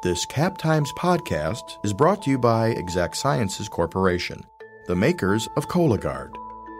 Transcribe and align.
This 0.00 0.24
Cap 0.24 0.56
Times 0.56 0.92
podcast 0.92 1.84
is 1.84 1.92
brought 1.92 2.22
to 2.22 2.30
you 2.30 2.38
by 2.38 2.68
Exact 2.68 3.16
Sciences 3.16 3.68
Corporation, 3.68 4.44
the 4.86 4.94
makers 4.94 5.48
of 5.56 5.66
Cologuard. 5.66 6.36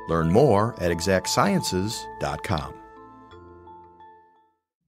Learn 0.08 0.30
more 0.30 0.80
at 0.80 0.92
exactsciences.com. 0.92 2.74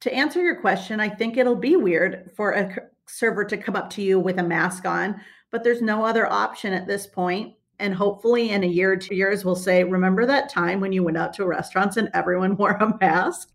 To 0.03 0.15
answer 0.15 0.41
your 0.41 0.61
question, 0.61 1.01
I 1.01 1.09
think 1.09 1.37
it'll 1.39 1.57
be 1.57 1.75
weird 1.75 2.31
for 2.37 2.53
a 2.53 2.73
server 3.09 3.45
to 3.47 3.57
come 3.57 3.75
up 3.75 3.91
to 3.91 4.03
you 4.03 4.21
with 4.21 4.39
a 4.39 4.45
mask 4.45 4.87
on, 4.87 5.21
but 5.51 5.65
there's 5.65 5.83
no 5.83 6.05
other 6.05 6.25
option 6.25 6.73
at 6.73 6.87
this 6.87 7.09
point. 7.09 7.57
And 7.81 7.93
hopefully, 7.93 8.51
in 8.51 8.63
a 8.63 8.69
year 8.69 8.93
or 8.93 8.97
two 8.97 9.17
years, 9.17 9.45
we'll 9.45 9.57
say, 9.57 9.83
Remember 9.83 10.25
that 10.27 10.51
time 10.51 10.79
when 10.79 10.93
you 10.93 11.03
went 11.03 11.17
out 11.17 11.33
to 11.35 11.47
restaurants 11.47 11.97
and 11.97 12.09
everyone 12.15 12.57
wore 12.57 12.75
a 12.75 12.97
mask? 13.01 13.51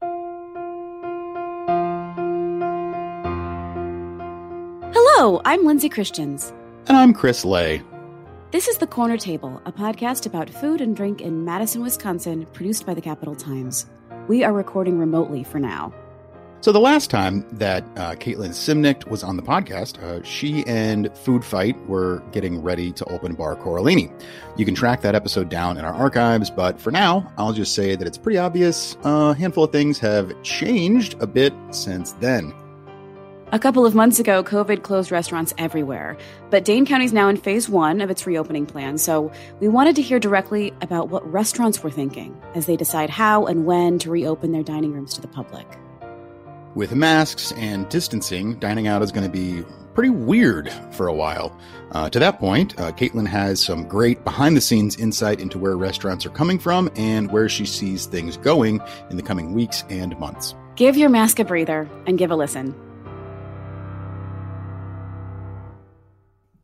Hello, 5.25 5.41
I'm 5.43 5.65
Lindsay 5.65 5.89
Christians. 5.89 6.53
And 6.85 6.95
I'm 6.95 7.11
Chris 7.11 7.43
Lay. 7.43 7.81
This 8.51 8.67
is 8.67 8.77
The 8.77 8.85
Corner 8.85 9.17
Table, 9.17 9.59
a 9.65 9.71
podcast 9.71 10.27
about 10.27 10.51
food 10.51 10.81
and 10.81 10.95
drink 10.95 11.19
in 11.19 11.43
Madison, 11.43 11.81
Wisconsin, 11.81 12.45
produced 12.53 12.85
by 12.85 12.93
the 12.93 13.01
Capital 13.01 13.33
Times. 13.35 13.87
We 14.27 14.43
are 14.43 14.53
recording 14.53 14.99
remotely 14.99 15.43
for 15.43 15.59
now. 15.59 15.91
So, 16.61 16.71
the 16.71 16.79
last 16.79 17.09
time 17.09 17.43
that 17.53 17.83
uh, 17.95 18.13
Caitlin 18.13 18.51
Suemnicht 18.51 19.07
was 19.07 19.23
on 19.23 19.35
the 19.35 19.41
podcast, 19.41 19.97
uh, 20.03 20.21
she 20.21 20.63
and 20.67 21.09
Food 21.17 21.43
Fight 21.43 21.75
were 21.87 22.21
getting 22.31 22.61
ready 22.61 22.91
to 22.91 23.05
open 23.05 23.33
Bar 23.33 23.55
Corallini. 23.55 24.13
You 24.57 24.65
can 24.65 24.75
track 24.75 25.01
that 25.01 25.15
episode 25.15 25.49
down 25.49 25.79
in 25.79 25.85
our 25.85 25.93
archives, 25.95 26.51
but 26.51 26.79
for 26.79 26.91
now, 26.91 27.33
I'll 27.39 27.51
just 27.51 27.73
say 27.73 27.95
that 27.95 28.07
it's 28.07 28.19
pretty 28.19 28.37
obvious 28.37 28.95
a 29.03 29.33
handful 29.33 29.63
of 29.63 29.71
things 29.71 29.97
have 29.97 30.39
changed 30.43 31.15
a 31.19 31.25
bit 31.25 31.51
since 31.71 32.11
then. 32.11 32.53
A 33.51 33.59
couple 33.59 33.85
of 33.85 33.93
months 33.93 34.19
ago, 34.19 34.43
COVID 34.43 34.81
closed 34.81 35.11
restaurants 35.11 35.53
everywhere, 35.59 36.17
but 36.49 36.65
Dane 36.65 36.83
County 36.83 37.05
is 37.05 37.13
now 37.13 37.29
in 37.29 37.37
phase 37.37 37.69
one 37.69 38.01
of 38.01 38.09
its 38.09 38.25
reopening 38.25 38.65
plan, 38.65 38.97
so 38.97 39.31
we 39.59 39.67
wanted 39.67 39.95
to 39.97 40.01
hear 40.01 40.19
directly 40.19 40.73
about 40.81 41.09
what 41.09 41.31
restaurants 41.31 41.83
were 41.83 41.91
thinking 41.91 42.35
as 42.55 42.65
they 42.65 42.75
decide 42.75 43.11
how 43.11 43.45
and 43.45 43.67
when 43.67 43.99
to 43.99 44.09
reopen 44.09 44.51
their 44.51 44.63
dining 44.63 44.93
rooms 44.93 45.13
to 45.13 45.21
the 45.21 45.27
public. 45.27 45.67
With 46.73 46.95
masks 46.95 47.51
and 47.51 47.87
distancing, 47.87 48.55
dining 48.55 48.87
out 48.87 49.03
is 49.03 49.11
going 49.11 49.27
to 49.27 49.31
be 49.31 49.63
pretty 49.93 50.09
weird 50.09 50.73
for 50.91 51.07
a 51.07 51.13
while. 51.13 51.55
Uh, 51.91 52.09
to 52.09 52.17
that 52.17 52.39
point, 52.39 52.77
uh, 52.79 52.91
Caitlin 52.93 53.27
has 53.27 53.61
some 53.61 53.87
great 53.87 54.23
behind 54.23 54.57
the 54.57 54.61
scenes 54.61 54.97
insight 54.97 55.39
into 55.39 55.59
where 55.59 55.77
restaurants 55.77 56.25
are 56.25 56.31
coming 56.31 56.57
from 56.57 56.89
and 56.95 57.31
where 57.31 57.47
she 57.47 57.67
sees 57.67 58.07
things 58.07 58.37
going 58.37 58.81
in 59.11 59.17
the 59.17 59.23
coming 59.23 59.53
weeks 59.53 59.83
and 59.89 60.17
months. 60.19 60.55
Give 60.75 60.97
your 60.97 61.09
mask 61.09 61.37
a 61.37 61.45
breather 61.45 61.87
and 62.07 62.17
give 62.17 62.31
a 62.31 62.35
listen. 62.35 62.75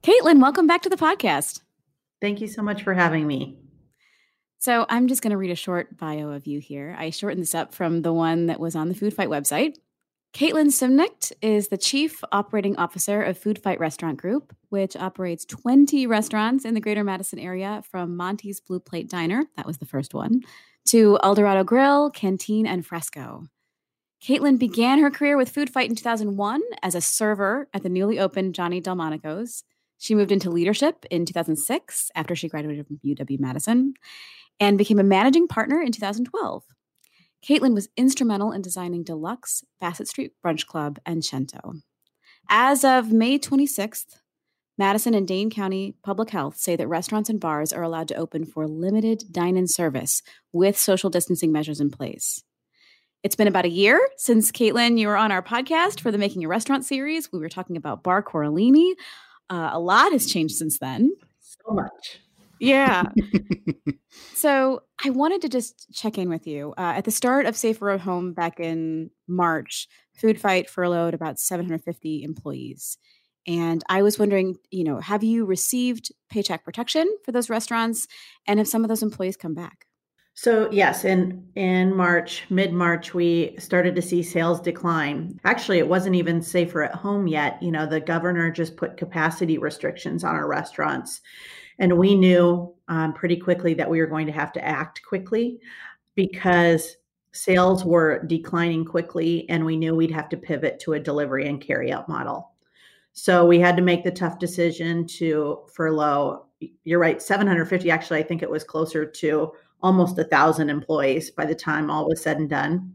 Caitlin, 0.04 0.42
welcome 0.42 0.66
back 0.66 0.82
to 0.82 0.90
the 0.90 0.96
podcast. 0.96 1.62
Thank 2.22 2.42
you 2.42 2.48
so 2.48 2.64
much 2.64 2.82
for 2.82 2.96
having 2.96 3.28
me. 3.28 3.60
So, 4.58 4.88
I'm 4.90 5.08
just 5.08 5.22
going 5.22 5.30
to 5.30 5.38
read 5.38 5.52
a 5.52 5.56
short 5.56 5.96
bio 5.96 6.30
of 6.30 6.48
you 6.48 6.60
here. 6.60 6.96
I 6.98 7.12
shortened 7.12 7.44
this 7.44 7.54
up 7.54 7.76
from 7.76 8.02
the 8.02 8.12
one 8.12 8.48
that 8.48 8.60
was 8.60 8.76
on 8.76 8.90
the 8.90 8.96
Food 8.96 9.14
Fight 9.14 9.30
website. 9.30 9.76
Caitlin 10.34 10.70
Suemnicht 10.70 11.34
is 11.44 11.68
the 11.68 11.78
Chief 11.78 12.24
Operating 12.32 12.76
Officer 12.78 13.22
of 13.22 13.38
Food 13.38 13.60
Fight 13.60 13.80
Restaurant 13.80 14.18
Group, 14.18 14.56
which 14.70 14.96
operates 14.96 15.46
20 15.46 16.08
restaurants 16.08 16.66
in 16.66 16.74
the 16.74 16.82
greater 16.82 17.04
Madison 17.04 17.38
area 17.38 17.84
from 17.88 18.18
Monty's 18.18 18.60
Blue 18.60 18.80
Plate 18.80 19.08
Diner, 19.08 19.46
that 19.56 19.68
was 19.68 19.78
the 19.78 19.86
first 19.86 20.16
one, 20.16 20.42
to 20.86 21.20
Eldorado 21.22 21.64
Grill, 21.64 22.10
Canteen, 22.10 22.66
and 22.66 22.84
Fresco. 22.84 23.44
Caitlin 24.24 24.58
began 24.58 24.98
her 24.98 25.12
career 25.12 25.38
with 25.38 25.50
Food 25.50 25.70
Fight 25.70 25.90
in 25.90 25.96
2001 25.96 26.60
as 26.82 26.96
a 26.96 27.02
server 27.02 27.68
at 27.72 27.84
the 27.84 27.90
newly 27.90 28.18
opened 28.18 28.56
Johnny 28.56 28.80
Delmonico's. 28.80 29.64
She 30.02 30.16
moved 30.16 30.32
into 30.32 30.50
leadership 30.50 31.06
in 31.12 31.28
2006 31.28 32.10
after 32.16 32.36
she 32.36 32.50
graduated 32.50 32.88
from 32.88 33.00
UW 33.06 33.40
Madison 33.40 33.94
and 34.60 34.76
became 34.76 34.98
a 34.98 35.04
managing 35.04 35.48
partner 35.48 35.80
in 35.80 35.92
2012. 35.92 36.64
Caitlin 37.48 37.76
was 37.76 37.88
instrumental 37.96 38.52
in 38.52 38.64
designing 38.64 39.04
Deluxe, 39.04 39.64
Bassett 39.80 40.08
Street 40.08 40.32
Brunch 40.44 40.66
Club, 40.66 40.98
and 41.06 41.24
Cento. 41.24 41.74
As 42.50 42.84
of 42.84 43.12
May 43.12 43.38
26th, 43.38 44.18
Madison 44.76 45.14
and 45.14 45.28
Dane 45.28 45.52
County 45.52 45.94
Public 46.04 46.32
Health 46.32 46.58
say 46.58 46.76
that 46.76 46.88
restaurants 46.88 47.30
and 47.30 47.40
bars 47.40 47.72
are 47.72 47.84
allowed 47.84 48.08
to 48.08 48.16
open 48.16 48.44
for 48.46 48.68
limited 48.68 49.26
dine 49.32 49.56
in 49.56 49.68
service 49.68 50.24
with 50.52 50.80
social 50.80 51.12
distancing 51.12 51.52
measures 51.52 51.80
in 51.80 51.92
place. 51.92 52.44
It's 53.22 53.36
been 53.36 53.48
about 53.48 53.66
a 53.66 53.70
year 53.70 54.02
since 54.18 54.52
Caitlin, 54.52 54.98
you 54.98 55.10
were 55.10 55.16
on 55.18 55.32
our 55.32 55.44
podcast 55.44 56.00
for 56.00 56.10
the 56.10 56.18
Making 56.18 56.44
a 56.44 56.48
Restaurant 56.48 56.86
series. 56.86 57.32
We 57.32 57.38
were 57.38 57.50
talking 57.50 57.78
about 57.78 58.02
Bar 58.02 58.24
Corallini. 58.24 58.96
Uh, 59.52 59.70
a 59.74 59.80
lot 59.80 60.14
has 60.14 60.26
changed 60.26 60.56
since 60.56 60.80
then. 60.80 61.12
So 61.42 61.74
much. 61.74 62.22
Yeah. 62.62 63.04
so 64.34 64.84
I 65.04 65.10
wanted 65.10 65.42
to 65.42 65.50
just 65.50 65.88
check 65.94 66.18
in 66.18 66.30
with 66.30 66.48
you. 66.48 66.74
Uh, 66.78 66.94
at 66.96 67.06
the 67.06 67.12
start 67.12 67.46
of 67.46 67.58
Safer 67.58 67.90
at 67.90 68.02
Home 68.02 68.34
back 68.34 68.60
in 68.60 69.10
March, 69.28 69.90
Food 70.16 70.40
Fight 70.40 70.70
furloughed 70.70 71.14
about 71.14 71.38
750 71.38 72.24
employees. 72.24 72.98
And 73.46 73.84
I 73.90 74.04
was 74.04 74.20
wondering, 74.20 74.56
you 74.70 74.84
know, 74.84 75.00
have 75.00 75.24
you 75.24 75.46
received 75.46 76.12
paycheck 76.30 76.64
protection 76.64 77.12
for 77.26 77.32
those 77.32 77.50
restaurants? 77.50 78.08
And 78.48 78.60
have 78.60 78.68
some 78.68 78.84
of 78.84 78.90
those 78.90 79.04
employees 79.04 79.36
come 79.36 79.56
back? 79.56 79.88
So 80.34 80.72
yes, 80.72 81.04
in 81.04 81.46
in 81.56 81.96
March, 81.96 82.46
mid 82.50 82.74
March, 82.74 83.14
we 83.14 83.56
started 83.60 83.96
to 83.96 84.02
see 84.02 84.24
sales 84.24 84.62
decline. 84.62 85.40
Actually, 85.44 85.80
it 85.80 85.88
wasn't 85.88 86.16
even 86.16 86.42
safer 86.42 86.84
at 86.84 86.96
home 86.96 87.28
yet. 87.28 87.62
You 87.62 87.72
know, 87.72 87.86
the 87.86 88.00
governor 88.00 88.50
just 88.50 88.78
put 88.78 88.98
capacity 88.98 89.58
restrictions 89.58 90.24
on 90.24 90.36
our 90.36 90.48
restaurants, 90.48 91.22
and 91.80 91.98
we 91.98 92.16
knew 92.16 92.74
um, 92.88 93.14
pretty 93.14 93.38
quickly 93.38 93.74
that 93.74 93.90
we 93.90 94.00
were 94.00 94.08
going 94.08 94.28
to 94.28 94.32
have 94.32 94.54
to 94.54 94.66
act 94.66 95.02
quickly 95.04 95.60
because 96.16 96.96
sales 97.34 97.84
were 97.84 98.24
declining 98.26 98.86
quickly, 98.86 99.48
and 99.50 99.66
we 99.66 99.78
knew 99.78 99.96
we'd 99.96 100.12
have 100.12 100.30
to 100.30 100.38
pivot 100.38 100.80
to 100.80 100.94
a 100.94 101.00
delivery 101.00 101.48
and 101.48 101.62
carry 101.62 101.92
out 101.92 102.10
model. 102.10 102.52
So 103.14 103.46
we 103.46 103.60
had 103.60 103.76
to 103.76 103.84
make 103.84 104.04
the 104.04 104.12
tough 104.12 104.40
decision 104.40 105.06
to 105.08 105.66
furlough. 105.74 106.46
You're 106.84 107.00
right, 107.00 107.22
750. 107.22 107.92
Actually, 107.92 108.20
I 108.20 108.24
think 108.24 108.42
it 108.42 108.50
was 108.50 108.64
closer 108.64 109.06
to 109.06 109.52
almost 109.82 110.18
a 110.18 110.24
thousand 110.24 110.70
employees 110.70 111.32
by 111.32 111.46
the 111.46 111.56
time 111.56 111.90
all 111.90 112.08
was 112.08 112.22
said 112.22 112.38
and 112.38 112.50
done. 112.50 112.94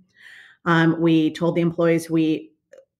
Um, 0.64 1.00
we 1.00 1.32
told 1.32 1.54
the 1.54 1.62
employees 1.62 2.10
we 2.10 2.52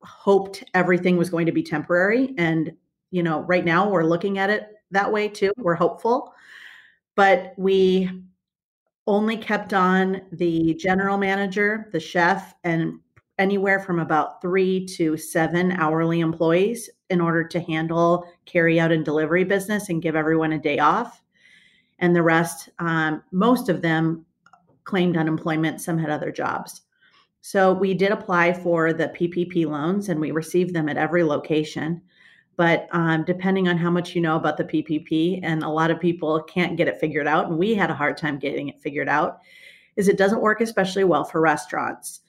hoped 0.02 0.64
everything 0.74 1.16
was 1.16 1.30
going 1.30 1.46
to 1.46 1.52
be 1.52 1.62
temporary. 1.62 2.34
And, 2.38 2.72
you 3.10 3.22
know, 3.22 3.40
right 3.40 3.64
now 3.64 3.88
we're 3.88 4.04
looking 4.04 4.38
at 4.38 4.50
it 4.50 4.68
that 4.92 5.12
way 5.12 5.28
too. 5.28 5.52
We're 5.56 5.74
hopeful. 5.74 6.32
But 7.16 7.54
we 7.56 8.10
only 9.06 9.36
kept 9.36 9.72
on 9.72 10.22
the 10.32 10.74
general 10.74 11.16
manager, 11.16 11.88
the 11.92 12.00
chef, 12.00 12.54
and 12.64 13.00
anywhere 13.38 13.80
from 13.80 13.98
about 13.98 14.40
three 14.40 14.86
to 14.86 15.16
seven 15.16 15.72
hourly 15.72 16.20
employees 16.20 16.88
in 17.10 17.20
order 17.20 17.44
to 17.44 17.60
handle 17.60 18.26
carry 18.46 18.80
out 18.80 18.92
and 18.92 19.04
delivery 19.04 19.44
business 19.44 19.88
and 19.88 20.02
give 20.02 20.16
everyone 20.16 20.52
a 20.52 20.58
day 20.58 20.78
off 20.78 21.22
and 21.98 22.14
the 22.14 22.22
rest, 22.22 22.68
um, 22.78 23.22
most 23.32 23.68
of 23.68 23.82
them 23.82 24.24
claimed 24.84 25.16
unemployment. 25.16 25.80
Some 25.80 25.98
had 25.98 26.10
other 26.10 26.30
jobs. 26.30 26.82
So 27.40 27.72
we 27.72 27.94
did 27.94 28.10
apply 28.10 28.54
for 28.54 28.92
the 28.92 29.08
PPP 29.08 29.66
loans 29.66 30.08
and 30.08 30.20
we 30.20 30.30
received 30.30 30.74
them 30.74 30.88
at 30.88 30.96
every 30.96 31.22
location. 31.22 32.02
But 32.56 32.88
um, 32.90 33.24
depending 33.24 33.68
on 33.68 33.76
how 33.76 33.90
much 33.90 34.14
you 34.14 34.20
know 34.20 34.36
about 34.36 34.56
the 34.56 34.64
PPP, 34.64 35.40
and 35.42 35.62
a 35.62 35.68
lot 35.68 35.90
of 35.90 36.00
people 36.00 36.42
can't 36.42 36.76
get 36.76 36.88
it 36.88 36.98
figured 36.98 37.26
out, 37.26 37.48
and 37.48 37.58
we 37.58 37.74
had 37.74 37.90
a 37.90 37.94
hard 37.94 38.16
time 38.16 38.38
getting 38.38 38.68
it 38.68 38.80
figured 38.80 39.08
out, 39.08 39.40
is 39.96 40.08
it 40.08 40.18
doesn't 40.18 40.40
work 40.40 40.60
especially 40.60 41.04
well 41.04 41.24
for 41.24 41.40
restaurants. 41.40 42.20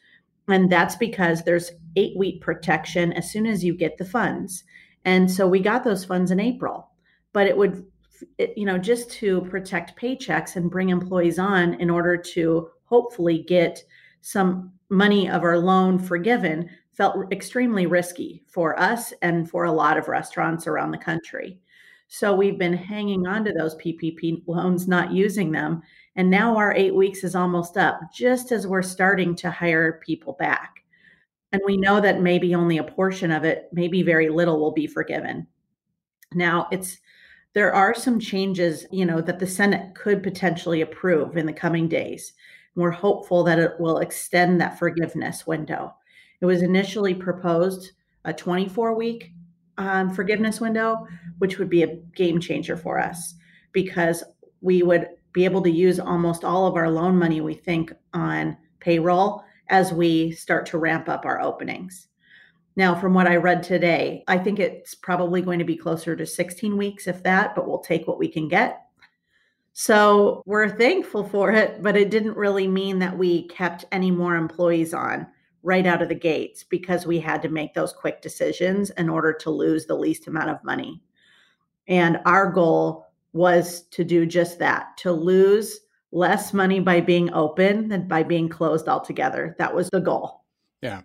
And 0.50 0.70
that's 0.70 0.96
because 0.96 1.44
there's 1.44 1.72
eight 1.96 2.18
week 2.18 2.42
protection 2.42 3.14
as 3.14 3.32
soon 3.32 3.46
as 3.46 3.64
you 3.64 3.74
get 3.74 3.98
the 3.98 4.06
funds. 4.06 4.64
And 5.06 5.31
so 5.31 5.48
we 5.48 5.60
got 5.60 5.84
those 5.84 6.06
funds 6.06 6.31
in 6.31 6.40
April, 6.40 6.90
but 7.34 7.48
it 7.48 7.58
would 7.58 7.86
you 8.56 8.66
know, 8.66 8.78
just 8.78 9.10
to 9.12 9.42
protect 9.42 10.00
paychecks 10.00 10.56
and 10.56 10.72
bring 10.72 10.90
employees 10.90 11.40
on 11.40 11.75
in 11.75 11.90
order 11.90 12.18
to 12.18 12.69
hopefully 12.86 13.44
get 13.44 13.84
some 14.22 14.72
money 14.90 15.30
of 15.30 15.44
our 15.44 15.58
loan 15.58 16.00
forgiven 16.00 16.69
felt 16.94 17.31
extremely 17.31 17.86
risky 17.86 18.44
for 18.48 18.80
us 18.80 19.14
and 19.22 19.50
for 19.50 19.66
a 19.66 19.72
lot 19.72 19.98
of 19.98 20.08
restaurants 20.08 20.66
around 20.66 20.92
the 20.92 20.98
country. 20.98 21.60
So 22.08 22.34
we've 22.34 22.58
been 22.58 22.74
hanging 22.74 23.28
on 23.28 23.44
to 23.46 23.54
those 23.54 23.75
PPP 23.75 24.44
loans, 24.48 24.88
not 24.88 25.12
using 25.12 25.52
them. 25.52 25.81
And 26.16 26.30
now 26.30 26.56
our 26.56 26.74
eight 26.74 26.96
weeks 26.96 27.24
is 27.24 27.36
almost 27.36 27.78
up, 27.78 28.00
just 28.13 28.52
as 28.52 28.66
we're 28.66 28.81
starting 28.81 29.36
to 29.36 29.52
hire 29.52 30.02
people 30.04 30.34
back. 30.34 30.84
And 31.52 31.62
we 31.66 31.78
know 31.78 32.02
that 32.02 32.22
maybe 32.22 32.56
only 32.56 32.78
a 32.78 32.84
portion 32.84 33.31
of 33.31 33.44
it, 33.44 33.70
maybe 33.72 34.02
very 34.02 34.30
little, 34.30 34.60
will 34.60 34.72
be 34.72 34.88
forgiven. 34.88 35.48
Now, 36.34 36.68
it's 36.72 36.98
there 37.57 37.74
are 37.74 37.95
some 37.95 38.19
changes, 38.19 38.86
you 38.92 39.04
know, 39.04 39.19
that 39.19 39.39
the 39.39 39.48
Senate 39.48 39.95
could 39.95 40.21
potentially 40.21 40.81
approve 40.81 41.38
in 41.38 41.48
the 41.48 41.51
coming 41.51 41.88
days. 41.88 42.33
We're 42.75 42.92
hopeful 42.92 43.44
that 43.45 43.57
it 43.57 43.71
will 43.80 43.98
extend 43.98 44.62
that 44.62 44.77
forgiveness 44.77 45.48
window. 45.48 45.95
It 46.39 46.45
was 46.45 46.62
initially 46.62 47.15
proposed 47.15 47.94
a 48.25 48.31
24 48.31 48.95
week 48.95 49.31
um, 49.80 50.13
forgiveness 50.13 50.62
window, 50.62 51.07
which 51.39 51.57
would 51.57 51.68
be 51.68 51.81
a 51.81 51.95
game 52.15 52.39
changer 52.39 52.77
for 52.77 53.00
us 53.00 53.33
because 53.71 54.24
we 54.62 54.83
would 54.83 55.07
be 55.33 55.44
able 55.44 55.63
to 55.63 55.71
use 55.71 56.00
almost 56.00 56.44
all 56.44 56.68
of 56.68 56.75
our 56.75 56.92
loan 56.92 57.18
money, 57.18 57.42
we 57.42 57.56
think, 57.56 57.92
on 58.13 58.56
payroll 58.80 59.44
as 59.69 59.92
we 59.92 60.30
start 60.30 60.68
to 60.68 60.77
ramp 60.77 61.10
up 61.10 61.25
our 61.25 61.42
openings. 61.42 62.07
Now, 62.77 62.94
from 62.94 63.15
what 63.15 63.25
I 63.27 63.38
read 63.38 63.63
today, 63.63 64.24
I 64.27 64.38
think 64.38 64.59
it's 64.59 64.94
probably 64.94 65.41
going 65.41 65.57
to 65.57 65.65
be 65.65 65.75
closer 65.75 66.15
to 66.15 66.25
16 66.27 66.77
weeks, 66.77 67.07
if 67.07 67.24
that, 67.24 67.56
but 67.56 67.68
we'll 67.68 67.79
take 67.79 68.07
what 68.07 68.19
we 68.19 68.27
can 68.27 68.47
get. 68.47 68.83
So 69.74 70.44
we're 70.45 70.69
thankful 70.69 71.24
for 71.27 71.51
it, 71.51 71.81
but 71.81 71.97
it 71.97 72.12
didn't 72.12 72.38
really 72.38 72.68
mean 72.68 73.00
that 73.00 73.18
we 73.18 73.47
kept 73.47 73.85
any 73.91 74.12
more 74.12 74.35
employees 74.35 74.94
on 74.94 75.25
right 75.63 75.88
out 75.88 76.03
of 76.03 76.09
the 76.09 76.15
gates 76.15 76.63
because 76.63 77.07
we 77.07 77.19
had 77.19 77.41
to 77.41 77.50
make 77.50 77.74
those 77.74 77.94
quick 77.94 78.21
decisions 78.21 78.91
in 78.91 79.09
order 79.09 79.33
to 79.33 79.50
lose 79.50 79.88
the 79.88 79.95
least 79.95 80.27
amount 80.27 80.51
of 80.51 80.63
money. 80.63 81.01
And 81.88 82.19
our 82.25 82.51
goal 82.51 83.07
was 83.33 83.83
to 83.89 84.03
do 84.03 84.27
just 84.27 84.59
that 84.59 84.95
to 84.97 85.12
lose 85.12 85.79
less 86.12 86.53
money 86.53 86.79
by 86.79 87.01
being 87.01 87.33
open 87.33 87.88
than 87.88 88.07
by 88.07 88.21
being 88.21 88.50
closed 88.50 88.88
altogether. 88.88 89.56
That 89.57 89.74
was 89.74 89.89
the 89.89 90.00
goal. 90.00 90.44
Yeah. 90.81 91.01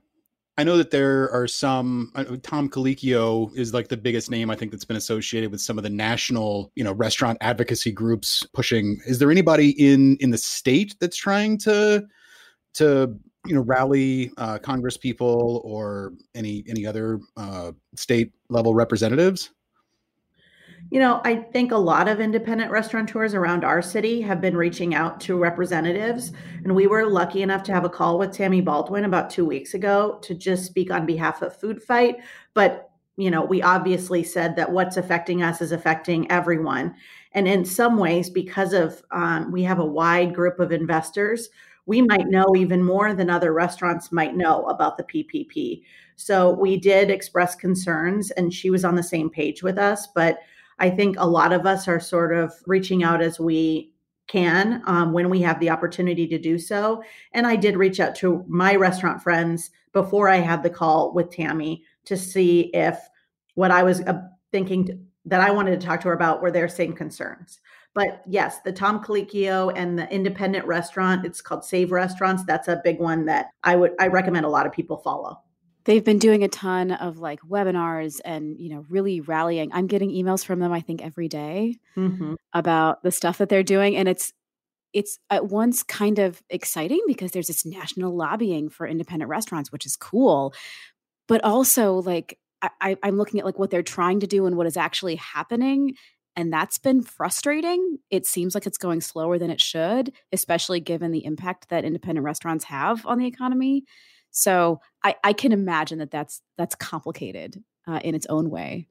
I 0.62 0.64
know 0.64 0.76
that 0.76 0.92
there 0.92 1.28
are 1.32 1.48
some. 1.48 2.12
Tom 2.44 2.68
Colicchio 2.68 3.50
is 3.56 3.74
like 3.74 3.88
the 3.88 3.96
biggest 3.96 4.30
name 4.30 4.48
I 4.48 4.54
think 4.54 4.70
that's 4.70 4.84
been 4.84 4.96
associated 4.96 5.50
with 5.50 5.60
some 5.60 5.76
of 5.76 5.82
the 5.82 5.90
national, 5.90 6.70
you 6.76 6.84
know, 6.84 6.92
restaurant 6.92 7.36
advocacy 7.40 7.90
groups 7.90 8.46
pushing. 8.54 9.00
Is 9.04 9.18
there 9.18 9.32
anybody 9.32 9.70
in 9.70 10.16
in 10.20 10.30
the 10.30 10.38
state 10.38 10.94
that's 11.00 11.16
trying 11.16 11.58
to 11.66 12.06
to 12.74 13.12
you 13.44 13.56
know 13.56 13.62
rally 13.62 14.30
uh, 14.36 14.60
Congress 14.60 14.96
people 14.96 15.62
or 15.64 16.12
any 16.36 16.62
any 16.68 16.86
other 16.86 17.18
uh, 17.36 17.72
state 17.96 18.30
level 18.48 18.72
representatives? 18.72 19.50
You 20.92 20.98
know, 20.98 21.22
I 21.24 21.36
think 21.36 21.72
a 21.72 21.76
lot 21.78 22.06
of 22.06 22.20
independent 22.20 22.70
restaurateurs 22.70 23.32
around 23.32 23.64
our 23.64 23.80
city 23.80 24.20
have 24.20 24.42
been 24.42 24.54
reaching 24.54 24.94
out 24.94 25.22
to 25.22 25.38
representatives. 25.38 26.32
And 26.64 26.74
we 26.74 26.86
were 26.86 27.06
lucky 27.06 27.40
enough 27.40 27.62
to 27.62 27.72
have 27.72 27.86
a 27.86 27.88
call 27.88 28.18
with 28.18 28.30
Tammy 28.30 28.60
Baldwin 28.60 29.06
about 29.06 29.30
two 29.30 29.46
weeks 29.46 29.72
ago 29.72 30.18
to 30.20 30.34
just 30.34 30.66
speak 30.66 30.90
on 30.90 31.06
behalf 31.06 31.40
of 31.40 31.56
Food 31.56 31.82
Fight. 31.82 32.16
But, 32.52 32.90
you 33.16 33.30
know, 33.30 33.42
we 33.42 33.62
obviously 33.62 34.22
said 34.22 34.54
that 34.56 34.70
what's 34.70 34.98
affecting 34.98 35.42
us 35.42 35.62
is 35.62 35.72
affecting 35.72 36.30
everyone. 36.30 36.94
And 37.32 37.48
in 37.48 37.64
some 37.64 37.96
ways, 37.96 38.28
because 38.28 38.74
of 38.74 39.02
um, 39.12 39.50
we 39.50 39.62
have 39.62 39.78
a 39.78 39.86
wide 39.86 40.34
group 40.34 40.60
of 40.60 40.72
investors, 40.72 41.48
we 41.86 42.02
might 42.02 42.26
know 42.26 42.54
even 42.54 42.84
more 42.84 43.14
than 43.14 43.30
other 43.30 43.54
restaurants 43.54 44.12
might 44.12 44.36
know 44.36 44.66
about 44.66 44.98
the 44.98 45.04
PPP. 45.04 45.84
So 46.16 46.50
we 46.50 46.76
did 46.76 47.10
express 47.10 47.54
concerns, 47.54 48.30
and 48.32 48.52
she 48.52 48.68
was 48.68 48.84
on 48.84 48.94
the 48.94 49.02
same 49.02 49.30
page 49.30 49.62
with 49.62 49.78
us. 49.78 50.06
But 50.14 50.40
I 50.82 50.90
think 50.90 51.14
a 51.16 51.26
lot 51.26 51.52
of 51.52 51.64
us 51.64 51.86
are 51.86 52.00
sort 52.00 52.34
of 52.36 52.52
reaching 52.66 53.04
out 53.04 53.22
as 53.22 53.38
we 53.38 53.92
can 54.26 54.82
um, 54.86 55.12
when 55.12 55.30
we 55.30 55.40
have 55.42 55.60
the 55.60 55.70
opportunity 55.70 56.26
to 56.26 56.38
do 56.38 56.58
so. 56.58 57.04
And 57.32 57.46
I 57.46 57.54
did 57.54 57.76
reach 57.76 58.00
out 58.00 58.16
to 58.16 58.44
my 58.48 58.74
restaurant 58.74 59.22
friends 59.22 59.70
before 59.92 60.28
I 60.28 60.38
had 60.38 60.64
the 60.64 60.70
call 60.70 61.14
with 61.14 61.30
Tammy 61.30 61.84
to 62.06 62.16
see 62.16 62.70
if 62.74 62.98
what 63.54 63.70
I 63.70 63.84
was 63.84 64.00
uh, 64.00 64.22
thinking 64.50 65.06
that 65.24 65.40
I 65.40 65.52
wanted 65.52 65.80
to 65.80 65.86
talk 65.86 66.00
to 66.00 66.08
her 66.08 66.14
about 66.14 66.42
were 66.42 66.50
their 66.50 66.68
same 66.68 66.94
concerns. 66.94 67.60
But 67.94 68.22
yes, 68.26 68.58
the 68.64 68.72
Tom 68.72 69.04
Colicchio 69.04 69.72
and 69.76 69.96
the 69.96 70.12
independent 70.12 70.66
restaurant, 70.66 71.24
it's 71.24 71.40
called 71.40 71.64
Save 71.64 71.92
Restaurants. 71.92 72.42
That's 72.44 72.66
a 72.66 72.80
big 72.82 72.98
one 72.98 73.26
that 73.26 73.50
I 73.62 73.76
would 73.76 73.92
I 74.00 74.08
recommend 74.08 74.46
a 74.46 74.48
lot 74.48 74.66
of 74.66 74.72
people 74.72 74.96
follow 74.96 75.42
they've 75.84 76.04
been 76.04 76.18
doing 76.18 76.44
a 76.44 76.48
ton 76.48 76.92
of 76.92 77.18
like 77.18 77.40
webinars 77.42 78.20
and 78.24 78.58
you 78.58 78.68
know 78.68 78.84
really 78.88 79.20
rallying. 79.20 79.72
I'm 79.72 79.86
getting 79.86 80.10
emails 80.10 80.44
from 80.44 80.60
them 80.60 80.72
i 80.72 80.80
think 80.80 81.02
every 81.02 81.28
day 81.28 81.78
mm-hmm. 81.96 82.34
about 82.52 83.02
the 83.02 83.10
stuff 83.10 83.38
that 83.38 83.48
they're 83.48 83.62
doing 83.62 83.96
and 83.96 84.08
it's 84.08 84.32
it's 84.92 85.18
at 85.30 85.46
once 85.46 85.82
kind 85.82 86.18
of 86.18 86.42
exciting 86.50 87.00
because 87.06 87.32
there's 87.32 87.46
this 87.46 87.64
national 87.64 88.14
lobbying 88.14 88.68
for 88.68 88.86
independent 88.86 89.28
restaurants 89.28 89.72
which 89.72 89.86
is 89.86 89.96
cool 89.96 90.52
but 91.28 91.42
also 91.44 91.94
like 91.94 92.38
I, 92.80 92.96
i'm 93.02 93.16
looking 93.16 93.40
at 93.40 93.46
like 93.46 93.58
what 93.58 93.70
they're 93.70 93.82
trying 93.82 94.20
to 94.20 94.26
do 94.26 94.46
and 94.46 94.56
what 94.56 94.66
is 94.66 94.76
actually 94.76 95.16
happening 95.16 95.94
and 96.34 96.50
that's 96.50 96.78
been 96.78 97.02
frustrating. 97.02 97.98
It 98.10 98.24
seems 98.24 98.54
like 98.54 98.66
it's 98.66 98.78
going 98.78 99.02
slower 99.02 99.38
than 99.38 99.50
it 99.50 99.60
should 99.60 100.12
especially 100.32 100.80
given 100.80 101.10
the 101.10 101.24
impact 101.24 101.68
that 101.68 101.84
independent 101.84 102.24
restaurants 102.24 102.64
have 102.64 103.04
on 103.06 103.18
the 103.18 103.26
economy 103.26 103.84
so 104.32 104.80
I, 105.04 105.14
I 105.22 105.32
can 105.32 105.52
imagine 105.52 105.98
that 105.98 106.10
that's 106.10 106.42
that's 106.58 106.74
complicated 106.74 107.62
uh, 107.86 108.00
in 108.02 108.14
its 108.14 108.26
own 108.26 108.50
way. 108.50 108.88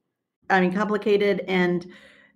I 0.48 0.60
mean, 0.60 0.72
complicated, 0.72 1.44
and 1.46 1.86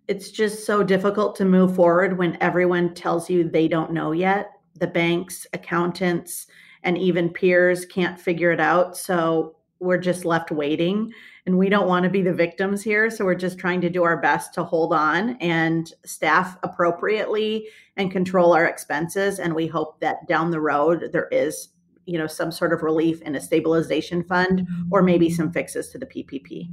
it's 0.09 0.31
just 0.31 0.67
so 0.67 0.83
difficult 0.83 1.37
to 1.37 1.45
move 1.45 1.75
forward 1.75 2.19
when 2.19 2.37
everyone 2.41 2.95
tells 2.95 3.31
you 3.31 3.49
they 3.49 3.69
don't 3.69 3.93
know 3.93 4.13
yet. 4.13 4.51
The 4.75 4.87
banks, 4.87 5.47
accountants, 5.53 6.47
and 6.83 6.99
even 6.99 7.31
peers 7.31 7.87
can't 7.87 8.21
figure 8.21 8.53
it 8.53 8.61
out. 8.61 8.97
So 8.97 9.57
we're 9.79 9.99
just 9.99 10.25
left 10.25 10.51
waiting 10.51 11.13
and 11.45 11.59
we 11.59 11.69
don't 11.69 11.89
want 11.89 12.05
to 12.05 12.11
be 12.11 12.23
the 12.23 12.33
victims 12.33 12.83
here 12.83 13.11
so 13.11 13.25
we're 13.25 13.35
just 13.35 13.59
trying 13.59 13.81
to 13.81 13.91
do 13.91 14.03
our 14.03 14.21
best 14.21 14.55
to 14.55 14.65
hold 14.65 14.93
on 14.93 15.37
and 15.37 15.93
staff 16.05 16.57
appropriately 16.63 17.69
and 17.97 18.11
control 18.11 18.55
our 18.55 18.65
expenses 18.65 19.39
and 19.39 19.55
we 19.55 19.67
hope 19.67 20.01
that 20.01 20.27
down 20.27 20.51
the 20.51 20.61
road 20.61 21.11
there 21.13 21.29
is 21.31 21.69
you 22.07 22.19
know 22.19 22.27
some 22.27 22.51
sort 22.51 22.73
of 22.73 22.83
relief 22.83 23.21
in 23.23 23.35
a 23.35 23.41
stabilization 23.41 24.25
fund 24.25 24.67
or 24.91 25.03
maybe 25.03 25.29
some 25.29 25.53
fixes 25.53 25.91
to 25.91 25.99
the 25.99 26.07
PPP. 26.07 26.71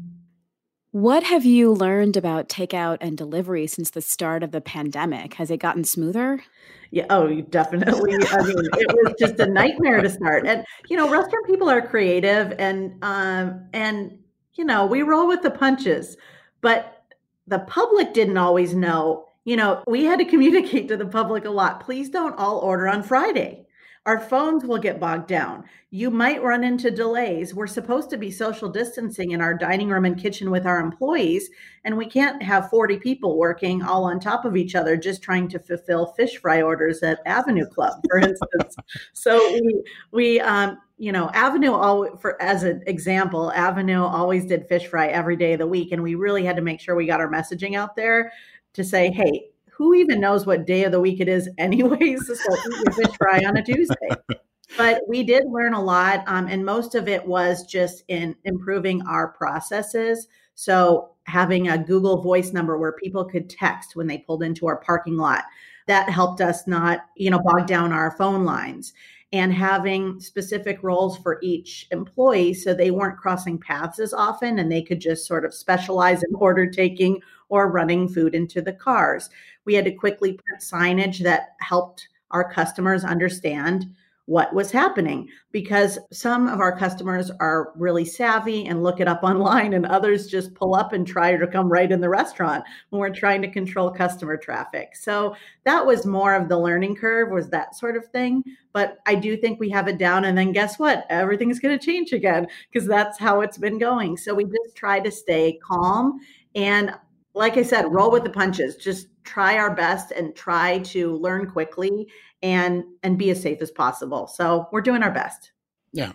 What 0.91 1.23
have 1.23 1.43
you 1.43 1.73
learned 1.73 2.15
about 2.15 2.49
takeout 2.49 2.99
and 3.01 3.17
delivery 3.17 3.65
since 3.65 3.89
the 3.89 4.01
start 4.01 4.43
of 4.43 4.51
the 4.51 4.61
pandemic? 4.61 5.33
Has 5.33 5.49
it 5.49 5.57
gotten 5.57 5.83
smoother? 5.83 6.43
Yeah, 6.91 7.07
oh, 7.09 7.41
definitely. 7.41 8.13
I 8.13 8.43
mean, 8.43 8.55
it 8.77 8.95
was 9.03 9.15
just 9.19 9.39
a 9.39 9.47
nightmare 9.47 10.01
to 10.01 10.09
start. 10.09 10.45
And 10.45 10.63
you 10.89 10.95
know, 10.95 11.09
restaurant 11.09 11.47
people 11.47 11.67
are 11.67 11.81
creative 11.81 12.53
and 12.59 13.03
um 13.03 13.67
and 13.73 14.19
you 14.53 14.63
know, 14.63 14.85
we 14.85 15.01
roll 15.01 15.27
with 15.27 15.41
the 15.41 15.49
punches. 15.49 16.15
But 16.61 17.03
the 17.47 17.59
public 17.59 18.13
didn't 18.13 18.37
always 18.37 18.75
know. 18.75 19.25
You 19.45 19.57
know, 19.57 19.83
we 19.87 20.05
had 20.05 20.19
to 20.19 20.25
communicate 20.25 20.87
to 20.89 20.95
the 20.95 21.07
public 21.07 21.45
a 21.45 21.49
lot. 21.49 21.79
Please 21.79 22.09
don't 22.09 22.37
all 22.37 22.59
order 22.59 22.87
on 22.87 23.01
Friday 23.01 23.62
our 24.05 24.19
phones 24.19 24.65
will 24.65 24.77
get 24.77 24.99
bogged 24.99 25.27
down. 25.27 25.63
You 25.89 26.11
might 26.11 26.43
run 26.43 26.63
into 26.63 26.91
delays. 26.91 27.53
We're 27.53 27.67
supposed 27.67 28.09
to 28.09 28.17
be 28.17 28.31
social 28.31 28.67
distancing 28.67 29.31
in 29.31 29.39
our 29.39 29.53
dining 29.53 29.89
room 29.89 30.03
and 30.03 30.19
kitchen 30.19 30.51
with 30.51 30.65
our 30.65 30.81
employees, 30.81 31.49
and 31.85 31.97
we 31.97 32.05
can't 32.05 32.41
have 32.43 32.69
40 32.69 32.97
people 32.97 33.37
working 33.37 33.81
all 33.81 34.03
on 34.03 34.19
top 34.19 34.43
of 34.43 34.57
each 34.57 34.75
other 34.75 34.97
just 34.97 35.21
trying 35.21 35.47
to 35.49 35.59
fulfill 35.59 36.07
fish 36.17 36.37
fry 36.37 36.61
orders 36.61 37.01
at 37.01 37.19
Avenue 37.25 37.65
Club, 37.65 38.01
for 38.09 38.17
instance. 38.19 38.75
so 39.13 39.37
we, 39.53 39.83
we 40.11 40.39
um, 40.41 40.77
you 40.97 41.11
know, 41.11 41.29
Avenue 41.33 41.71
all 41.71 42.17
for 42.17 42.41
as 42.41 42.63
an 42.63 42.83
example, 42.87 43.51
Avenue 43.53 44.03
always 44.03 44.45
did 44.45 44.67
fish 44.67 44.87
fry 44.87 45.07
every 45.07 45.37
day 45.37 45.53
of 45.53 45.59
the 45.59 45.67
week, 45.67 45.91
and 45.91 46.03
we 46.03 46.15
really 46.15 46.43
had 46.43 46.55
to 46.57 46.61
make 46.61 46.81
sure 46.81 46.95
we 46.95 47.05
got 47.05 47.21
our 47.21 47.31
messaging 47.31 47.77
out 47.77 47.95
there 47.95 48.33
to 48.73 48.83
say, 48.83 49.11
hey, 49.11 49.49
who 49.83 49.93
even 49.93 50.21
knows 50.21 50.45
what 50.45 50.65
day 50.65 50.85
of 50.85 50.91
the 50.93 50.99
week 51.01 51.19
it 51.19 51.27
is 51.27 51.49
anyways 51.57 52.25
so 52.25 52.33
eat 52.33 52.83
your 52.85 52.93
fish 52.93 53.17
fry 53.17 53.41
on 53.45 53.57
a 53.57 53.63
tuesday. 53.63 54.09
But 54.75 55.03
we 55.07 55.21
did 55.21 55.43
learn 55.51 55.75
a 55.75 55.83
lot 55.83 56.23
um, 56.25 56.47
and 56.47 56.65
most 56.65 56.95
of 56.95 57.07
it 57.07 57.23
was 57.27 57.63
just 57.63 58.03
in 58.07 58.35
improving 58.43 59.03
our 59.03 59.27
processes. 59.27 60.27
So 60.55 61.11
having 61.25 61.67
a 61.67 61.77
google 61.77 62.23
voice 62.23 62.53
number 62.53 62.79
where 62.79 62.93
people 62.93 63.23
could 63.23 63.51
text 63.51 63.95
when 63.95 64.07
they 64.07 64.17
pulled 64.17 64.41
into 64.41 64.65
our 64.65 64.77
parking 64.77 65.15
lot 65.15 65.43
that 65.85 66.09
helped 66.09 66.41
us 66.41 66.65
not 66.65 67.01
you 67.15 67.29
know 67.29 67.39
bog 67.39 67.67
down 67.67 67.93
our 67.93 68.17
phone 68.17 68.45
lines. 68.45 68.93
And 69.31 69.53
having 69.53 70.19
specific 70.19 70.79
roles 70.81 71.17
for 71.17 71.39
each 71.43 71.87
employee 71.91 72.53
so 72.53 72.73
they 72.73 72.91
weren't 72.91 73.17
crossing 73.17 73.59
paths 73.59 73.99
as 73.99 74.13
often 74.13 74.57
and 74.57 74.71
they 74.71 74.81
could 74.81 75.01
just 75.01 75.27
sort 75.27 75.45
of 75.45 75.53
specialize 75.53 76.23
in 76.23 76.35
order 76.35 76.67
taking 76.69 77.19
or 77.53 77.69
running 77.69 78.09
food 78.09 78.33
into 78.33 78.63
the 78.63 78.73
cars. 78.73 79.29
We 79.63 79.75
had 79.75 79.85
to 79.85 79.91
quickly 79.91 80.33
print 80.33 80.59
signage 80.59 81.19
that 81.19 81.49
helped 81.59 82.07
our 82.31 82.51
customers 82.51 83.03
understand 83.03 83.85
what 84.25 84.55
was 84.55 84.71
happening 84.71 85.27
because 85.51 85.99
some 86.11 86.47
of 86.47 86.59
our 86.59 86.75
customers 86.75 87.29
are 87.39 87.73
really 87.75 88.05
savvy 88.05 88.65
and 88.65 88.81
look 88.81 88.99
it 88.99 89.07
up 89.07 89.21
online 89.23 89.73
and 89.73 89.85
others 89.85 90.25
just 90.25 90.55
pull 90.55 90.73
up 90.73 90.93
and 90.93 91.05
try 91.05 91.37
to 91.37 91.45
come 91.45 91.69
right 91.69 91.91
in 91.91 92.01
the 92.01 92.09
restaurant 92.09 92.63
when 92.89 92.99
we're 92.99 93.13
trying 93.13 93.43
to 93.43 93.51
control 93.51 93.91
customer 93.91 94.35
traffic. 94.35 94.95
So 94.95 95.35
that 95.63 95.85
was 95.85 96.07
more 96.07 96.33
of 96.33 96.49
the 96.49 96.57
learning 96.57 96.95
curve 96.95 97.29
was 97.29 97.49
that 97.49 97.75
sort 97.75 97.95
of 97.95 98.07
thing. 98.07 98.43
But 98.71 98.97
i 99.05 99.13
do 99.13 99.37
think 99.37 99.59
we 99.59 99.69
have 99.69 99.87
it 99.87 99.99
down 99.99 100.25
and 100.25 100.35
then 100.35 100.53
guess 100.53 100.79
what? 100.79 101.05
Everything's 101.11 101.59
going 101.59 101.77
to 101.77 101.85
change 101.85 102.13
again 102.13 102.47
because 102.71 102.87
that's 102.87 103.19
how 103.19 103.41
it's 103.41 103.59
been 103.59 103.77
going. 103.77 104.17
So 104.17 104.33
we 104.33 104.45
just 104.45 104.75
try 104.75 104.99
to 105.01 105.11
stay 105.11 105.59
calm 105.61 106.19
and 106.55 106.93
like 107.33 107.57
I 107.57 107.63
said, 107.63 107.91
roll 107.91 108.11
with 108.11 108.23
the 108.23 108.29
punches. 108.29 108.75
Just 108.75 109.07
try 109.23 109.57
our 109.57 109.73
best 109.73 110.11
and 110.11 110.35
try 110.35 110.79
to 110.79 111.15
learn 111.17 111.49
quickly 111.49 112.07
and 112.41 112.83
and 113.03 113.17
be 113.17 113.29
as 113.31 113.41
safe 113.41 113.61
as 113.61 113.71
possible. 113.71 114.27
So 114.27 114.67
we're 114.71 114.81
doing 114.81 115.03
our 115.03 115.11
best. 115.11 115.51
Yeah. 115.91 116.13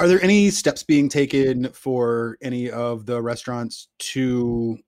Are 0.00 0.06
there 0.06 0.22
any 0.22 0.50
steps 0.50 0.84
being 0.84 1.08
taken 1.08 1.70
for 1.72 2.38
any 2.40 2.70
of 2.70 3.06
the 3.06 3.20
restaurants 3.20 3.88
to 3.98 4.78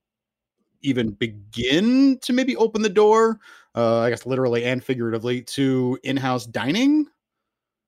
even 0.81 1.11
begin 1.11 2.17
to 2.19 2.31
maybe 2.31 2.55
open 2.55 2.81
the 2.81 2.89
door? 2.89 3.39
Uh, 3.75 3.99
I 3.99 4.09
guess 4.09 4.25
literally 4.25 4.63
and 4.65 4.83
figuratively 4.83 5.41
to 5.41 5.97
in-house 6.03 6.45
dining. 6.45 7.07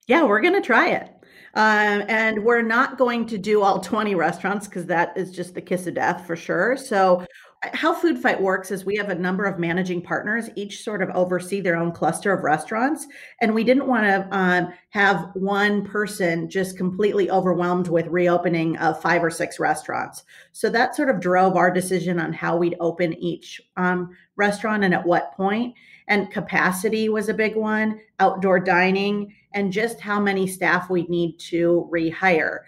Yeah, 0.08 0.24
we're 0.24 0.42
going 0.42 0.54
to 0.54 0.62
try 0.62 0.90
it. 0.90 1.10
Um, 1.56 2.04
and 2.08 2.44
we're 2.44 2.64
not 2.64 2.98
going 2.98 3.28
to 3.28 3.38
do 3.38 3.62
all 3.62 3.80
20 3.80 4.16
restaurants 4.16 4.68
because 4.68 4.86
that 4.88 5.16
is 5.16 5.32
just 5.32 5.54
the 5.54 5.62
kiss 5.62 5.86
of 5.86 5.94
death 5.94 6.26
for 6.26 6.36
sure. 6.36 6.76
So 6.76 7.26
how 7.72 7.94
Food 7.94 8.20
Fight 8.20 8.42
works 8.42 8.72
is 8.72 8.84
we 8.84 8.98
have 8.98 9.10
a 9.10 9.16
number 9.16 9.46
of 9.46 9.58
managing 9.58 10.02
partners, 10.02 10.50
each 10.56 10.84
sort 10.84 11.02
of 11.02 11.10
oversee 11.12 11.62
their 11.62 11.78
own 11.78 11.92
cluster 11.92 12.34
of 12.34 12.44
restaurants. 12.44 13.08
And 13.40 13.54
we 13.54 13.64
didn't 13.64 13.88
want 13.88 14.06
to 14.06 14.28
um, 14.38 14.74
have 14.90 15.30
one 15.34 15.86
person 15.86 16.50
just 16.50 16.78
completely 16.78 17.32
overwhelmed 17.32 17.88
with 17.88 18.08
reopening 18.08 18.78
of 18.78 19.02
five 19.02 19.24
or 19.24 19.30
six 19.30 19.60
restaurants. 19.60 20.24
So 20.52 20.70
that 20.70 20.96
sort 20.96 21.10
of 21.10 21.22
drove 21.22 21.56
our 21.56 21.72
decision 21.72 22.20
on 22.20 22.34
how 22.34 22.58
we'd 22.58 22.76
open 22.82 23.14
each 23.14 23.62
um, 23.78 24.16
restaurant 24.36 24.84
and 24.84 24.94
at 24.94 25.06
what 25.06 25.34
point. 25.34 25.76
And 26.08 26.32
capacity 26.32 27.08
was 27.08 27.30
a 27.30 27.34
big 27.34 27.56
one, 27.56 28.02
outdoor 28.20 28.60
dining, 28.60 29.34
and 29.54 29.72
just 29.72 30.02
how 30.02 30.20
many 30.20 30.48
staff 30.48 30.90
we'd 30.90 31.10
need 31.10 31.38
to 31.38 31.90
rehire 31.94 32.60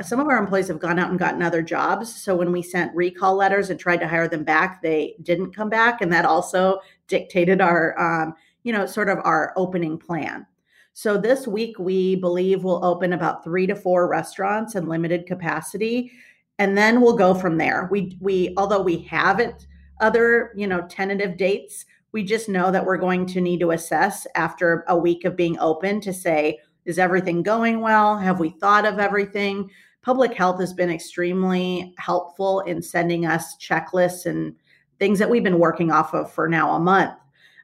some 0.00 0.20
of 0.20 0.28
our 0.28 0.38
employees 0.38 0.68
have 0.68 0.78
gone 0.78 0.98
out 0.98 1.10
and 1.10 1.18
gotten 1.18 1.42
other 1.42 1.60
jobs. 1.60 2.14
So 2.14 2.34
when 2.34 2.50
we 2.50 2.62
sent 2.62 2.94
recall 2.94 3.34
letters 3.34 3.68
and 3.68 3.78
tried 3.78 3.98
to 3.98 4.08
hire 4.08 4.28
them 4.28 4.44
back, 4.44 4.80
they 4.80 5.16
didn't 5.22 5.54
come 5.54 5.68
back, 5.68 6.00
and 6.00 6.12
that 6.12 6.24
also 6.24 6.80
dictated 7.08 7.60
our, 7.60 7.98
um, 8.00 8.34
you 8.62 8.72
know, 8.72 8.86
sort 8.86 9.10
of 9.10 9.18
our 9.24 9.52
opening 9.56 9.98
plan. 9.98 10.46
So 10.94 11.16
this 11.18 11.46
week 11.46 11.78
we 11.78 12.16
believe 12.16 12.64
we'll 12.64 12.84
open 12.84 13.12
about 13.12 13.44
three 13.44 13.66
to 13.66 13.74
four 13.74 14.08
restaurants 14.08 14.74
in 14.74 14.88
limited 14.88 15.26
capacity, 15.26 16.12
and 16.58 16.76
then 16.76 17.00
we'll 17.00 17.16
go 17.16 17.34
from 17.34 17.58
there. 17.58 17.88
We 17.90 18.16
we 18.20 18.54
although 18.56 18.82
we 18.82 18.98
have 19.02 19.40
it 19.40 19.66
other 20.00 20.52
you 20.56 20.66
know 20.66 20.86
tentative 20.88 21.36
dates, 21.36 21.84
we 22.12 22.24
just 22.24 22.48
know 22.48 22.70
that 22.70 22.84
we're 22.84 22.98
going 22.98 23.26
to 23.26 23.40
need 23.40 23.60
to 23.60 23.70
assess 23.72 24.26
after 24.34 24.84
a 24.88 24.96
week 24.96 25.24
of 25.24 25.36
being 25.36 25.58
open 25.58 26.00
to 26.02 26.12
say 26.12 26.60
is 26.84 26.98
everything 26.98 27.42
going 27.42 27.80
well? 27.80 28.16
Have 28.16 28.40
we 28.40 28.50
thought 28.50 28.84
of 28.84 28.98
everything? 28.98 29.70
Public 30.02 30.34
health 30.34 30.60
has 30.60 30.72
been 30.72 30.90
extremely 30.90 31.94
helpful 31.98 32.60
in 32.60 32.82
sending 32.82 33.24
us 33.24 33.56
checklists 33.56 34.26
and 34.26 34.54
things 34.98 35.18
that 35.18 35.30
we've 35.30 35.44
been 35.44 35.58
working 35.58 35.90
off 35.90 36.14
of 36.14 36.30
for 36.32 36.48
now 36.48 36.72
a 36.72 36.80
month. 36.80 37.14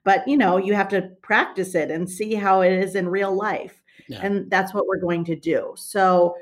But 0.04 0.26
you 0.26 0.37
know, 0.37 0.56
you 0.56 0.75
have 0.75 0.88
to 0.88 1.10
practice 1.22 1.75
it 1.75 1.90
and 1.90 2.08
see 2.08 2.34
how 2.34 2.60
it 2.60 2.72
is 2.72 2.94
in 2.94 3.08
real 3.08 3.34
life. 3.34 3.82
Yeah. 4.08 4.20
And 4.22 4.50
that's 4.50 4.72
what 4.72 4.87
we're 4.87 5.00
going 5.00 5.25
to 5.26 5.37
do. 5.37 5.75
So 5.76 6.37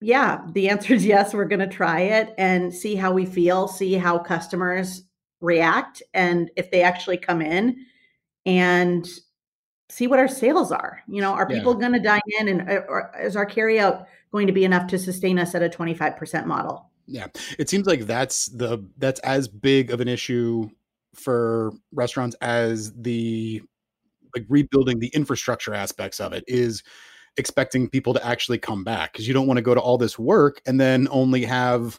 yeah, 0.00 0.40
the 0.52 0.68
answer 0.68 0.94
is 0.94 1.04
yes, 1.06 1.34
we're 1.34 1.44
going 1.44 1.60
to 1.60 1.66
try 1.66 2.00
it 2.00 2.34
and 2.38 2.74
see 2.74 2.94
how 2.94 3.12
we 3.12 3.26
feel, 3.26 3.68
see 3.68 3.94
how 3.94 4.18
customers 4.18 5.02
react 5.40 6.02
and 6.14 6.50
if 6.56 6.70
they 6.70 6.82
actually 6.82 7.16
come 7.16 7.40
in 7.40 7.76
and 8.44 9.08
see 9.90 10.06
what 10.06 10.18
our 10.18 10.28
sales 10.28 10.72
are. 10.72 11.02
You 11.08 11.20
know, 11.20 11.32
are 11.32 11.46
people 11.46 11.74
going 11.74 11.92
to 11.92 11.98
dine 11.98 12.20
in 12.40 12.48
and 12.48 12.68
uh, 12.68 12.82
or 12.88 13.10
is 13.20 13.36
our 13.36 13.46
carryout 13.46 14.06
going 14.32 14.46
to 14.46 14.52
be 14.52 14.64
enough 14.64 14.86
to 14.88 14.98
sustain 14.98 15.38
us 15.38 15.54
at 15.54 15.62
a 15.62 15.68
25% 15.68 16.46
model? 16.46 16.90
Yeah. 17.06 17.28
It 17.58 17.70
seems 17.70 17.86
like 17.86 18.02
that's 18.02 18.46
the 18.46 18.84
that's 18.98 19.20
as 19.20 19.48
big 19.48 19.90
of 19.90 20.00
an 20.00 20.08
issue 20.08 20.68
for 21.14 21.72
restaurants 21.92 22.36
as 22.42 22.92
the 22.92 23.62
like 24.36 24.44
rebuilding 24.48 24.98
the 24.98 25.08
infrastructure 25.08 25.72
aspects 25.72 26.20
of 26.20 26.34
it 26.34 26.44
is 26.46 26.82
expecting 27.38 27.88
people 27.88 28.12
to 28.12 28.26
actually 28.26 28.58
come 28.58 28.84
back 28.84 29.12
because 29.12 29.26
you 29.26 29.32
don't 29.32 29.46
want 29.46 29.56
to 29.56 29.62
go 29.62 29.74
to 29.74 29.80
all 29.80 29.96
this 29.96 30.18
work 30.18 30.60
and 30.66 30.78
then 30.78 31.08
only 31.10 31.44
have 31.44 31.98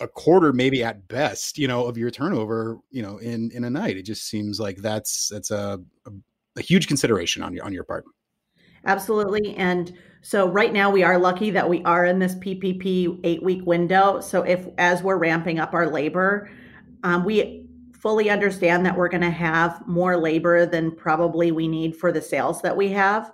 a 0.00 0.08
quarter 0.08 0.52
maybe 0.52 0.82
at 0.82 1.06
best 1.08 1.58
you 1.58 1.68
know 1.68 1.84
of 1.84 1.98
your 1.98 2.10
turnover 2.10 2.78
you 2.90 3.02
know 3.02 3.18
in 3.18 3.50
in 3.50 3.64
a 3.64 3.70
night 3.70 3.96
it 3.96 4.04
just 4.04 4.28
seems 4.28 4.58
like 4.58 4.78
that's 4.78 5.28
that's 5.28 5.50
a, 5.50 5.80
a 6.06 6.10
a 6.58 6.62
huge 6.62 6.86
consideration 6.86 7.42
on 7.42 7.54
your 7.54 7.64
on 7.64 7.72
your 7.72 7.84
part. 7.84 8.04
Absolutely. 8.84 9.56
And 9.56 9.92
so 10.22 10.48
right 10.48 10.72
now 10.72 10.90
we 10.90 11.02
are 11.02 11.18
lucky 11.18 11.50
that 11.50 11.68
we 11.68 11.82
are 11.84 12.04
in 12.04 12.18
this 12.18 12.34
PPP 12.36 13.20
eight 13.24 13.42
week 13.42 13.64
window. 13.66 14.20
So 14.20 14.42
if 14.42 14.66
as 14.78 15.02
we're 15.02 15.18
ramping 15.18 15.58
up 15.58 15.74
our 15.74 15.88
labor, 15.88 16.50
um, 17.02 17.24
we 17.24 17.66
fully 17.92 18.30
understand 18.30 18.86
that 18.86 18.96
we're 18.96 19.08
going 19.08 19.22
to 19.22 19.30
have 19.30 19.86
more 19.86 20.16
labor 20.16 20.64
than 20.66 20.92
probably 20.92 21.50
we 21.50 21.66
need 21.66 21.96
for 21.96 22.12
the 22.12 22.22
sales 22.22 22.62
that 22.62 22.76
we 22.76 22.88
have. 22.90 23.32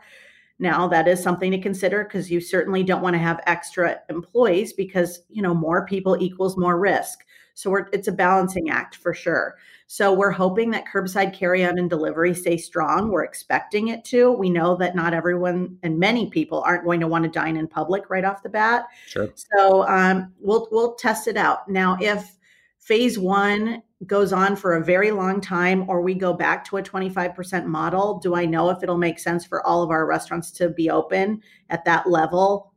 Now 0.59 0.89
that 0.89 1.09
is 1.09 1.23
something 1.23 1.51
to 1.51 1.61
consider 1.61 2.05
because 2.05 2.31
you 2.31 2.41
certainly 2.41 2.83
don't 2.83 3.03
want 3.03 3.15
to 3.15 3.19
have 3.21 3.41
extra 3.47 4.01
employees 4.09 4.73
because 4.73 5.21
you 5.29 5.43
know 5.43 5.55
more 5.55 5.87
people 5.87 6.17
equals 6.21 6.57
more 6.57 6.79
risk. 6.79 7.21
So 7.55 7.75
it's 7.93 8.09
a 8.09 8.13
balancing 8.13 8.71
act 8.71 8.97
for 8.97 9.15
sure. 9.15 9.57
So 9.87 10.13
we're 10.13 10.31
hoping 10.31 10.71
that 10.71 10.87
curbside 10.87 11.39
carryout 11.39 11.79
and 11.79 11.91
delivery 11.91 12.35
stay 12.35 12.57
strong. 12.57 13.11
We're 13.11 13.25
expecting 13.25 13.89
it 13.89 14.05
to. 14.07 14.33
We 14.33 14.51
know 14.51 14.77
that 14.77 14.97
not 14.97 15.15
everyone 15.15 15.79
and 15.83 15.99
many 15.99 16.31
people 16.31 16.63
aren't 16.63 16.85
going 16.85 17.01
to 17.01 17.09
want 17.09 17.25
to 17.25 17.31
dine 17.31 17.57
in 17.57 17.69
public 17.69 18.09
right 18.09 18.25
off 18.25 18.43
the 18.43 18.49
bat. 18.49 18.87
Sure. 19.07 19.31
So 19.35 19.87
um, 19.87 20.33
we'll 20.41 20.69
we'll 20.71 20.95
test 20.95 21.29
it 21.29 21.37
out. 21.37 21.69
Now, 21.69 21.99
if 22.01 22.37
phase 22.79 23.19
one 23.19 23.83
goes 24.07 24.33
on 24.33 24.57
for 24.57 24.75
a 24.75 24.85
very 24.85 25.11
long 25.11 25.41
time 25.41 25.89
or 25.89 26.03
we 26.03 26.15
go 26.15 26.35
back 26.35 26.65
to 26.67 26.77
a 26.77 26.83
25% 26.83 27.65
model 27.65 28.19
do 28.19 28.35
i 28.35 28.45
know 28.45 28.69
if 28.69 28.83
it'll 28.83 28.99
make 28.99 29.19
sense 29.19 29.47
for 29.47 29.67
all 29.67 29.83
of 29.83 29.91
our 29.91 30.05
restaurants 30.05 30.51
to 30.51 30.69
be 30.69 30.91
open 30.91 31.41
at 31.71 31.85
that 31.87 32.07
level 32.07 32.74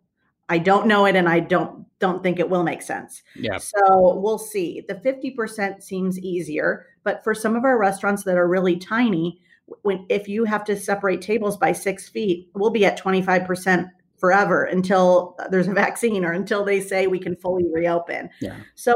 I 0.50 0.58
don't 0.60 0.88
know 0.88 1.06
it 1.06 1.16
and 1.16 1.28
I 1.28 1.40
don't 1.40 1.86
don't 2.00 2.22
think 2.22 2.40
it 2.40 2.50
will 2.50 2.64
make 2.64 2.82
sense. 2.82 3.24
Yeah. 3.36 3.58
So 3.58 4.20
we'll 4.20 4.38
see. 4.38 4.84
The 4.88 4.96
50% 4.96 5.82
seems 5.82 6.20
easier, 6.20 6.86
but 7.04 7.24
for 7.24 7.34
some 7.34 7.56
of 7.56 7.64
our 7.64 7.80
restaurants 7.80 8.24
that 8.26 8.38
are 8.38 8.48
really 8.48 8.78
tiny, 8.78 9.42
when 9.82 10.06
if 10.08 10.28
you 10.28 10.44
have 10.44 10.64
to 10.66 10.78
separate 10.78 11.22
tables 11.22 11.58
by 11.58 11.72
six 11.72 12.08
feet, 12.08 12.50
we'll 12.54 12.70
be 12.70 12.86
at 12.86 13.02
25% 13.02 13.90
forever 14.20 14.64
until 14.64 15.36
uh, 15.40 15.48
there's 15.48 15.68
a 15.68 15.74
vaccine 15.74 16.24
or 16.24 16.32
until 16.32 16.64
they 16.64 16.80
say 16.80 17.08
we 17.08 17.20
can 17.20 17.36
fully 17.36 17.66
reopen. 17.72 18.30
Yeah. 18.42 18.58
So 18.76 18.94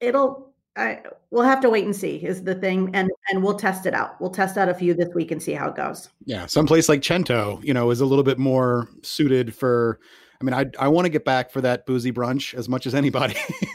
it'll 0.00 0.53
I, 0.76 1.00
we'll 1.30 1.44
have 1.44 1.60
to 1.60 1.70
wait 1.70 1.84
and 1.84 1.94
see 1.94 2.16
is 2.16 2.42
the 2.42 2.54
thing 2.54 2.90
and 2.94 3.10
and 3.30 3.42
we'll 3.42 3.58
test 3.58 3.86
it 3.86 3.94
out. 3.94 4.20
We'll 4.20 4.30
test 4.30 4.56
out 4.56 4.68
a 4.68 4.74
few 4.74 4.94
this 4.94 5.14
week 5.14 5.30
and 5.30 5.42
see 5.42 5.52
how 5.52 5.68
it 5.68 5.76
goes. 5.76 6.08
Yeah 6.24 6.46
some 6.46 6.66
place 6.66 6.88
like 6.88 7.04
cento 7.04 7.60
you 7.62 7.74
know 7.74 7.90
is 7.90 8.00
a 8.00 8.06
little 8.06 8.24
bit 8.24 8.38
more 8.38 8.88
suited 9.02 9.54
for 9.54 9.98
i 10.40 10.44
mean 10.44 10.54
i 10.54 10.66
i 10.78 10.88
want 10.88 11.04
to 11.04 11.08
get 11.08 11.24
back 11.24 11.50
for 11.50 11.60
that 11.60 11.84
boozy 11.86 12.12
brunch 12.12 12.54
as 12.54 12.68
much 12.68 12.86
as 12.86 12.94
anybody 12.94 13.34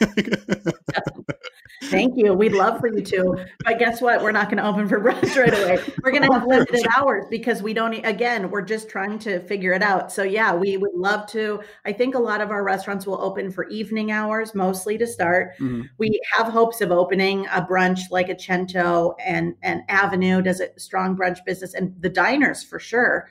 Thank 1.90 2.16
you. 2.16 2.34
We'd 2.34 2.52
love 2.52 2.80
for 2.80 2.88
you 2.88 3.02
to. 3.02 3.44
But 3.64 3.78
guess 3.78 4.00
what? 4.00 4.22
We're 4.22 4.32
not 4.32 4.46
going 4.46 4.58
to 4.58 4.66
open 4.66 4.88
for 4.88 5.00
brunch 5.00 5.36
right 5.36 5.52
away. 5.52 5.82
We're 6.02 6.10
going 6.10 6.22
to 6.22 6.32
have 6.32 6.46
limited 6.46 6.86
hours 6.96 7.26
because 7.30 7.62
we 7.62 7.74
don't, 7.74 7.94
again, 8.04 8.50
we're 8.50 8.62
just 8.62 8.88
trying 8.88 9.18
to 9.20 9.40
figure 9.40 9.72
it 9.72 9.82
out. 9.82 10.12
So, 10.12 10.22
yeah, 10.22 10.54
we 10.54 10.76
would 10.76 10.94
love 10.94 11.26
to. 11.28 11.60
I 11.84 11.92
think 11.92 12.14
a 12.14 12.18
lot 12.18 12.40
of 12.40 12.50
our 12.50 12.62
restaurants 12.62 13.06
will 13.06 13.20
open 13.20 13.50
for 13.50 13.68
evening 13.68 14.12
hours, 14.12 14.54
mostly 14.54 14.96
to 14.98 15.06
start. 15.06 15.52
Mm-hmm. 15.58 15.82
We 15.98 16.20
have 16.36 16.46
hopes 16.48 16.80
of 16.80 16.90
opening 16.90 17.46
a 17.46 17.62
brunch 17.62 18.00
like 18.10 18.28
a 18.28 18.38
Cento 18.38 19.14
and, 19.24 19.54
and 19.62 19.82
Avenue 19.88 20.42
does 20.42 20.60
a 20.60 20.78
strong 20.78 21.16
brunch 21.16 21.44
business 21.44 21.74
and 21.74 21.94
the 22.00 22.08
diners 22.08 22.62
for 22.62 22.78
sure. 22.78 23.28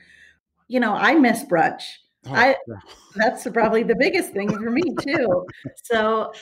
You 0.68 0.80
know, 0.80 0.94
I 0.94 1.14
miss 1.14 1.44
brunch. 1.44 1.84
Oh, 2.26 2.34
I 2.34 2.56
that's 3.14 3.46
probably 3.48 3.82
the 3.82 3.96
biggest 3.96 4.32
thing 4.32 4.50
for 4.50 4.70
me 4.70 4.82
too. 5.00 5.46
So 5.82 6.32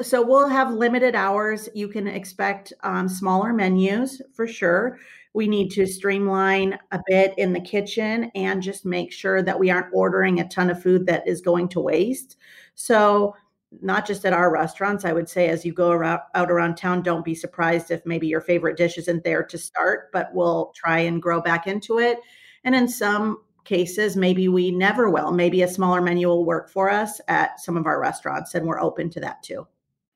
so 0.00 0.24
we'll 0.24 0.48
have 0.48 0.72
limited 0.72 1.16
hours. 1.16 1.68
You 1.74 1.88
can 1.88 2.06
expect 2.06 2.72
um, 2.84 3.08
smaller 3.08 3.52
menus 3.52 4.22
for 4.32 4.46
sure. 4.46 4.98
We 5.34 5.48
need 5.48 5.70
to 5.72 5.86
streamline 5.86 6.78
a 6.92 7.00
bit 7.06 7.34
in 7.36 7.52
the 7.52 7.60
kitchen 7.60 8.30
and 8.34 8.62
just 8.62 8.84
make 8.84 9.12
sure 9.12 9.42
that 9.42 9.58
we 9.58 9.70
aren't 9.70 9.92
ordering 9.92 10.40
a 10.40 10.48
ton 10.48 10.70
of 10.70 10.82
food 10.82 11.06
that 11.06 11.26
is 11.26 11.40
going 11.40 11.68
to 11.70 11.80
waste. 11.80 12.36
So 12.74 13.34
not 13.82 14.06
just 14.06 14.24
at 14.24 14.32
our 14.32 14.50
restaurants, 14.52 15.04
I 15.04 15.12
would 15.12 15.28
say 15.28 15.48
as 15.48 15.64
you 15.64 15.72
go 15.72 15.90
around, 15.90 16.20
out 16.34 16.50
around 16.50 16.76
town, 16.76 17.02
don't 17.02 17.24
be 17.24 17.34
surprised 17.34 17.90
if 17.90 18.06
maybe 18.06 18.26
your 18.26 18.40
favorite 18.40 18.76
dish 18.76 18.96
isn't 18.98 19.24
there 19.24 19.44
to 19.44 19.58
start, 19.58 20.10
but 20.12 20.30
we'll 20.32 20.72
try 20.74 21.00
and 21.00 21.20
grow 21.20 21.40
back 21.40 21.66
into 21.66 21.98
it. 21.98 22.18
And 22.64 22.74
in 22.74 22.88
some 22.88 23.42
cases, 23.68 24.16
maybe 24.16 24.48
we 24.48 24.70
never 24.70 25.10
will. 25.10 25.30
Maybe 25.30 25.62
a 25.62 25.68
smaller 25.68 26.00
menu 26.00 26.26
will 26.26 26.44
work 26.44 26.70
for 26.70 26.90
us 26.90 27.20
at 27.28 27.60
some 27.60 27.76
of 27.76 27.86
our 27.86 28.00
restaurants, 28.00 28.54
and 28.54 28.66
we're 28.66 28.80
open 28.80 29.10
to 29.10 29.20
that 29.20 29.42
too. 29.42 29.66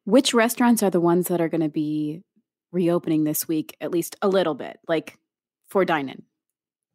Which 0.04 0.34
restaurants 0.34 0.82
are 0.82 0.90
the 0.90 1.00
ones 1.00 1.28
that 1.28 1.40
are 1.40 1.48
going 1.48 1.60
to 1.60 1.68
be 1.68 2.22
reopening 2.72 3.24
this 3.24 3.46
week, 3.46 3.76
at 3.80 3.90
least 3.90 4.16
a 4.22 4.28
little 4.28 4.54
bit, 4.54 4.80
like 4.88 5.18
for 5.68 5.84
dine 5.84 6.08
in? 6.08 6.22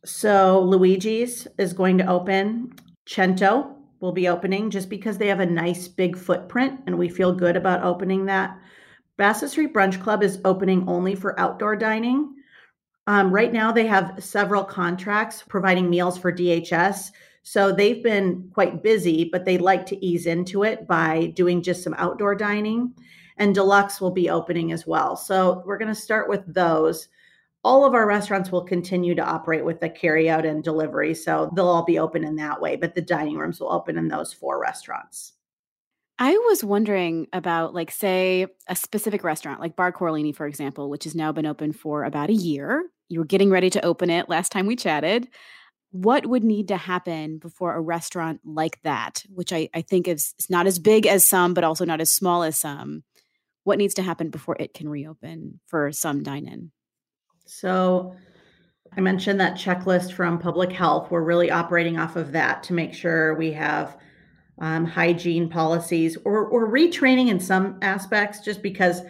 So, 0.04 0.62
Luigi's 0.62 1.48
is 1.58 1.74
going 1.74 2.00
to 2.00 2.08
open. 2.08 2.74
Cento 3.08 3.76
will 4.00 4.12
be 4.12 4.28
opening 4.28 4.70
just 4.70 4.90
because 4.90 5.18
they 5.18 5.28
have 5.28 5.40
a 5.40 5.46
nice 5.46 5.88
big 5.88 6.18
footprint, 6.18 6.82
and 6.88 6.98
we 6.98 7.08
feel 7.08 7.34
good 7.34 7.56
about 7.56 7.84
opening 7.84 8.26
that. 8.26 8.60
Bassett 9.18 9.52
Street 9.52 9.74
Brunch 9.74 10.02
Club 10.02 10.24
is 10.24 10.40
opening 10.44 10.88
only 10.88 11.16
for 11.16 11.40
outdoor 11.40 11.76
dining. 11.76 12.36
Um, 13.08 13.32
right 13.32 13.54
now, 13.54 13.72
they 13.72 13.88
have 13.88 14.22
several 14.22 14.66
contracts 14.66 15.44
providing 15.48 15.90
meals 15.90 16.18
for 16.18 16.32
DHS. 16.32 17.12
So 17.42 17.72
they've 17.72 18.04
been 18.04 18.50
quite 18.54 18.84
busy, 18.84 19.30
but 19.32 19.46
they 19.46 19.58
like 19.58 19.86
to 19.88 20.06
ease 20.06 20.26
into 20.26 20.64
it 20.64 20.86
by 20.86 21.28
doing 21.28 21.64
just 21.64 21.82
some 21.82 21.96
outdoor 21.98 22.36
dining. 22.36 22.94
And 23.38 23.56
Deluxe 23.56 24.02
will 24.02 24.12
be 24.12 24.30
opening 24.30 24.74
as 24.74 24.86
well. 24.86 25.16
So 25.16 25.64
we're 25.66 25.78
going 25.78 25.94
to 25.94 25.96
start 25.96 26.28
with 26.28 26.44
those. 26.54 27.08
All 27.64 27.86
of 27.86 27.94
our 27.94 28.06
restaurants 28.06 28.52
will 28.52 28.66
continue 28.66 29.16
to 29.16 29.24
operate 29.24 29.64
with 29.64 29.80
the 29.80 29.90
carry 29.90 30.30
out 30.30 30.46
and 30.46 30.62
delivery. 30.62 31.14
So 31.14 31.50
they'll 31.56 31.68
all 31.68 31.86
be 31.86 32.00
open 32.00 32.26
in 32.26 32.36
that 32.36 32.60
way, 32.60 32.76
but 32.76 32.94
the 32.94 33.02
dining 33.02 33.38
rooms 33.38 33.62
will 33.62 33.72
open 33.72 33.98
in 33.98 34.10
those 34.10 34.34
four 34.34 34.60
restaurants. 34.62 35.34
I 36.20 36.32
was 36.32 36.64
wondering 36.64 37.28
about, 37.32 37.74
like, 37.74 37.92
say, 37.92 38.48
a 38.68 38.76
specific 38.76 39.24
restaurant, 39.24 39.62
like 39.62 39.76
Bar 39.76 39.94
Corallini, 39.94 40.36
for 40.36 40.48
example, 40.48 40.90
which 40.90 41.04
has 41.06 41.16
now 41.16 41.32
been 41.32 41.46
open 41.46 41.72
for 41.72 42.04
about 42.04 42.30
a 42.30 42.34
year. 42.34 42.90
You 43.10 43.20
were 43.20 43.26
getting 43.26 43.50
ready 43.50 43.70
to 43.72 43.86
open 43.86 44.10
it 44.10 44.30
last 44.30 44.52
time 44.52 44.68
we 44.68 44.76
chatted 44.76 45.28
what 45.92 46.26
would 46.26 46.44
need 46.44 46.68
to 46.68 46.78
happen 46.78 47.38
before 47.38 47.76
a 47.76 47.82
restaurant 47.82 48.42
like 48.44 48.82
that, 48.84 49.24
which 49.30 49.54
I, 49.54 49.70
I 49.74 49.82
think 49.82 50.08
is, 50.08 50.34
is 50.38 50.50
not 50.50 50.68
as 50.68 50.80
big 50.80 51.08
as 51.08 51.26
some, 51.26 51.54
but 51.54 51.64
also 51.64 51.86
not 51.86 52.02
as 52.02 52.12
small 52.12 52.44
as 52.44 52.58
some, 52.60 53.04
what 53.64 53.78
needs 53.78 53.94
to 53.96 54.02
happen 54.02 54.30
before 54.30 54.58
it 54.60 54.74
can 54.74 54.90
reopen 54.90 55.60
for 55.68 55.92
some 55.92 56.24
dine 56.24 56.48
in? 56.48 56.72
So 57.46 58.16
I 58.96 59.02
mentioned 59.02 59.40
that 59.40 59.58
checklist 59.58 60.12
from 60.12 60.40
public 60.40 60.72
health. 60.72 61.10
We're 61.10 61.24
really 61.24 61.52
operating 61.52 61.98
off 61.98 62.16
of 62.16 62.34
that 62.34 62.64
to 62.64 62.74
make 62.74 62.94
sure 62.94 63.36
we 63.36 63.54
have 63.54 63.98
um, 64.60 64.86
hygiene 64.86 65.50
policies 65.50 66.18
or, 66.26 66.48
or 66.48 66.70
retraining 66.70 67.30
in 67.30 67.40
some 67.40 67.78
aspects, 67.82 68.42
just 68.42 68.62
because 68.62 69.02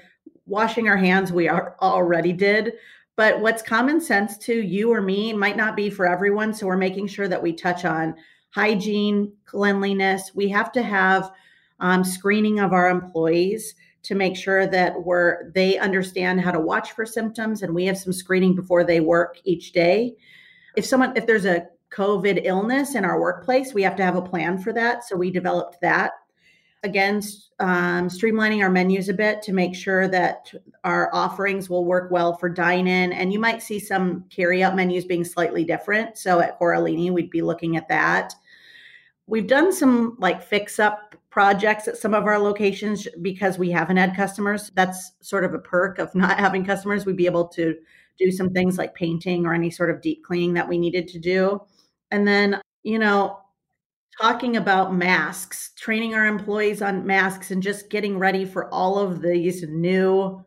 washing 0.46 0.88
our 0.88 0.98
hands 0.98 1.32
we 1.32 1.48
are 1.48 1.76
already 1.82 2.34
did 2.34 2.74
but 3.18 3.42
what's 3.42 3.62
common 3.62 4.00
sense 4.00 4.38
to 4.38 4.54
you 4.54 4.94
or 4.94 5.02
me 5.02 5.34
might 5.34 5.58
not 5.58 5.76
be 5.76 5.90
for 5.90 6.08
everyone. 6.08 6.54
So 6.54 6.68
we're 6.68 6.78
making 6.78 7.08
sure 7.08 7.28
that 7.28 7.42
we 7.42 7.52
touch 7.52 7.84
on 7.84 8.16
hygiene, 8.52 9.34
cleanliness. 9.46 10.32
We 10.34 10.48
have 10.50 10.72
to 10.74 10.84
have 10.84 11.32
um, 11.80 12.04
screening 12.04 12.60
of 12.60 12.74
our 12.74 12.90
employees 12.90 13.76
to 14.04 14.16
make 14.16 14.38
sure 14.38 14.68
that 14.68 15.04
we're 15.04 15.52
they 15.52 15.78
understand 15.78 16.40
how 16.40 16.52
to 16.52 16.60
watch 16.60 16.94
for 16.94 17.06
symptoms 17.06 17.62
and 17.62 17.74
we 17.74 17.86
have 17.86 17.98
some 17.98 18.14
screening 18.14 18.56
before 18.56 18.84
they 18.84 19.00
work 19.00 19.38
each 19.44 19.74
day 19.74 20.16
if 20.78 20.86
someone 20.86 21.12
if 21.18 21.26
there's 21.28 21.46
a 21.46 21.68
covid 21.92 22.42
illness 22.46 22.96
in 22.96 23.04
our 23.04 23.20
workplace 23.20 23.74
we 23.74 23.84
have 23.84 23.96
to 23.98 24.04
have 24.04 24.16
a 24.16 24.22
plan 24.22 24.58
for 24.58 24.72
that 24.72 25.04
so 25.04 25.16
we 25.16 25.30
developed 25.30 25.78
that 25.82 26.14
again 26.84 27.22
um, 27.60 28.08
streamlining 28.08 28.62
our 28.62 28.70
menus 28.70 29.10
a 29.10 29.14
bit 29.14 29.42
to 29.44 29.54
make 29.54 29.76
sure 29.76 30.08
that 30.08 30.52
our 30.84 31.10
offerings 31.14 31.70
will 31.70 31.86
work 31.86 32.12
well 32.12 32.38
for 32.38 32.50
dine 32.50 32.88
in 32.88 33.12
and 33.14 33.34
you 33.34 33.40
might 33.40 33.62
see 33.62 33.80
some 33.80 34.26
carry 34.30 34.64
out 34.64 34.76
menus 34.76 35.06
being 35.06 35.24
slightly 35.24 35.64
different. 35.64 36.18
So 36.18 36.40
at 36.40 36.60
corallini 36.60 37.12
we'd 37.12 37.32
be 37.32 37.42
looking 37.42 37.78
at 37.78 37.90
that. 37.90 38.34
We've 39.26 39.48
done 39.48 39.74
some 39.74 40.16
like 40.20 40.42
fix 40.42 40.80
up 40.80 41.16
projects 41.30 41.88
at 41.88 41.98
some 41.98 42.14
of 42.14 42.26
our 42.26 42.40
locations 42.40 43.08
because 43.22 43.58
we 43.58 43.70
haven't 43.70 43.98
had 43.98 44.16
customers. 44.16 44.72
That's 44.76 45.14
sort 45.22 45.44
of 45.44 45.54
a 45.54 45.60
perk 45.60 46.00
of 46.00 46.14
not 46.16 46.40
having 46.40 46.66
customers. 46.66 47.06
We'd 47.06 47.18
be 47.18 47.26
able 47.26 47.48
to 47.50 47.76
do 48.18 48.32
some 48.32 48.52
things 48.52 48.78
like 48.78 48.96
painting 48.96 49.46
or 49.46 49.54
any 49.54 49.70
sort 49.70 49.90
of 49.90 50.02
deep 50.02 50.24
cleaning 50.24 50.54
that 50.54 50.68
we 50.68 50.78
needed 50.78 51.08
to 51.10 51.20
do. 51.20 51.62
And 52.12 52.28
then 52.28 52.62
you 52.84 53.00
know 53.00 53.40
talking 54.22 54.58
about 54.58 54.96
masks, 54.96 55.72
training 55.76 56.16
our 56.16 56.26
employees 56.26 56.82
on 56.82 57.06
masks, 57.06 57.52
and 57.52 57.62
just 57.62 57.90
getting 57.90 58.18
ready 58.18 58.46
for 58.46 58.74
all 58.74 58.98
of 58.98 59.22
these 59.22 59.64
new 59.64 60.44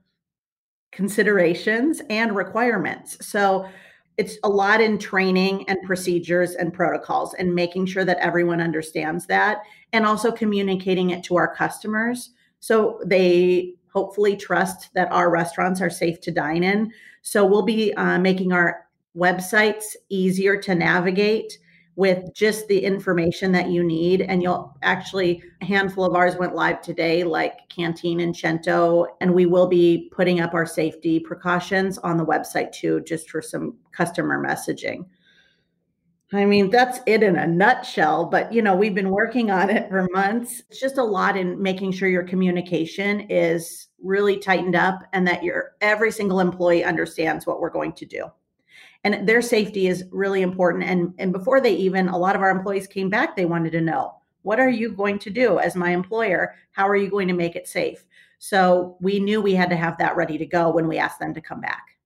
considerations 0.92 2.02
and 2.10 2.34
requirements. 2.34 3.24
So 3.24 3.68
it's 4.16 4.38
a 4.42 4.48
lot 4.48 4.80
in 4.80 4.98
training 4.98 5.64
and 5.68 5.78
procedures 5.84 6.54
and 6.54 6.74
protocols 6.74 7.34
and 7.34 7.54
making 7.54 7.86
sure 7.86 8.04
that 8.04 8.18
everyone 8.18 8.60
understands 8.60 9.26
that 9.26 9.62
and 9.92 10.04
also 10.04 10.30
communicating 10.32 11.10
it 11.10 11.22
to 11.24 11.36
our 11.36 11.54
customers 11.54 12.30
so 12.60 13.00
they 13.04 13.74
hopefully 13.92 14.36
trust 14.36 14.92
that 14.94 15.10
our 15.10 15.30
restaurants 15.30 15.80
are 15.80 15.90
safe 15.90 16.20
to 16.20 16.30
dine 16.30 16.62
in. 16.62 16.92
So 17.22 17.44
we'll 17.44 17.62
be 17.62 17.92
uh, 17.94 18.18
making 18.18 18.52
our 18.52 18.86
websites 19.16 19.96
easier 20.08 20.60
to 20.62 20.74
navigate 20.74 21.58
with 21.96 22.32
just 22.34 22.66
the 22.68 22.82
information 22.82 23.52
that 23.52 23.68
you 23.70 23.82
need. 23.82 24.22
And 24.22 24.42
you'll 24.42 24.76
actually, 24.82 25.42
a 25.60 25.64
handful 25.64 26.04
of 26.04 26.14
ours 26.14 26.36
went 26.36 26.54
live 26.54 26.80
today, 26.80 27.24
like 27.24 27.68
Canteen 27.68 28.20
and 28.20 28.36
Cento, 28.36 29.06
and 29.20 29.34
we 29.34 29.46
will 29.46 29.66
be 29.66 30.10
putting 30.12 30.40
up 30.40 30.54
our 30.54 30.66
safety 30.66 31.20
precautions 31.20 31.98
on 31.98 32.16
the 32.16 32.24
website 32.24 32.72
too, 32.72 33.00
just 33.02 33.28
for 33.30 33.42
some 33.42 33.76
customer 33.92 34.42
messaging. 34.42 35.04
I 36.32 36.44
mean, 36.44 36.70
that's 36.70 37.00
it 37.06 37.24
in 37.24 37.36
a 37.36 37.46
nutshell, 37.46 38.24
but 38.24 38.52
you 38.52 38.62
know, 38.62 38.76
we've 38.76 38.94
been 38.94 39.10
working 39.10 39.50
on 39.50 39.68
it 39.68 39.88
for 39.88 40.06
months. 40.12 40.62
It's 40.70 40.78
just 40.78 40.96
a 40.96 41.04
lot 41.04 41.36
in 41.36 41.60
making 41.60 41.90
sure 41.92 42.08
your 42.08 42.22
communication 42.22 43.26
is 43.28 43.88
really 44.00 44.38
tightened 44.38 44.76
up 44.76 45.00
and 45.12 45.26
that 45.26 45.42
your 45.42 45.72
every 45.80 46.12
single 46.12 46.38
employee 46.38 46.84
understands 46.84 47.46
what 47.46 47.60
we're 47.60 47.68
going 47.68 47.92
to 47.94 48.06
do 48.06 48.30
and 49.04 49.28
their 49.28 49.42
safety 49.42 49.86
is 49.86 50.04
really 50.10 50.42
important. 50.42 50.84
And 50.84 51.14
and 51.18 51.32
before 51.32 51.60
they 51.60 51.74
even 51.74 52.08
a 52.08 52.18
lot 52.18 52.36
of 52.36 52.42
our 52.42 52.50
employees 52.50 52.86
came 52.86 53.10
back 53.10 53.36
they 53.36 53.44
wanted 53.44 53.72
to 53.72 53.80
know 53.80 54.14
what 54.42 54.60
are 54.60 54.70
you 54.70 54.90
going 54.92 55.18
to 55.20 55.30
do 55.30 55.58
as 55.58 55.76
my 55.76 55.90
employer? 55.90 56.54
How 56.72 56.88
are 56.88 56.96
you 56.96 57.10
going 57.10 57.28
to 57.28 57.34
make 57.34 57.56
it 57.56 57.68
safe? 57.68 58.04
So 58.38 58.96
we 59.00 59.20
knew 59.20 59.42
we 59.42 59.54
had 59.54 59.70
to 59.70 59.76
have 59.76 59.98
that 59.98 60.16
ready 60.16 60.38
to 60.38 60.46
go 60.46 60.70
when 60.70 60.88
we 60.88 60.98
asked 60.98 61.20
them 61.20 61.34
to 61.34 61.40
come 61.40 61.60
back. 61.60 61.98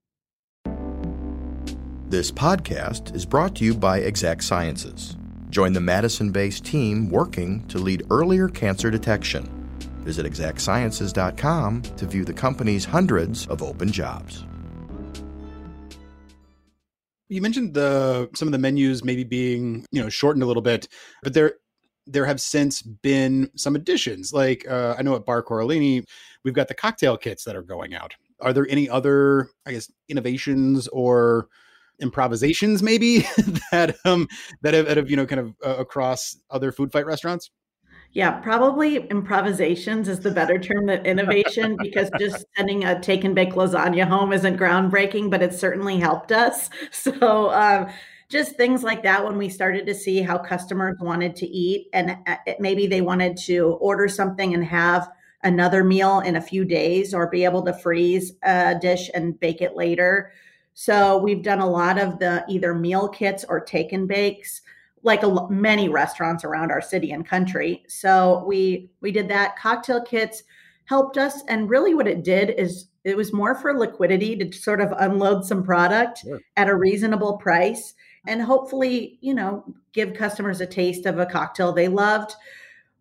This 2.09 2.31
podcast 2.31 3.15
is 3.15 3.25
brought 3.25 3.55
to 3.57 3.65
you 3.65 3.75
by 3.75 3.99
exact 3.99 4.45
sciences. 4.45 5.17
Join 5.51 5.73
the 5.73 5.81
madison-based 5.81 6.65
team 6.65 7.09
working 7.11 7.67
to 7.69 7.79
lead 7.79 8.05
earlier 8.11 8.49
cancer 8.49 8.91
detection. 8.91 9.45
Visit 10.01 10.27
exactsciences.com 10.27 11.83
to 11.83 12.07
view 12.07 12.25
the 12.25 12.33
company's 12.33 12.85
hundreds 12.85 13.47
of 13.47 13.63
open 13.63 13.91
jobs 13.91 14.45
you 17.35 17.43
mentioned 17.43 17.75
the 17.75 18.31
some 18.35 18.47
of 18.47 18.53
the 18.53 18.59
menus 18.59 19.03
maybe 19.03 19.25
being 19.25 19.85
you 19.91 20.01
know 20.01 20.09
shortened 20.09 20.43
a 20.43 20.47
little 20.47 20.63
bit, 20.63 20.87
but 21.23 21.35
there 21.35 21.55
there 22.07 22.27
have 22.27 22.41
since 22.41 22.81
been 22.81 23.51
some 23.57 23.75
additions. 23.75 24.33
Like 24.33 24.65
uh, 24.69 24.95
I 24.97 25.03
know 25.03 25.17
at 25.17 25.27
Bar 25.27 25.43
Corallini, 25.43 26.05
we've 26.45 26.55
got 26.55 26.69
the 26.69 26.75
cocktail 26.75 27.17
kits 27.17 27.45
that 27.45 27.57
are 27.57 27.63
going 27.63 27.95
out. 27.95 28.15
Are 28.41 28.53
there 28.53 28.67
any 28.69 28.89
other, 28.89 29.49
I 29.67 29.73
guess, 29.73 29.91
innovations 30.09 30.87
or 30.89 31.49
improvisations 32.01 32.83
maybe 32.83 33.21
that 33.71 33.95
um 34.05 34.27
that 34.63 34.75
have, 34.75 34.87
that 34.87 34.97
have 34.97 35.09
you 35.11 35.17
know 35.17 35.27
kind 35.27 35.41
of 35.41 35.55
uh, 35.65 35.77
across 35.77 36.37
other 36.51 36.71
food 36.71 36.93
fight 36.93 37.07
restaurants? 37.07 37.51
Yeah, 38.15 38.31
probably 38.31 38.97
improvisations 39.09 40.09
is 40.09 40.21
the 40.21 40.31
better 40.31 40.57
term 40.57 40.87
than 40.87 41.05
innovation 41.05 41.77
because 41.83 42.11
just 42.17 42.47
sending 42.57 42.85
a 42.85 43.01
take 43.01 43.25
and 43.25 43.35
bake 43.35 43.55
lasagna 43.55 44.07
home 44.07 44.33
isn't 44.33 44.57
groundbreaking, 44.57 45.31
but 45.31 45.43
it 45.43 45.53
certainly 45.53 45.99
helped 45.99 46.33
us. 46.33 46.71
So, 46.93 47.51
um, 47.51 47.89
just 48.31 48.57
things 48.57 48.83
like 48.83 49.03
that 49.03 49.25
when 49.25 49.37
we 49.37 49.49
started 49.49 49.85
to 49.87 49.95
see 49.95 50.23
how 50.23 50.39
customers 50.39 50.97
wanted 51.01 51.37
to 51.37 51.47
eat 51.47 51.89
and 51.93 52.17
uh, 52.27 52.37
maybe 52.59 52.87
they 52.87 53.01
wanted 53.01 53.37
to 53.37 53.77
order 53.81 54.09
something 54.09 54.55
and 54.55 54.65
have 54.65 55.11
another 55.43 55.85
meal 55.85 56.21
in 56.21 56.37
a 56.37 56.41
few 56.41 56.65
days 56.65 57.13
or 57.13 57.29
be 57.29 57.45
able 57.45 57.63
to 57.63 57.73
freeze 57.73 58.33
a 58.43 58.77
dish 58.81 59.11
and 59.13 59.39
bake 59.41 59.61
it 59.61 59.77
later. 59.77 60.33
So, 60.75 61.19
we've 61.19 61.43
done 61.43 61.61
a 61.61 61.69
lot 61.69 61.99
of 61.99 62.21
the 62.21 62.45
either 62.49 62.75
meal 62.75 63.09
kits 63.09 63.45
or 63.49 63.61
take 63.61 63.93
and 63.93 64.07
bakes 64.07 64.63
like 65.05 65.23
a, 65.23 65.49
many 65.49 65.89
restaurants 65.89 66.45
around 66.45 66.73
our 66.73 66.81
city 66.81 67.13
and 67.13 67.27
country. 67.27 67.85
So 67.87 68.43
we 68.47 68.91
we 69.01 69.13
did 69.13 69.29
that. 69.29 69.57
Cocktail 69.57 70.03
kits 70.03 70.43
helped 70.87 71.17
us, 71.17 71.43
and 71.49 71.71
really 71.71 71.95
what 71.95 72.09
it 72.09 72.25
did 72.25 72.51
is 72.51 72.89
it 73.05 73.17
was 73.17 73.33
more 73.33 73.55
for 73.55 73.79
liquidity 73.79 74.35
to 74.37 74.53
sort 74.53 74.81
of 74.81 74.93
unload 74.99 75.45
some 75.45 75.63
product 75.63 76.21
sure. 76.21 76.41
at 76.57 76.69
a 76.69 76.75
reasonable 76.75 77.37
price, 77.37 77.95
and 78.27 78.43
hopefully, 78.43 79.19
you 79.21 79.35
know, 79.35 79.65
give 79.93 80.15
customers 80.15 80.61
a 80.61 80.67
taste 80.67 81.07
of 81.07 81.19
a 81.19 81.27
cocktail 81.27 81.73
they 81.73 81.89
loved. 81.89 82.35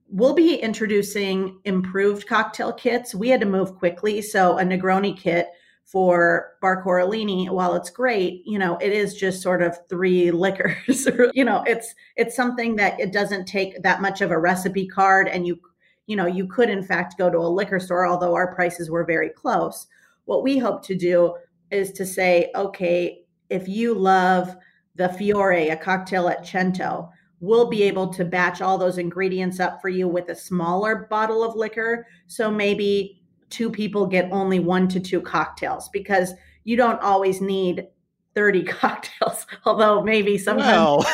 We'll 0.09 0.35
be 0.35 0.55
introducing 0.55 1.59
improved 1.63 2.27
cocktail 2.27 2.73
kits. 2.73 3.15
We 3.15 3.29
had 3.29 3.39
to 3.39 3.47
move 3.47 3.75
quickly, 3.75 4.21
so 4.21 4.59
a 4.59 4.63
Negroni 4.63 5.17
kit 5.17 5.47
for 5.85 6.53
Bar 6.61 6.83
Corallini, 6.83 7.49
while 7.49 7.75
it's 7.75 7.89
great, 7.89 8.41
you 8.45 8.57
know, 8.57 8.77
it 8.77 8.91
is 8.91 9.15
just 9.15 9.41
sort 9.41 9.61
of 9.61 9.77
three 9.89 10.31
liquors. 10.45 11.07
you 11.33 11.45
know, 11.45 11.63
it's 11.67 11.93
it's 12.15 12.35
something 12.35 12.75
that 12.77 12.99
it 12.99 13.13
doesn't 13.13 13.45
take 13.45 13.81
that 13.83 14.01
much 14.01 14.21
of 14.21 14.31
a 14.31 14.39
recipe 14.39 14.87
card, 14.87 15.27
and 15.27 15.45
you 15.45 15.59
you 16.07 16.15
know 16.15 16.25
you 16.25 16.47
could 16.47 16.69
in 16.69 16.83
fact 16.83 17.17
go 17.17 17.29
to 17.29 17.37
a 17.37 17.47
liquor 17.47 17.79
store, 17.79 18.07
although 18.07 18.33
our 18.33 18.53
prices 18.53 18.89
were 18.89 19.05
very 19.05 19.29
close. 19.29 19.87
What 20.25 20.43
we 20.43 20.57
hope 20.57 20.83
to 20.85 20.95
do 20.95 21.35
is 21.69 21.91
to 21.93 22.05
say, 22.05 22.51
okay, 22.55 23.23
if 23.49 23.67
you 23.67 23.93
love 23.93 24.55
the 24.95 25.09
Fiore, 25.09 25.69
a 25.69 25.75
cocktail 25.75 26.29
at 26.29 26.45
Cento, 26.45 27.09
we'll 27.39 27.69
be 27.69 27.83
able 27.83 28.07
to 28.07 28.23
batch 28.23 28.61
all 28.61 28.77
those 28.77 28.97
ingredients 28.97 29.59
up 29.59 29.81
for 29.81 29.89
you 29.89 30.07
with 30.07 30.29
a 30.29 30.35
smaller 30.35 31.07
bottle 31.09 31.43
of 31.43 31.55
liquor. 31.55 32.07
So 32.27 32.49
maybe 32.49 33.22
two 33.53 33.69
people 33.69 34.07
get 34.07 34.27
only 34.31 34.59
one 34.59 34.87
to 34.87 34.99
two 34.99 35.21
cocktails 35.21 35.87
because 35.89 36.33
you 36.63 36.75
don't 36.75 36.99
always 37.01 37.39
need 37.39 37.87
30 38.33 38.63
cocktails, 38.63 39.45
although 39.65 40.01
maybe 40.01 40.37
sometimes. 40.37 41.05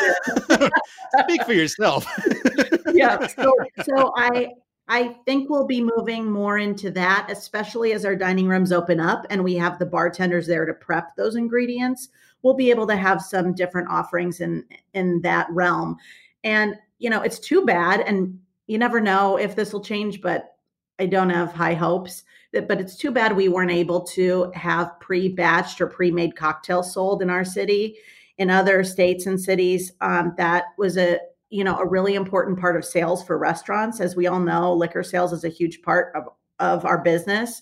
Well, 0.49 0.69
speak 1.19 1.43
for 1.43 1.54
yourself. 1.54 2.08
yeah. 2.93 3.28
So, 3.28 3.54
so 3.84 4.13
I, 4.15 4.52
I 4.88 5.17
think 5.25 5.49
we'll 5.49 5.67
be 5.67 5.84
moving 5.84 6.32
more 6.32 6.58
into 6.58 6.89
that, 6.91 7.28
especially 7.30 7.91
as 7.91 8.06
our 8.06 8.15
dining 8.15 8.47
rooms 8.47 8.71
open 8.71 9.02
up 9.02 9.25
and 9.30 9.43
we 9.43 9.56
have 9.56 9.78
the 9.78 9.86
bartenders 9.86 10.47
there 10.47 10.65
to 10.65 10.73
prep 10.73 11.15
those 11.17 11.36
ingredients. 11.36 12.08
We'll 12.41 12.54
be 12.54 12.69
able 12.69 12.88
to 12.88 12.95
have 12.95 13.21
some 13.21 13.54
different 13.54 13.89
offerings 13.89 14.39
in 14.39 14.63
in 14.93 15.19
that 15.21 15.47
realm. 15.52 15.97
And 16.45 16.75
you 16.99 17.10
know, 17.10 17.21
it's 17.21 17.39
too 17.39 17.65
bad 17.65 17.99
and 17.99 18.39
you 18.67 18.78
never 18.78 19.02
know 19.02 19.36
if 19.36 19.58
this 19.58 19.73
will 19.73 19.84
change, 19.84 20.21
but 20.21 20.56
I 20.99 21.05
don't 21.05 21.29
have 21.29 21.53
high 21.53 21.73
hopes. 21.73 22.23
But 22.51 22.81
it's 22.81 22.97
too 22.97 23.12
bad 23.12 23.35
we 23.35 23.47
weren't 23.47 23.71
able 23.71 24.01
to 24.07 24.51
have 24.55 24.99
pre-batched 24.99 25.79
or 25.81 25.88
pre-made 25.88 26.35
cocktails 26.35 26.93
sold 26.93 27.21
in 27.21 27.29
our 27.29 27.45
city. 27.45 27.97
In 28.39 28.49
other 28.49 28.83
states 28.83 29.27
and 29.27 29.39
cities, 29.39 29.91
um, 30.01 30.33
that 30.38 30.65
was 30.77 30.97
a 30.97 31.19
you 31.51 31.63
know 31.63 31.77
a 31.77 31.88
really 31.88 32.15
important 32.15 32.59
part 32.59 32.75
of 32.75 32.85
sales 32.85 33.23
for 33.23 33.38
restaurants. 33.38 33.99
As 33.99 34.15
we 34.15 34.27
all 34.27 34.39
know, 34.39 34.73
liquor 34.73 35.03
sales 35.03 35.31
is 35.31 35.43
a 35.43 35.49
huge 35.49 35.81
part 35.83 36.15
of 36.15 36.23
of 36.59 36.85
our 36.85 36.97
business. 36.97 37.62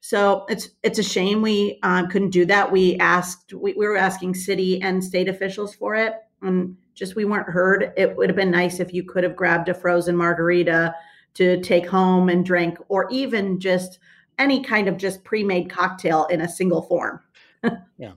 So 0.00 0.44
it's 0.48 0.68
it's 0.82 0.98
a 0.98 1.02
shame 1.02 1.42
we 1.42 1.78
um, 1.82 2.08
couldn't 2.08 2.30
do 2.30 2.44
that. 2.46 2.70
We 2.70 2.96
asked 2.98 3.54
we, 3.54 3.72
we 3.72 3.86
were 3.86 3.96
asking 3.96 4.34
city 4.34 4.82
and 4.82 5.02
state 5.02 5.28
officials 5.28 5.74
for 5.74 5.94
it, 5.94 6.12
and 6.42 6.76
just 6.94 7.16
we 7.16 7.24
weren't 7.24 7.48
heard. 7.48 7.92
It 7.96 8.16
would 8.16 8.28
have 8.28 8.36
been 8.36 8.50
nice 8.50 8.80
if 8.80 8.92
you 8.92 9.02
could 9.02 9.24
have 9.24 9.36
grabbed 9.36 9.68
a 9.68 9.74
frozen 9.74 10.16
margarita 10.16 10.94
to 11.36 11.60
take 11.62 11.86
home 11.86 12.28
and 12.28 12.44
drink, 12.44 12.78
or 12.88 13.08
even 13.10 13.60
just 13.60 13.98
any 14.38 14.62
kind 14.62 14.88
of 14.88 14.96
just 14.96 15.24
pre-made 15.24 15.70
cocktail 15.70 16.26
in 16.26 16.40
a 16.40 16.48
single 16.48 16.82
form. 16.82 17.20
yeah. 17.98 18.12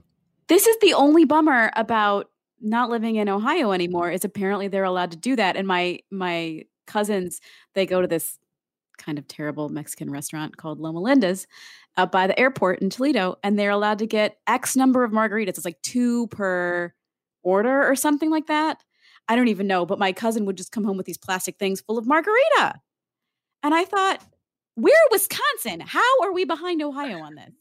This 0.48 0.66
is 0.66 0.76
the 0.80 0.94
only 0.94 1.24
bummer 1.24 1.70
about 1.76 2.30
not 2.60 2.90
living 2.90 3.16
in 3.16 3.28
Ohio 3.28 3.72
anymore 3.72 4.10
is 4.10 4.24
apparently 4.24 4.68
they're 4.68 4.84
allowed 4.84 5.10
to 5.12 5.16
do 5.16 5.34
that 5.36 5.56
and 5.56 5.66
my 5.66 5.98
my 6.10 6.62
cousins 6.86 7.40
they 7.74 7.86
go 7.86 8.00
to 8.00 8.06
this 8.06 8.38
kind 8.98 9.18
of 9.18 9.26
terrible 9.26 9.70
Mexican 9.70 10.10
restaurant 10.10 10.58
called 10.58 10.78
Loma 10.78 11.00
Linda's 11.00 11.46
up 11.96 12.12
by 12.12 12.26
the 12.26 12.38
airport 12.38 12.80
in 12.80 12.90
Toledo 12.90 13.36
and 13.42 13.58
they're 13.58 13.70
allowed 13.70 13.98
to 14.00 14.06
get 14.06 14.36
X 14.46 14.76
number 14.76 15.04
of 15.04 15.10
margaritas 15.10 15.48
it's 15.48 15.64
like 15.64 15.80
2 15.82 16.26
per 16.26 16.92
order 17.42 17.88
or 17.88 17.96
something 17.96 18.30
like 18.30 18.46
that 18.46 18.84
I 19.28 19.36
don't 19.36 19.48
even 19.48 19.66
know 19.66 19.86
but 19.86 19.98
my 19.98 20.12
cousin 20.12 20.44
would 20.44 20.56
just 20.58 20.72
come 20.72 20.84
home 20.84 20.98
with 20.98 21.06
these 21.06 21.18
plastic 21.18 21.58
things 21.58 21.80
full 21.80 21.96
of 21.96 22.06
margarita 22.06 22.80
and 23.62 23.74
I 23.74 23.84
thought, 23.84 24.22
we're 24.76 24.92
Wisconsin. 25.10 25.80
How 25.80 26.22
are 26.22 26.32
we 26.32 26.44
behind 26.44 26.82
Ohio 26.82 27.18
on 27.18 27.34
this? 27.34 27.52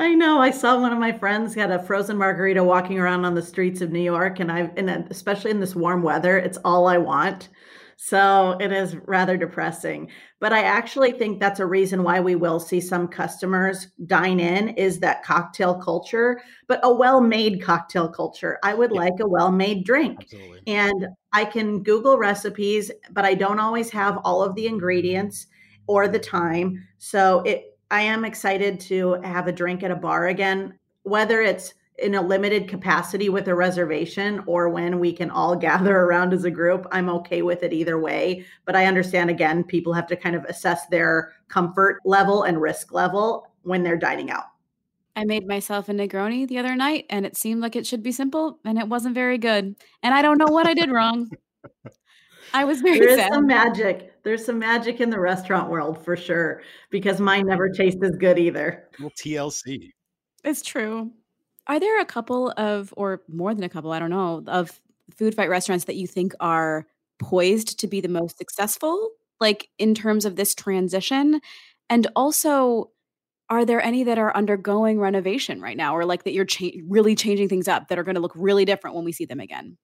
I 0.00 0.14
know. 0.14 0.40
I 0.40 0.50
saw 0.50 0.80
one 0.80 0.92
of 0.92 0.98
my 0.98 1.12
friends 1.12 1.54
had 1.54 1.70
a 1.70 1.82
frozen 1.82 2.16
margarita 2.16 2.62
walking 2.62 2.98
around 2.98 3.24
on 3.24 3.34
the 3.34 3.42
streets 3.42 3.80
of 3.80 3.92
New 3.92 4.00
York, 4.00 4.40
and 4.40 4.50
I, 4.50 4.70
and 4.76 4.88
especially 5.10 5.50
in 5.50 5.60
this 5.60 5.74
warm 5.74 6.02
weather, 6.02 6.38
it's 6.38 6.58
all 6.64 6.86
I 6.86 6.98
want. 6.98 7.48
So 7.96 8.56
it 8.60 8.72
is 8.72 8.96
rather 9.06 9.36
depressing. 9.36 10.10
But 10.40 10.52
I 10.52 10.62
actually 10.62 11.12
think 11.12 11.40
that's 11.40 11.60
a 11.60 11.66
reason 11.66 12.02
why 12.02 12.20
we 12.20 12.34
will 12.34 12.60
see 12.60 12.80
some 12.80 13.08
customers 13.08 13.88
dine 14.06 14.40
in 14.40 14.70
is 14.70 15.00
that 15.00 15.22
cocktail 15.22 15.74
culture, 15.74 16.40
but 16.66 16.80
a 16.82 16.92
well-made 16.92 17.62
cocktail 17.62 18.08
culture. 18.08 18.58
I 18.62 18.74
would 18.74 18.90
yeah. 18.92 19.00
like 19.00 19.20
a 19.20 19.28
well-made 19.28 19.84
drink. 19.84 20.18
Absolutely. 20.22 20.62
And 20.66 21.06
I 21.32 21.44
can 21.44 21.82
Google 21.82 22.18
recipes, 22.18 22.90
but 23.12 23.24
I 23.24 23.34
don't 23.34 23.60
always 23.60 23.90
have 23.90 24.18
all 24.24 24.42
of 24.42 24.54
the 24.54 24.66
ingredients 24.66 25.46
or 25.86 26.08
the 26.08 26.18
time. 26.18 26.86
So 26.98 27.40
it 27.40 27.70
I 27.90 28.00
am 28.00 28.24
excited 28.24 28.80
to 28.80 29.20
have 29.22 29.46
a 29.46 29.52
drink 29.52 29.82
at 29.82 29.90
a 29.90 29.96
bar 29.96 30.28
again, 30.28 30.78
whether 31.02 31.42
it's 31.42 31.74
in 31.98 32.14
a 32.14 32.22
limited 32.22 32.68
capacity 32.68 33.28
with 33.28 33.46
a 33.48 33.54
reservation 33.54 34.42
or 34.46 34.68
when 34.68 34.98
we 34.98 35.12
can 35.12 35.30
all 35.30 35.54
gather 35.68 35.96
around 35.96 36.32
as 36.32 36.44
a 36.44 36.50
group, 36.50 36.86
I'm 36.90 37.08
okay 37.10 37.42
with 37.42 37.62
it 37.62 37.72
either 37.72 37.98
way. 37.98 38.44
But 38.64 38.76
I 38.76 38.86
understand 38.86 39.30
again, 39.30 39.64
people 39.64 39.92
have 39.92 40.06
to 40.08 40.16
kind 40.16 40.36
of 40.36 40.44
assess 40.44 40.86
their 40.86 41.32
comfort 41.48 42.00
level 42.04 42.42
and 42.42 42.60
risk 42.60 42.92
level 42.92 43.46
when 43.62 43.82
they're 43.82 43.96
dining 43.96 44.30
out. 44.30 44.44
I 45.16 45.24
made 45.24 45.46
myself 45.46 45.88
a 45.88 45.92
Negroni 45.92 46.48
the 46.48 46.58
other 46.58 46.74
night 46.74 47.06
and 47.08 47.24
it 47.24 47.36
seemed 47.36 47.60
like 47.60 47.76
it 47.76 47.86
should 47.86 48.02
be 48.02 48.10
simple 48.10 48.58
and 48.64 48.78
it 48.78 48.88
wasn't 48.88 49.14
very 49.14 49.38
good. 49.38 49.76
And 50.02 50.14
I 50.14 50.22
don't 50.22 50.38
know 50.38 50.52
what 50.52 50.66
I 50.66 50.74
did 50.74 50.90
wrong. 50.90 51.30
I 52.52 52.64
was 52.64 52.80
very 52.80 52.98
There's 52.98 53.18
sad. 53.18 53.32
some 53.32 53.46
magic. 53.46 54.22
There's 54.22 54.44
some 54.44 54.58
magic 54.58 55.00
in 55.00 55.10
the 55.10 55.20
restaurant 55.20 55.70
world 55.70 56.04
for 56.04 56.16
sure 56.16 56.62
because 56.90 57.20
mine 57.20 57.46
never 57.46 57.68
tastes 57.68 58.00
as 58.02 58.16
good 58.16 58.38
either. 58.38 58.88
Well, 59.00 59.10
TLC. 59.10 59.90
It's 60.42 60.62
true. 60.62 61.12
Are 61.66 61.80
there 61.80 62.00
a 62.00 62.04
couple 62.04 62.52
of, 62.56 62.92
or 62.96 63.22
more 63.28 63.54
than 63.54 63.64
a 63.64 63.68
couple, 63.68 63.92
I 63.92 63.98
don't 63.98 64.10
know, 64.10 64.42
of 64.46 64.80
food 65.14 65.34
fight 65.34 65.48
restaurants 65.48 65.84
that 65.86 65.96
you 65.96 66.06
think 66.06 66.34
are 66.40 66.86
poised 67.18 67.78
to 67.80 67.86
be 67.86 68.00
the 68.00 68.08
most 68.08 68.36
successful, 68.36 69.10
like 69.40 69.68
in 69.78 69.94
terms 69.94 70.24
of 70.24 70.36
this 70.36 70.54
transition? 70.54 71.40
And 71.88 72.06
also, 72.16 72.90
are 73.50 73.64
there 73.64 73.82
any 73.82 74.04
that 74.04 74.18
are 74.18 74.34
undergoing 74.34 74.98
renovation 74.98 75.60
right 75.60 75.76
now, 75.76 75.96
or 75.96 76.04
like 76.04 76.24
that 76.24 76.32
you're 76.32 76.44
cha- 76.44 76.78
really 76.88 77.14
changing 77.14 77.48
things 77.48 77.68
up 77.68 77.88
that 77.88 77.98
are 77.98 78.04
going 78.04 78.14
to 78.14 78.20
look 78.20 78.32
really 78.34 78.64
different 78.64 78.96
when 78.96 79.04
we 79.04 79.12
see 79.12 79.26
them 79.26 79.40
again? 79.40 79.76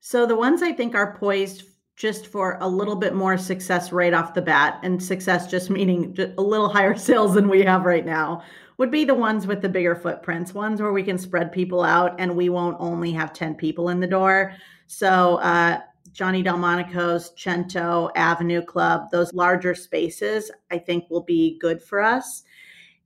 So, 0.00 0.26
the 0.26 0.36
ones 0.36 0.62
I 0.62 0.72
think 0.72 0.94
are 0.94 1.16
poised 1.16 1.64
just 2.00 2.28
for 2.28 2.56
a 2.62 2.66
little 2.66 2.96
bit 2.96 3.14
more 3.14 3.36
success 3.36 3.92
right 3.92 4.14
off 4.14 4.32
the 4.32 4.40
bat, 4.40 4.80
and 4.82 5.02
success 5.02 5.46
just 5.46 5.68
meaning 5.68 6.16
a 6.38 6.40
little 6.40 6.68
higher 6.72 6.96
sales 6.96 7.34
than 7.34 7.46
we 7.46 7.60
have 7.60 7.84
right 7.84 8.06
now, 8.06 8.42
would 8.78 8.90
be 8.90 9.04
the 9.04 9.14
ones 9.14 9.46
with 9.46 9.60
the 9.60 9.68
bigger 9.68 9.94
footprints, 9.94 10.54
ones 10.54 10.80
where 10.80 10.94
we 10.94 11.02
can 11.02 11.18
spread 11.18 11.52
people 11.52 11.82
out 11.82 12.18
and 12.18 12.34
we 12.34 12.48
won't 12.48 12.78
only 12.80 13.12
have 13.12 13.34
10 13.34 13.54
people 13.54 13.90
in 13.90 14.00
the 14.00 14.06
door. 14.06 14.54
So, 14.86 15.36
uh, 15.36 15.80
Johnny 16.12 16.42
Delmonico's, 16.42 17.34
Cento, 17.36 18.08
Avenue 18.16 18.62
Club, 18.62 19.10
those 19.12 19.34
larger 19.34 19.74
spaces, 19.74 20.50
I 20.70 20.78
think 20.78 21.04
will 21.10 21.22
be 21.22 21.58
good 21.58 21.82
for 21.82 22.00
us. 22.00 22.44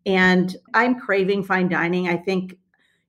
And 0.06 0.56
I'm 0.72 1.00
craving 1.00 1.42
fine 1.42 1.68
dining. 1.68 2.06
I 2.06 2.16
think, 2.16 2.52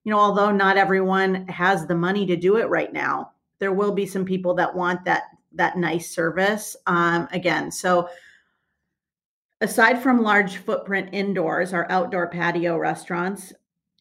you 0.04 0.12
know, 0.12 0.18
although 0.18 0.52
not 0.52 0.78
everyone 0.78 1.48
has 1.48 1.86
the 1.86 1.96
money 1.96 2.26
to 2.26 2.36
do 2.36 2.58
it 2.58 2.70
right 2.70 2.92
now, 2.92 3.34
there 3.60 3.72
will 3.72 3.92
be 3.92 4.08
some 4.08 4.26
people 4.26 4.56
that 4.56 4.76
want 4.76 5.06
that 5.06 5.26
that 5.56 5.78
nice 5.78 6.10
service. 6.12 6.76
Um, 6.88 7.28
again, 7.32 7.72
so 7.72 8.10
Aside 9.62 10.04
from 10.04 10.22
large 10.22 10.58
footprint 10.58 11.10
indoors, 11.14 11.74
our 11.74 11.90
outdoor 11.90 12.28
patio 12.28 12.78
restaurants, 12.78 13.54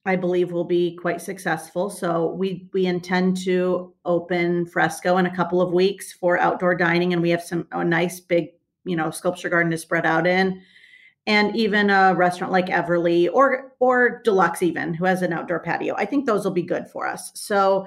I 0.04 0.16
believe, 0.16 0.50
will 0.50 0.64
be 0.64 0.96
quite 0.96 1.20
successful. 1.20 1.88
So 1.90 2.32
we 2.32 2.68
we 2.72 2.86
intend 2.86 3.36
to 3.44 3.94
open 4.04 4.66
Fresco 4.66 5.16
in 5.18 5.26
a 5.26 5.34
couple 5.34 5.62
of 5.62 5.72
weeks 5.72 6.12
for 6.12 6.38
outdoor 6.38 6.74
dining, 6.74 7.12
and 7.12 7.22
we 7.22 7.30
have 7.30 7.42
some 7.42 7.68
a 7.70 7.84
nice 7.84 8.18
big 8.18 8.48
you 8.84 8.96
know 8.96 9.12
sculpture 9.12 9.48
garden 9.48 9.70
to 9.70 9.78
spread 9.78 10.04
out 10.04 10.26
in, 10.26 10.60
and 11.28 11.54
even 11.54 11.88
a 11.88 12.14
restaurant 12.16 12.52
like 12.52 12.66
Everly 12.66 13.28
or 13.32 13.72
or 13.78 14.22
Deluxe 14.24 14.62
even 14.62 14.92
who 14.92 15.04
has 15.04 15.22
an 15.22 15.32
outdoor 15.32 15.60
patio. 15.60 15.94
I 15.96 16.04
think 16.04 16.26
those 16.26 16.44
will 16.44 16.52
be 16.52 16.62
good 16.62 16.88
for 16.88 17.06
us. 17.06 17.30
So 17.36 17.86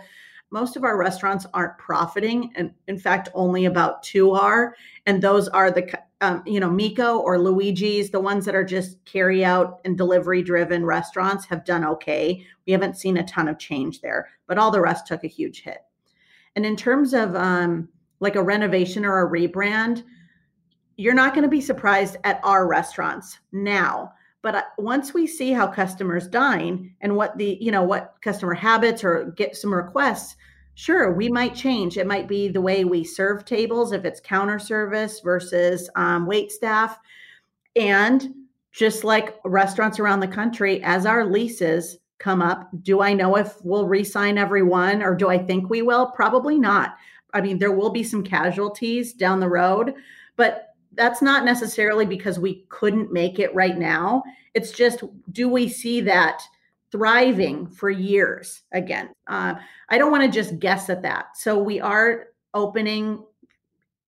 most 0.49 0.75
of 0.75 0.83
our 0.83 0.97
restaurants 0.97 1.45
aren't 1.53 1.77
profiting 1.77 2.51
and 2.55 2.71
in 2.87 2.97
fact 2.97 3.29
only 3.33 3.65
about 3.65 4.01
two 4.03 4.31
are 4.31 4.75
and 5.05 5.21
those 5.21 5.47
are 5.49 5.71
the 5.71 6.01
um, 6.21 6.41
you 6.45 6.59
know 6.59 6.69
Miko 6.69 7.19
or 7.19 7.37
luigi's 7.37 8.09
the 8.09 8.19
ones 8.19 8.45
that 8.45 8.55
are 8.55 8.63
just 8.63 9.03
carry 9.05 9.43
out 9.43 9.79
and 9.85 9.97
delivery 9.97 10.41
driven 10.41 10.85
restaurants 10.85 11.45
have 11.45 11.65
done 11.65 11.83
okay. 11.83 12.45
We 12.65 12.73
haven't 12.73 12.97
seen 12.97 13.17
a 13.17 13.27
ton 13.27 13.47
of 13.47 13.59
change 13.59 14.01
there 14.01 14.29
but 14.47 14.57
all 14.57 14.71
the 14.71 14.81
rest 14.81 15.07
took 15.07 15.23
a 15.23 15.27
huge 15.27 15.61
hit. 15.61 15.79
And 16.55 16.65
in 16.65 16.75
terms 16.75 17.13
of 17.13 17.35
um, 17.35 17.89
like 18.19 18.35
a 18.35 18.43
renovation 18.43 19.05
or 19.05 19.25
a 19.25 19.29
rebrand 19.29 20.03
you're 20.95 21.13
not 21.13 21.33
going 21.33 21.43
to 21.43 21.49
be 21.49 21.61
surprised 21.61 22.17
at 22.23 22.39
our 22.43 22.67
restaurants 22.67 23.37
now 23.51 24.11
but 24.47 24.55
uh, 24.55 24.63
once 24.77 25.13
we 25.13 25.27
see 25.27 25.51
how 25.51 25.67
customers 25.67 26.25
dine 26.25 26.89
and 27.01 27.13
what 27.13 27.37
the 27.37 27.57
you 27.59 27.69
know 27.69 27.83
what 27.83 28.15
customer 28.21 28.53
habits 28.53 29.03
or 29.03 29.33
get 29.35 29.57
some 29.57 29.73
requests 29.73 30.37
sure 30.75 31.11
we 31.11 31.27
might 31.27 31.53
change. 31.53 31.97
It 31.97 32.07
might 32.07 32.29
be 32.29 32.47
the 32.47 32.61
way 32.61 32.85
we 32.85 33.03
serve 33.03 33.43
tables 33.43 33.91
if 33.91 34.05
it's 34.05 34.21
counter 34.21 34.57
service 34.57 35.19
versus 35.19 35.89
um, 35.97 36.25
wait 36.25 36.49
staff. 36.49 36.97
And 37.75 38.35
just 38.71 39.03
like 39.03 39.35
restaurants 39.43 39.99
around 39.99 40.21
the 40.21 40.29
country 40.29 40.81
as 40.81 41.05
our 41.05 41.25
leases 41.25 41.97
come 42.17 42.41
up 42.41 42.69
do 42.83 43.01
i 43.01 43.13
know 43.13 43.35
if 43.35 43.53
we'll 43.63 43.85
re-sign 43.85 44.37
everyone 44.37 45.03
or 45.03 45.13
do 45.13 45.27
i 45.27 45.37
think 45.37 45.69
we 45.69 45.81
will? 45.81 46.07
Probably 46.11 46.57
not. 46.57 46.95
I 47.33 47.41
mean 47.41 47.59
there 47.59 47.73
will 47.73 47.89
be 47.89 48.03
some 48.03 48.23
casualties 48.23 49.11
down 49.11 49.41
the 49.41 49.49
road 49.49 49.93
but 50.37 50.75
that's 50.97 51.21
not 51.21 51.45
necessarily 51.45 52.05
because 52.05 52.39
we 52.39 52.65
couldn't 52.69 53.13
make 53.13 53.39
it 53.39 53.53
right 53.55 53.77
now. 53.77 54.23
It's 54.53 54.71
just, 54.71 55.03
do 55.31 55.47
we 55.47 55.69
see 55.69 56.01
that 56.01 56.41
thriving 56.91 57.67
for 57.67 57.89
years 57.89 58.63
again? 58.71 59.09
Uh, 59.27 59.55
I 59.89 59.97
don't 59.97 60.11
want 60.11 60.23
to 60.23 60.29
just 60.29 60.59
guess 60.59 60.89
at 60.89 61.03
that. 61.03 61.37
So 61.37 61.57
we 61.57 61.79
are 61.79 62.27
opening 62.53 63.23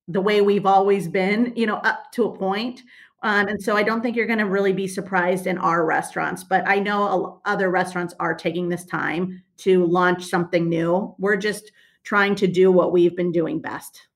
the 0.07 0.21
way 0.21 0.41
we've 0.41 0.65
always 0.65 1.07
been, 1.07 1.53
you 1.55 1.67
know, 1.67 1.77
up 1.77 2.11
to 2.13 2.25
a 2.25 2.37
point. 2.37 2.81
Um, 3.21 3.47
and 3.47 3.61
so 3.61 3.75
I 3.75 3.83
don't 3.83 4.01
think 4.01 4.15
you're 4.15 4.25
going 4.25 4.39
to 4.39 4.45
really 4.45 4.73
be 4.73 4.87
surprised 4.87 5.45
in 5.45 5.57
our 5.57 5.85
restaurants, 5.85 6.43
but 6.43 6.67
I 6.67 6.79
know 6.79 7.41
other 7.45 7.69
restaurants 7.69 8.15
are 8.19 8.33
taking 8.33 8.69
this 8.69 8.85
time 8.85 9.43
to 9.57 9.85
launch 9.85 10.23
something 10.25 10.67
new. 10.67 11.13
We're 11.19 11.35
just 11.35 11.71
trying 12.03 12.33
to 12.35 12.47
do 12.47 12.71
what 12.71 12.91
we've 12.91 13.15
been 13.15 13.31
doing 13.31 13.59
best. 13.61 14.08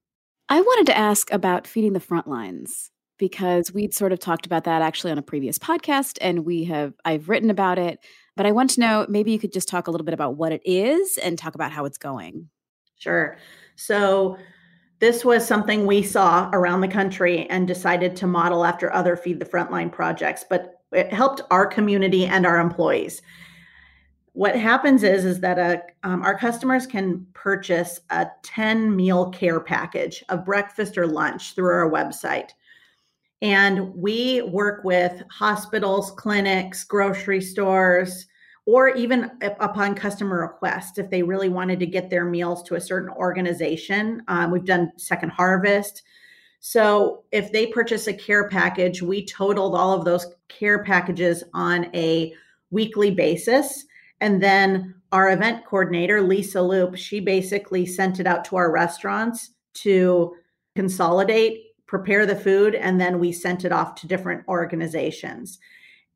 I 0.53 0.61
wanted 0.61 0.85
to 0.91 0.97
ask 0.97 1.33
about 1.33 1.65
feeding 1.65 1.93
the 1.93 1.99
front 1.99 2.27
lines 2.27 2.91
because 3.17 3.73
we'd 3.73 3.91
sort 3.91 4.11
of 4.11 4.19
talked 4.19 4.45
about 4.45 4.65
that 4.65 4.83
actually 4.83 5.11
on 5.11 5.17
a 5.17 5.23
previous 5.23 5.57
podcast 5.57 6.19
and 6.21 6.45
we 6.45 6.65
have 6.65 6.93
I've 7.03 7.27
written 7.27 7.49
about 7.49 7.79
it, 7.79 7.97
but 8.35 8.45
I 8.45 8.51
want 8.51 8.69
to 8.69 8.79
know 8.79 9.07
maybe 9.09 9.31
you 9.31 9.39
could 9.39 9.51
just 9.51 9.67
talk 9.67 9.87
a 9.87 9.91
little 9.91 10.05
bit 10.05 10.13
about 10.13 10.35
what 10.35 10.51
it 10.51 10.61
is 10.63 11.17
and 11.17 11.39
talk 11.39 11.55
about 11.55 11.71
how 11.71 11.85
it's 11.85 11.97
going. 11.97 12.49
Sure. 12.99 13.35
So 13.77 14.37
this 14.99 15.25
was 15.25 15.43
something 15.43 15.87
we 15.87 16.03
saw 16.03 16.51
around 16.53 16.81
the 16.81 16.87
country 16.87 17.49
and 17.49 17.67
decided 17.67 18.15
to 18.17 18.27
model 18.27 18.63
after 18.63 18.93
other 18.93 19.15
Feed 19.15 19.39
the 19.39 19.45
Frontline 19.45 19.91
projects, 19.91 20.45
but 20.47 20.81
it 20.91 21.11
helped 21.11 21.41
our 21.49 21.65
community 21.65 22.27
and 22.27 22.45
our 22.45 22.59
employees. 22.59 23.23
What 24.33 24.55
happens 24.55 25.03
is 25.03 25.25
is 25.25 25.39
that 25.41 25.59
a, 25.59 25.77
uh, 25.77 26.07
um, 26.07 26.23
our 26.23 26.37
customers 26.37 26.87
can 26.87 27.25
purchase 27.33 27.99
a 28.09 28.27
10 28.41 28.95
meal 28.95 29.29
care 29.29 29.59
package 29.59 30.23
of 30.29 30.45
breakfast 30.45 30.97
or 30.97 31.05
lunch 31.05 31.53
through 31.53 31.71
our 31.71 31.89
website. 31.89 32.49
And 33.43 33.93
we 33.93 34.41
work 34.41 34.83
with 34.83 35.21
hospitals, 35.29 36.11
clinics, 36.11 36.83
grocery 36.83 37.41
stores, 37.41 38.25
or 38.65 38.89
even 38.89 39.29
upon 39.41 39.93
customer 39.93 40.41
request, 40.41 40.97
if 40.97 41.09
they 41.09 41.21
really 41.21 41.49
wanted 41.49 41.79
to 41.79 41.85
get 41.85 42.09
their 42.09 42.25
meals 42.25 42.63
to 42.63 42.75
a 42.75 42.81
certain 42.81 43.09
organization. 43.09 44.23
Um, 44.29 44.51
we've 44.51 44.65
done 44.65 44.93
Second 44.97 45.31
Harvest. 45.31 46.03
So 46.61 47.25
if 47.33 47.51
they 47.51 47.67
purchase 47.67 48.07
a 48.07 48.13
care 48.13 48.47
package, 48.47 49.01
we 49.01 49.25
totaled 49.25 49.75
all 49.75 49.91
of 49.91 50.05
those 50.05 50.25
care 50.47 50.81
packages 50.81 51.43
on 51.53 51.93
a 51.93 52.33
weekly 52.71 53.11
basis. 53.11 53.85
And 54.23 54.41
then 54.41 54.95
our 55.11 55.31
event 55.31 55.65
coordinator, 55.65 56.21
Lisa 56.21 56.61
Loop, 56.61 56.95
she 56.95 57.19
basically 57.19 57.85
sent 57.85 58.21
it 58.21 58.25
out 58.25 58.45
to 58.45 58.55
our 58.55 58.71
restaurants 58.71 59.49
to 59.73 60.33
consolidate, 60.77 61.75
prepare 61.87 62.25
the 62.25 62.37
food, 62.37 62.73
and 62.73 63.01
then 63.01 63.19
we 63.19 63.33
sent 63.33 63.65
it 63.65 63.73
off 63.73 63.95
to 63.95 64.07
different 64.07 64.47
organizations. 64.47 65.59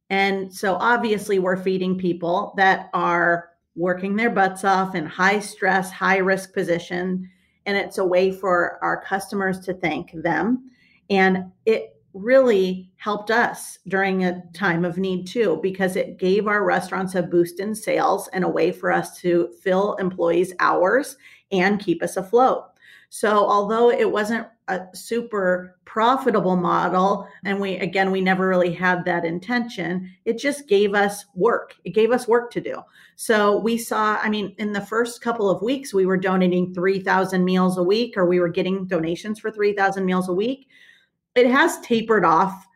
And 0.09 0.53
so 0.53 0.75
obviously, 0.75 1.37
we're 1.37 1.57
feeding 1.57 1.97
people 1.97 2.53
that 2.55 2.89
are 2.93 3.49
working 3.75 4.15
their 4.15 4.29
butts 4.29 4.63
off 4.63 4.95
in 4.95 5.05
high 5.05 5.39
stress, 5.39 5.91
high 5.91 6.19
risk 6.19 6.53
position. 6.53 7.29
And 7.65 7.75
it's 7.75 7.97
a 7.97 8.05
way 8.05 8.31
for 8.31 8.79
our 8.81 9.01
customers 9.01 9.59
to 9.65 9.73
thank 9.73 10.13
them. 10.13 10.71
And 11.09 11.51
it 11.65 11.96
really 12.13 12.89
helped 12.97 13.31
us 13.31 13.79
during 13.87 14.23
a 14.23 14.41
time 14.53 14.83
of 14.85 14.97
need 14.97 15.27
too, 15.27 15.59
because 15.61 15.95
it 15.95 16.17
gave 16.17 16.47
our 16.47 16.63
restaurants 16.63 17.15
a 17.15 17.21
boost 17.21 17.59
in 17.59 17.75
sales 17.75 18.27
and 18.33 18.43
a 18.43 18.49
way 18.49 18.71
for 18.71 18.91
us 18.91 19.19
to 19.19 19.53
fill 19.61 19.95
employees' 19.95 20.53
hours 20.59 21.17
and 21.51 21.79
keep 21.79 22.01
us 22.01 22.17
afloat. 22.17 22.65
So, 23.09 23.29
although 23.29 23.89
it 23.89 24.11
wasn't 24.11 24.47
a 24.67 24.81
super 24.93 25.77
profitable 25.85 26.57
model, 26.57 27.27
and 27.45 27.61
we 27.61 27.77
again, 27.77 28.11
we 28.11 28.19
never 28.19 28.47
really 28.49 28.73
had 28.73 29.05
that 29.05 29.23
intention, 29.23 30.11
it 30.25 30.37
just 30.37 30.67
gave 30.67 30.93
us 30.93 31.25
work. 31.33 31.75
It 31.85 31.91
gave 31.91 32.11
us 32.11 32.27
work 32.27 32.51
to 32.51 32.61
do. 32.61 32.81
So, 33.15 33.59
we 33.59 33.77
saw, 33.77 34.17
I 34.21 34.29
mean, 34.29 34.53
in 34.57 34.73
the 34.73 34.81
first 34.81 35.21
couple 35.21 35.49
of 35.49 35.61
weeks, 35.61 35.93
we 35.93 36.05
were 36.05 36.17
donating 36.17 36.73
3,000 36.73 37.45
meals 37.45 37.77
a 37.77 37.83
week, 37.83 38.17
or 38.17 38.25
we 38.25 38.41
were 38.41 38.49
getting 38.49 38.87
donations 38.87 39.39
for 39.39 39.51
3,000 39.51 40.03
meals 40.03 40.27
a 40.27 40.33
week. 40.33 40.67
It 41.37 41.47
has 41.47 41.79
tapered 41.81 42.25
off. 42.25 42.67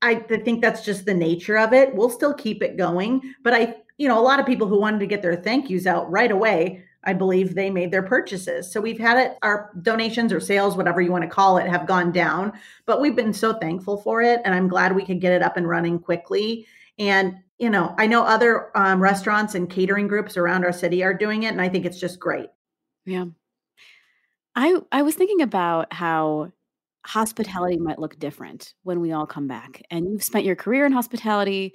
I 0.00 0.16
think 0.16 0.62
that's 0.62 0.84
just 0.84 1.06
the 1.06 1.14
nature 1.14 1.58
of 1.58 1.72
it. 1.72 1.94
We'll 1.94 2.10
still 2.10 2.34
keep 2.34 2.62
it 2.62 2.76
going, 2.76 3.34
but 3.42 3.52
I, 3.52 3.76
you 3.96 4.06
know, 4.06 4.18
a 4.18 4.22
lot 4.22 4.38
of 4.38 4.46
people 4.46 4.68
who 4.68 4.80
wanted 4.80 5.00
to 5.00 5.06
get 5.06 5.22
their 5.22 5.34
thank 5.36 5.68
yous 5.68 5.86
out 5.86 6.08
right 6.10 6.30
away 6.30 6.84
I 7.04 7.12
believe 7.12 7.54
they 7.54 7.70
made 7.70 7.90
their 7.90 8.02
purchases. 8.02 8.70
So 8.70 8.80
we've 8.80 8.98
had 8.98 9.16
it, 9.16 9.38
our 9.42 9.70
donations 9.82 10.32
or 10.32 10.40
sales, 10.40 10.76
whatever 10.76 11.00
you 11.00 11.12
want 11.12 11.22
to 11.22 11.30
call 11.30 11.58
it, 11.58 11.68
have 11.68 11.86
gone 11.86 12.12
down, 12.12 12.52
but 12.86 13.00
we've 13.00 13.16
been 13.16 13.32
so 13.32 13.54
thankful 13.54 13.98
for 13.98 14.20
it. 14.20 14.40
And 14.44 14.54
I'm 14.54 14.68
glad 14.68 14.94
we 14.94 15.04
could 15.04 15.20
get 15.20 15.32
it 15.32 15.42
up 15.42 15.56
and 15.56 15.68
running 15.68 16.00
quickly. 16.00 16.66
And, 16.98 17.36
you 17.58 17.70
know, 17.70 17.94
I 17.98 18.06
know 18.08 18.24
other 18.24 18.76
um, 18.76 19.00
restaurants 19.00 19.54
and 19.54 19.70
catering 19.70 20.08
groups 20.08 20.36
around 20.36 20.64
our 20.64 20.72
city 20.72 21.04
are 21.04 21.14
doing 21.14 21.44
it. 21.44 21.52
And 21.52 21.62
I 21.62 21.68
think 21.68 21.86
it's 21.86 22.00
just 22.00 22.18
great. 22.18 22.48
Yeah. 23.06 23.26
I, 24.56 24.78
I 24.90 25.02
was 25.02 25.14
thinking 25.14 25.40
about 25.40 25.92
how 25.92 26.52
hospitality 27.08 27.78
might 27.78 27.98
look 27.98 28.18
different 28.18 28.74
when 28.82 29.00
we 29.00 29.12
all 29.12 29.26
come 29.26 29.48
back. 29.48 29.82
And 29.90 30.06
you've 30.10 30.22
spent 30.22 30.44
your 30.44 30.56
career 30.56 30.84
in 30.84 30.92
hospitality. 30.92 31.72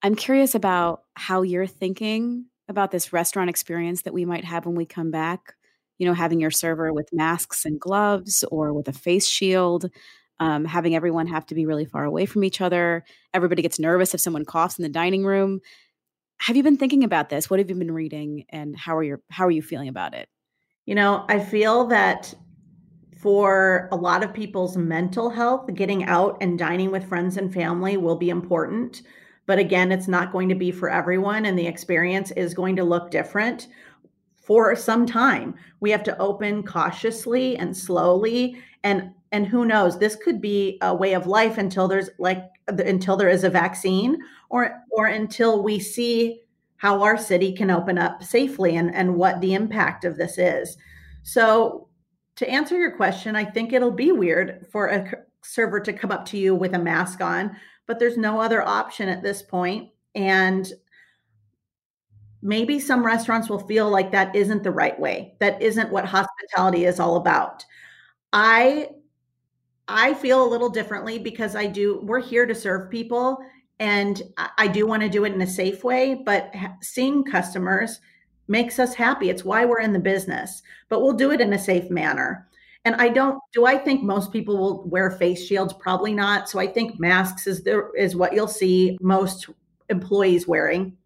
I'm 0.00 0.14
curious 0.14 0.54
about 0.54 1.02
how 1.14 1.42
you're 1.42 1.66
thinking 1.66 2.46
about 2.68 2.92
this 2.92 3.12
restaurant 3.12 3.50
experience 3.50 4.02
that 4.02 4.14
we 4.14 4.24
might 4.24 4.44
have 4.44 4.64
when 4.64 4.76
we 4.76 4.86
come 4.86 5.10
back? 5.10 5.54
You 5.98 6.06
know, 6.06 6.14
having 6.14 6.40
your 6.40 6.52
server 6.52 6.92
with 6.92 7.08
masks 7.12 7.64
and 7.64 7.80
gloves 7.80 8.44
or 8.44 8.72
with 8.72 8.86
a 8.86 8.92
face 8.92 9.26
shield, 9.26 9.90
um, 10.38 10.64
having 10.64 10.94
everyone 10.94 11.26
have 11.26 11.44
to 11.46 11.56
be 11.56 11.66
really 11.66 11.84
far 11.84 12.04
away 12.04 12.24
from 12.24 12.44
each 12.44 12.60
other. 12.60 13.04
Everybody 13.34 13.62
gets 13.62 13.80
nervous 13.80 14.14
if 14.14 14.20
someone 14.20 14.44
coughs 14.44 14.78
in 14.78 14.84
the 14.84 14.88
dining 14.88 15.24
room. 15.24 15.60
Have 16.42 16.56
you 16.56 16.62
been 16.62 16.78
thinking 16.78 17.02
about 17.02 17.28
this? 17.28 17.50
What 17.50 17.58
have 17.58 17.68
you 17.68 17.74
been 17.74 17.92
reading, 17.92 18.44
and 18.48 18.78
how 18.78 18.96
are 18.96 19.02
your 19.02 19.20
how 19.30 19.46
are 19.46 19.50
you 19.50 19.62
feeling 19.62 19.88
about 19.88 20.14
it? 20.14 20.28
You 20.86 20.94
know, 20.94 21.26
I 21.28 21.40
feel 21.40 21.88
that 21.88 22.32
for 23.20 23.86
a 23.92 23.96
lot 23.96 24.24
of 24.24 24.32
people's 24.32 24.78
mental 24.78 25.28
health, 25.28 25.68
getting 25.74 26.04
out 26.04 26.38
and 26.40 26.58
dining 26.58 26.90
with 26.90 27.06
friends 27.06 27.36
and 27.36 27.52
family 27.52 27.98
will 27.98 28.16
be 28.16 28.30
important. 28.30 29.02
But 29.44 29.58
again, 29.58 29.92
it's 29.92 30.08
not 30.08 30.32
going 30.32 30.48
to 30.48 30.54
be 30.54 30.70
for 30.70 30.88
everyone, 30.88 31.44
and 31.44 31.58
the 31.58 31.66
experience 31.66 32.30
is 32.30 32.54
going 32.54 32.76
to 32.76 32.84
look 32.84 33.10
different 33.10 33.68
for 34.36 34.74
some 34.74 35.04
time. 35.04 35.54
We 35.80 35.90
have 35.90 36.02
to 36.04 36.18
open 36.18 36.62
cautiously 36.62 37.58
and 37.58 37.76
slowly, 37.76 38.56
and 38.84 39.10
and 39.32 39.46
who 39.46 39.66
knows, 39.66 39.98
this 39.98 40.16
could 40.16 40.40
be 40.40 40.78
a 40.80 40.94
way 40.94 41.12
of 41.12 41.26
life 41.26 41.58
until 41.58 41.88
there's 41.88 42.08
like 42.18 42.44
until 42.68 43.16
there 43.18 43.28
is 43.28 43.44
a 43.44 43.50
vaccine, 43.50 44.16
or 44.48 44.80
or 44.92 45.06
until 45.06 45.62
we 45.62 45.78
see 45.78 46.40
how 46.76 47.02
our 47.02 47.18
city 47.18 47.52
can 47.52 47.70
open 47.70 47.98
up 47.98 48.22
safely 48.22 48.76
and 48.76 48.94
and 48.94 49.14
what 49.14 49.42
the 49.42 49.52
impact 49.52 50.06
of 50.06 50.16
this 50.16 50.38
is. 50.38 50.78
So 51.22 51.88
to 52.40 52.50
answer 52.50 52.76
your 52.76 52.90
question, 52.90 53.36
I 53.36 53.44
think 53.44 53.72
it'll 53.72 53.90
be 53.90 54.12
weird 54.12 54.66
for 54.70 54.88
a 54.88 55.12
server 55.42 55.80
to 55.80 55.92
come 55.92 56.12
up 56.12 56.26
to 56.26 56.36
you 56.36 56.54
with 56.54 56.74
a 56.74 56.78
mask 56.78 57.22
on 57.22 57.56
but 57.90 57.98
there's 57.98 58.16
no 58.16 58.40
other 58.40 58.62
option 58.62 59.08
at 59.08 59.20
this 59.20 59.42
point. 59.42 59.90
And 60.14 60.72
maybe 62.40 62.78
some 62.78 63.04
restaurants 63.04 63.48
will 63.48 63.66
feel 63.66 63.90
like 63.90 64.12
that 64.12 64.36
isn't 64.36 64.62
the 64.62 64.70
right 64.70 64.96
way. 64.96 65.34
That 65.40 65.60
isn't 65.60 65.90
what 65.90 66.04
hospitality 66.04 66.84
is 66.84 67.00
all 67.00 67.16
about. 67.16 67.64
I 68.32 68.90
I 69.88 70.14
feel 70.14 70.40
a 70.40 70.46
little 70.48 70.68
differently 70.68 71.18
because 71.18 71.56
I 71.56 71.66
do 71.66 71.98
we're 72.04 72.22
here 72.22 72.46
to 72.46 72.54
serve 72.54 72.92
people 72.92 73.38
and 73.80 74.22
I 74.56 74.68
do 74.68 74.86
want 74.86 75.02
to 75.02 75.08
do 75.08 75.24
it 75.24 75.32
in 75.32 75.42
a 75.42 75.46
safe 75.48 75.82
way, 75.82 76.14
but 76.14 76.54
seeing 76.82 77.24
customers 77.24 77.98
makes 78.50 78.80
us 78.80 78.94
happy. 78.94 79.30
It's 79.30 79.44
why 79.44 79.64
we're 79.64 79.80
in 79.80 79.92
the 79.92 80.00
business, 80.00 80.62
but 80.88 81.00
we'll 81.00 81.14
do 81.14 81.30
it 81.30 81.40
in 81.40 81.52
a 81.52 81.58
safe 81.58 81.88
manner. 81.88 82.48
And 82.84 82.96
I 82.96 83.08
don't 83.08 83.38
do 83.52 83.64
I 83.64 83.78
think 83.78 84.02
most 84.02 84.32
people 84.32 84.58
will 84.58 84.88
wear 84.88 85.10
face 85.10 85.46
shields? 85.46 85.72
Probably 85.72 86.12
not. 86.12 86.48
So 86.48 86.58
I 86.58 86.66
think 86.66 86.98
masks 86.98 87.46
is 87.46 87.62
there 87.62 87.94
is 87.96 88.16
what 88.16 88.34
you'll 88.34 88.48
see 88.48 88.98
most 89.00 89.48
employees 89.88 90.48
wearing. 90.48 90.96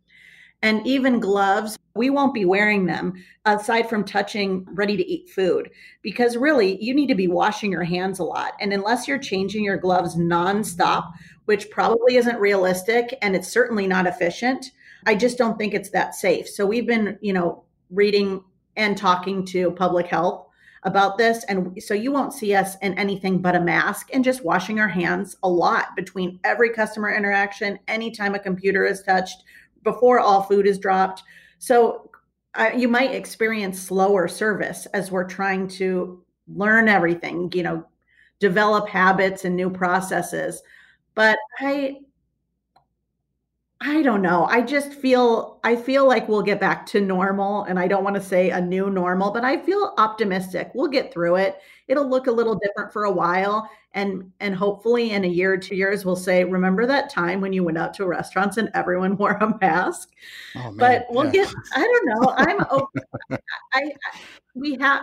And 0.63 0.87
even 0.87 1.21
gloves, 1.21 1.77
we 1.95 2.09
won't 2.09 2.33
be 2.33 2.47
wearing 2.47 2.87
them 2.87 3.13
aside 3.45 3.91
from 3.91 4.05
touching 4.05 4.67
ready 4.73 4.97
to 4.97 5.07
eat 5.07 5.29
food 5.29 5.71
because 6.01 6.39
really 6.39 6.83
you 6.83 6.95
need 6.95 7.09
to 7.09 7.15
be 7.15 7.29
washing 7.29 7.71
your 7.71 7.85
hands 7.85 8.19
a 8.19 8.25
lot. 8.25 8.55
And 8.61 8.73
unless 8.73 9.07
you're 9.07 9.19
changing 9.19 9.65
your 9.65 9.77
gloves 9.77 10.17
nonstop, 10.17 11.13
which 11.45 11.71
probably 11.71 12.17
isn't 12.17 12.41
realistic 12.41 13.19
and 13.21 13.37
it's 13.37 13.49
certainly 13.49 13.87
not 13.87 14.07
efficient, 14.07 14.71
I 15.07 15.15
just 15.15 15.39
don't 15.39 15.59
think 15.59 15.75
it's 15.75 15.91
that 15.91 16.15
safe. 16.15 16.49
So 16.49 16.67
we've 16.67 16.87
been, 16.87 17.19
you 17.21 17.33
know, 17.33 17.65
reading 17.91 18.43
and 18.77 18.97
talking 18.97 19.45
to 19.47 19.71
public 19.73 20.07
health 20.07 20.47
about 20.85 21.17
this. 21.17 21.45
And 21.45 21.83
so 21.83 21.95
you 21.95 22.13
won't 22.13 22.33
see 22.33 22.55
us 22.55 22.77
in 22.83 22.95
anything 22.99 23.41
but 23.41 23.57
a 23.57 23.61
mask 23.61 24.09
and 24.13 24.23
just 24.23 24.45
washing 24.45 24.81
our 24.81 24.89
hands 24.89 25.37
a 25.43 25.49
lot 25.49 25.97
between 25.97 26.39
every 26.45 26.71
customer 26.71 27.15
interaction, 27.15 27.79
anytime 27.89 28.35
a 28.35 28.39
computer 28.39 28.85
is 28.85 29.03
touched, 29.03 29.45
before 29.83 30.21
all 30.21 30.43
food 30.43 30.67
is 30.67 30.79
dropped. 30.79 31.23
So 31.59 32.11
uh, 32.55 32.71
you 32.75 32.89
might 32.89 33.13
experience 33.13 33.81
slower 33.81 34.29
service 34.29 34.87
as 34.87 35.11
we're 35.11 35.25
trying 35.25 35.69
to 35.69 36.23
learn 36.49 36.89
everything, 36.89 37.51
you 37.55 37.63
know, 37.63 37.87
develop 38.39 38.89
habits 38.89 39.45
and 39.45 39.57
new 39.57 39.71
processes. 39.71 40.63
But 41.15 41.39
I, 41.61 41.99
I 43.87 44.01
don't 44.01 44.23
know. 44.23 44.47
I 44.47 44.63
just 44.63 44.95
feel 44.95 45.61
I 45.63 45.77
feel 45.77 46.09
like 46.09 46.27
we'll 46.27 46.43
get 46.43 46.59
back 46.59 46.87
to 46.87 47.03
normal 47.03 47.65
and 47.65 47.79
I 47.79 47.87
don't 47.87 48.03
want 48.03 48.17
to 48.17 48.23
say 48.23 48.49
a 48.49 48.61
new 48.61 48.89
normal, 48.89 49.31
but 49.31 49.45
I 49.45 49.59
feel 49.59 49.93
optimistic. 49.99 50.71
We'll 50.75 50.89
get 50.89 51.13
through 51.13 51.37
it. 51.37 51.59
It'll 51.87 52.09
look 52.09 52.27
a 52.27 52.33
little 52.33 52.59
different 52.59 52.95
for 52.95 53.05
a 53.05 53.13
while 53.13 53.69
and 53.93 54.33
and 54.41 54.55
hopefully 54.55 55.11
in 55.11 55.25
a 55.25 55.29
year 55.29 55.53
or 55.53 55.59
two 55.59 55.77
years 55.77 56.05
we'll 56.05 56.17
say 56.17 56.45
remember 56.45 56.87
that 56.87 57.11
time 57.11 57.43
when 57.43 57.53
you 57.53 57.63
went 57.63 57.77
out 57.77 57.93
to 57.95 58.07
restaurants 58.07 58.57
and 58.57 58.71
everyone 58.73 59.17
wore 59.19 59.33
a 59.33 59.59
mask. 59.61 60.09
Oh, 60.57 60.75
but 60.79 61.05
we'll 61.11 61.27
yeah. 61.27 61.45
get 61.45 61.55
I 61.77 61.83
don't 61.83 62.07
know. 62.07 62.35
I'm 62.39 62.61
open. 62.71 63.03
I, 63.31 63.39
I 63.75 63.93
we 64.55 64.79
have 64.81 65.03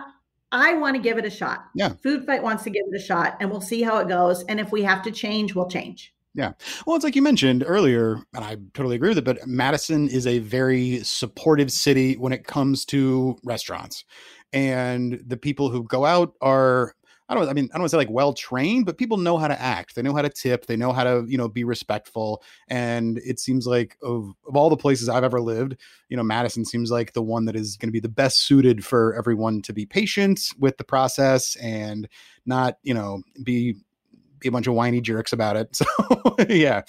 I 0.50 0.74
want 0.74 0.96
to 0.96 1.02
give 1.02 1.18
it 1.18 1.24
a 1.24 1.30
shot. 1.30 1.66
Yeah. 1.76 1.90
Food 2.02 2.26
Fight 2.26 2.42
wants 2.42 2.64
to 2.64 2.70
give 2.70 2.82
it 2.90 3.00
a 3.00 3.02
shot 3.02 3.36
and 3.38 3.48
we'll 3.48 3.60
see 3.60 3.82
how 3.82 3.98
it 3.98 4.08
goes 4.08 4.42
and 4.46 4.58
if 4.58 4.72
we 4.72 4.82
have 4.82 5.04
to 5.04 5.12
change, 5.12 5.54
we'll 5.54 5.68
change. 5.68 6.12
Yeah. 6.34 6.52
Well, 6.86 6.96
it's 6.96 7.04
like 7.04 7.14
you 7.14 7.22
mentioned 7.22 7.62
earlier, 7.66 8.14
and 8.34 8.44
I 8.44 8.56
totally 8.72 8.96
agree 8.96 9.10
with 9.10 9.18
it, 9.18 9.24
but 9.24 9.46
Madison 9.46 10.08
is 10.08 10.26
a 10.26 10.38
very 10.38 11.00
supportive 11.04 11.70
city 11.70 12.14
when 12.14 12.32
it 12.32 12.46
comes 12.46 12.86
to 12.86 13.36
restaurants. 13.44 14.04
And 14.52 15.22
the 15.26 15.36
people 15.36 15.68
who 15.68 15.84
go 15.84 16.04
out 16.06 16.34
are 16.40 16.94
I 17.28 17.34
don't 17.34 17.48
I 17.48 17.52
mean 17.52 17.66
I 17.66 17.76
don't 17.76 17.82
want 17.82 17.90
to 17.90 17.94
say 17.94 17.96
like 17.98 18.10
well 18.10 18.32
trained, 18.32 18.86
but 18.86 18.98
people 18.98 19.16
know 19.18 19.36
how 19.36 19.48
to 19.48 19.60
act. 19.60 19.94
They 19.94 20.02
know 20.02 20.14
how 20.14 20.22
to 20.22 20.28
tip, 20.30 20.66
they 20.66 20.76
know 20.76 20.92
how 20.92 21.04
to, 21.04 21.24
you 21.28 21.36
know, 21.36 21.48
be 21.48 21.64
respectful. 21.64 22.42
And 22.68 23.18
it 23.18 23.38
seems 23.38 23.66
like 23.66 23.96
of, 24.02 24.32
of 24.46 24.56
all 24.56 24.70
the 24.70 24.76
places 24.76 25.08
I've 25.10 25.24
ever 25.24 25.40
lived, 25.40 25.76
you 26.08 26.16
know, 26.16 26.22
Madison 26.22 26.64
seems 26.64 26.90
like 26.90 27.12
the 27.12 27.22
one 27.22 27.44
that 27.44 27.56
is 27.56 27.76
going 27.76 27.88
to 27.88 27.92
be 27.92 28.00
the 28.00 28.08
best 28.08 28.42
suited 28.42 28.84
for 28.84 29.14
everyone 29.14 29.62
to 29.62 29.72
be 29.72 29.86
patient 29.86 30.40
with 30.58 30.78
the 30.78 30.84
process 30.84 31.56
and 31.56 32.08
not, 32.46 32.78
you 32.82 32.94
know, 32.94 33.22
be 33.42 33.76
be 34.42 34.48
a 34.48 34.52
bunch 34.52 34.66
of 34.66 34.74
whiny 34.74 35.00
jerks 35.00 35.32
about 35.32 35.56
it. 35.56 35.68
So 35.76 36.36
yeah. 36.48 36.82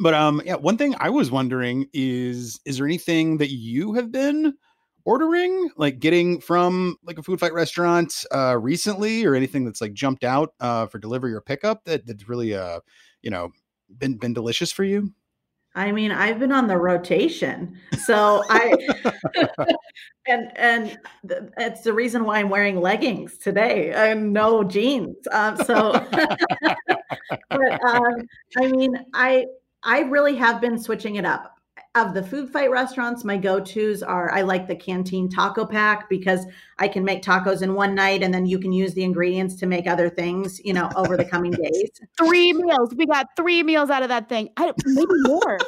But 0.00 0.14
um 0.14 0.42
yeah, 0.44 0.56
one 0.56 0.76
thing 0.76 0.94
I 0.98 1.10
was 1.10 1.30
wondering 1.30 1.86
is 1.92 2.60
is 2.64 2.78
there 2.78 2.86
anything 2.86 3.38
that 3.38 3.50
you 3.50 3.94
have 3.94 4.10
been 4.10 4.54
ordering 5.04 5.70
like 5.76 5.98
getting 5.98 6.40
from 6.40 6.96
like 7.04 7.18
a 7.18 7.22
food 7.22 7.38
fight 7.38 7.52
restaurant 7.52 8.24
uh 8.32 8.56
recently 8.58 9.24
or 9.24 9.34
anything 9.34 9.64
that's 9.64 9.80
like 9.80 9.92
jumped 9.92 10.24
out 10.24 10.54
uh 10.60 10.86
for 10.86 10.98
delivery 10.98 11.34
or 11.34 11.40
pickup 11.40 11.84
that 11.84 12.06
that's 12.06 12.28
really 12.28 12.54
uh 12.54 12.80
you 13.22 13.30
know 13.30 13.50
been 13.98 14.16
been 14.16 14.34
delicious 14.34 14.72
for 14.72 14.84
you? 14.84 15.12
I 15.74 15.90
mean, 15.90 16.12
I've 16.12 16.38
been 16.38 16.52
on 16.52 16.68
the 16.68 16.76
rotation. 16.76 17.76
So 18.04 18.42
I 18.48 18.74
and 20.28 20.52
and 20.56 20.98
it's 21.58 21.82
the 21.82 21.92
reason 21.92 22.24
why 22.24 22.38
I'm 22.38 22.48
wearing 22.48 22.80
leggings 22.80 23.38
today 23.38 23.92
and 23.92 24.32
no 24.32 24.62
jeans. 24.62 25.16
Um, 25.32 25.56
so 25.56 25.92
but 27.50 27.84
um, 27.84 28.14
I 28.58 28.68
mean, 28.68 28.96
I 29.14 29.46
I 29.82 30.00
really 30.02 30.36
have 30.36 30.60
been 30.60 30.78
switching 30.78 31.16
it 31.16 31.24
up 31.24 31.58
of 31.96 32.12
the 32.12 32.22
food 32.22 32.50
fight 32.50 32.70
restaurants, 32.70 33.24
my 33.24 33.36
go-tos 33.36 34.02
are 34.02 34.32
I 34.32 34.42
like 34.42 34.66
the 34.66 34.74
canteen 34.74 35.28
taco 35.28 35.64
pack 35.64 36.08
because 36.08 36.44
I 36.78 36.88
can 36.88 37.04
make 37.04 37.22
tacos 37.22 37.62
in 37.62 37.74
one 37.74 37.94
night 37.94 38.22
and 38.24 38.34
then 38.34 38.46
you 38.46 38.58
can 38.58 38.72
use 38.72 38.94
the 38.94 39.04
ingredients 39.04 39.54
to 39.56 39.66
make 39.66 39.86
other 39.86 40.10
things, 40.10 40.60
you 40.64 40.72
know, 40.72 40.90
over 40.96 41.16
the 41.16 41.24
coming 41.24 41.52
days. 41.62 41.90
three 42.18 42.52
meals. 42.52 42.94
We 42.96 43.06
got 43.06 43.28
three 43.36 43.62
meals 43.62 43.90
out 43.90 44.02
of 44.02 44.08
that 44.08 44.28
thing. 44.28 44.48
I, 44.56 44.72
maybe 44.84 45.06
more. 45.24 45.58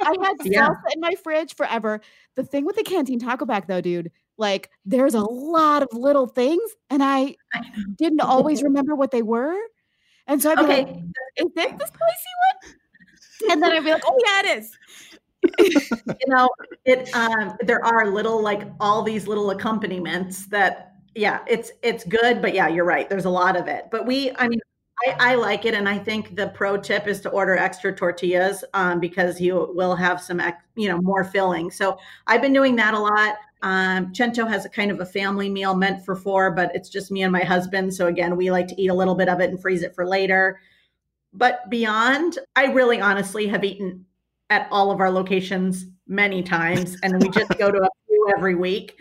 I 0.00 0.16
had 0.20 0.34
yeah. 0.44 0.68
salsa 0.68 0.94
in 0.94 1.00
my 1.00 1.14
fridge 1.22 1.54
forever. 1.54 2.00
The 2.34 2.42
thing 2.42 2.64
with 2.64 2.74
the 2.74 2.82
canteen 2.82 3.20
taco 3.20 3.46
pack 3.46 3.68
though, 3.68 3.80
dude, 3.80 4.10
like 4.36 4.70
there's 4.84 5.14
a 5.14 5.22
lot 5.22 5.84
of 5.84 5.90
little 5.92 6.26
things 6.26 6.62
and 6.90 7.04
I 7.04 7.36
didn't 7.96 8.20
always 8.20 8.64
remember 8.64 8.96
what 8.96 9.12
they 9.12 9.22
were. 9.22 9.56
And 10.26 10.42
so 10.42 10.50
I'd 10.50 10.56
be 10.56 10.64
okay. 10.64 10.84
like, 10.84 10.96
is 11.36 11.46
this 11.54 11.72
the 11.72 11.86
spicy 11.86 12.32
one? 12.64 12.74
And 13.50 13.62
then 13.62 13.72
I'd 13.72 13.84
be 13.84 13.92
like, 13.92 14.02
oh 14.04 14.18
yeah, 14.24 14.40
it 14.52 14.58
is. 14.58 14.76
you 15.58 16.26
know, 16.26 16.48
it 16.84 17.14
um 17.14 17.56
there 17.60 17.84
are 17.84 18.10
little 18.10 18.42
like 18.42 18.62
all 18.80 19.02
these 19.02 19.26
little 19.26 19.50
accompaniments 19.50 20.46
that 20.46 20.94
yeah, 21.14 21.40
it's 21.48 21.70
it's 21.82 22.04
good, 22.04 22.42
but 22.42 22.54
yeah, 22.54 22.68
you're 22.68 22.84
right. 22.84 23.08
There's 23.08 23.24
a 23.24 23.30
lot 23.30 23.56
of 23.56 23.68
it. 23.68 23.86
But 23.90 24.06
we 24.06 24.32
I 24.36 24.48
mean 24.48 24.60
I, 25.06 25.32
I 25.32 25.34
like 25.36 25.64
it, 25.64 25.74
and 25.74 25.88
I 25.88 25.98
think 25.98 26.34
the 26.34 26.48
pro 26.48 26.76
tip 26.76 27.06
is 27.06 27.20
to 27.20 27.30
order 27.30 27.56
extra 27.56 27.94
tortillas 27.94 28.64
um, 28.74 28.98
because 29.00 29.40
you 29.40 29.72
will 29.74 29.94
have 29.94 30.20
some, 30.20 30.40
you 30.74 30.88
know, 30.88 31.00
more 31.00 31.24
filling. 31.24 31.70
So 31.70 31.98
I've 32.26 32.42
been 32.42 32.52
doing 32.52 32.76
that 32.76 32.94
a 32.94 32.98
lot. 32.98 33.36
Um, 33.62 34.14
Cento 34.14 34.46
has 34.46 34.64
a 34.64 34.68
kind 34.68 34.90
of 34.90 35.00
a 35.00 35.06
family 35.06 35.48
meal 35.48 35.74
meant 35.74 36.04
for 36.04 36.16
four, 36.16 36.50
but 36.52 36.74
it's 36.74 36.88
just 36.88 37.10
me 37.10 37.22
and 37.22 37.32
my 37.32 37.42
husband. 37.42 37.94
So 37.94 38.06
again, 38.06 38.36
we 38.36 38.50
like 38.50 38.68
to 38.68 38.80
eat 38.80 38.88
a 38.88 38.94
little 38.94 39.14
bit 39.14 39.28
of 39.28 39.40
it 39.40 39.50
and 39.50 39.60
freeze 39.60 39.82
it 39.82 39.94
for 39.94 40.06
later. 40.06 40.60
But 41.32 41.68
beyond, 41.68 42.38
I 42.56 42.66
really 42.66 43.00
honestly 43.00 43.46
have 43.48 43.64
eaten 43.64 44.06
at 44.50 44.68
all 44.70 44.90
of 44.90 45.00
our 45.00 45.10
locations 45.10 45.86
many 46.06 46.42
times, 46.42 46.96
and 47.02 47.22
we 47.22 47.28
just 47.30 47.50
go 47.58 47.70
to 47.70 47.78
a 47.78 47.88
few 48.06 48.32
every 48.34 48.54
week. 48.54 48.96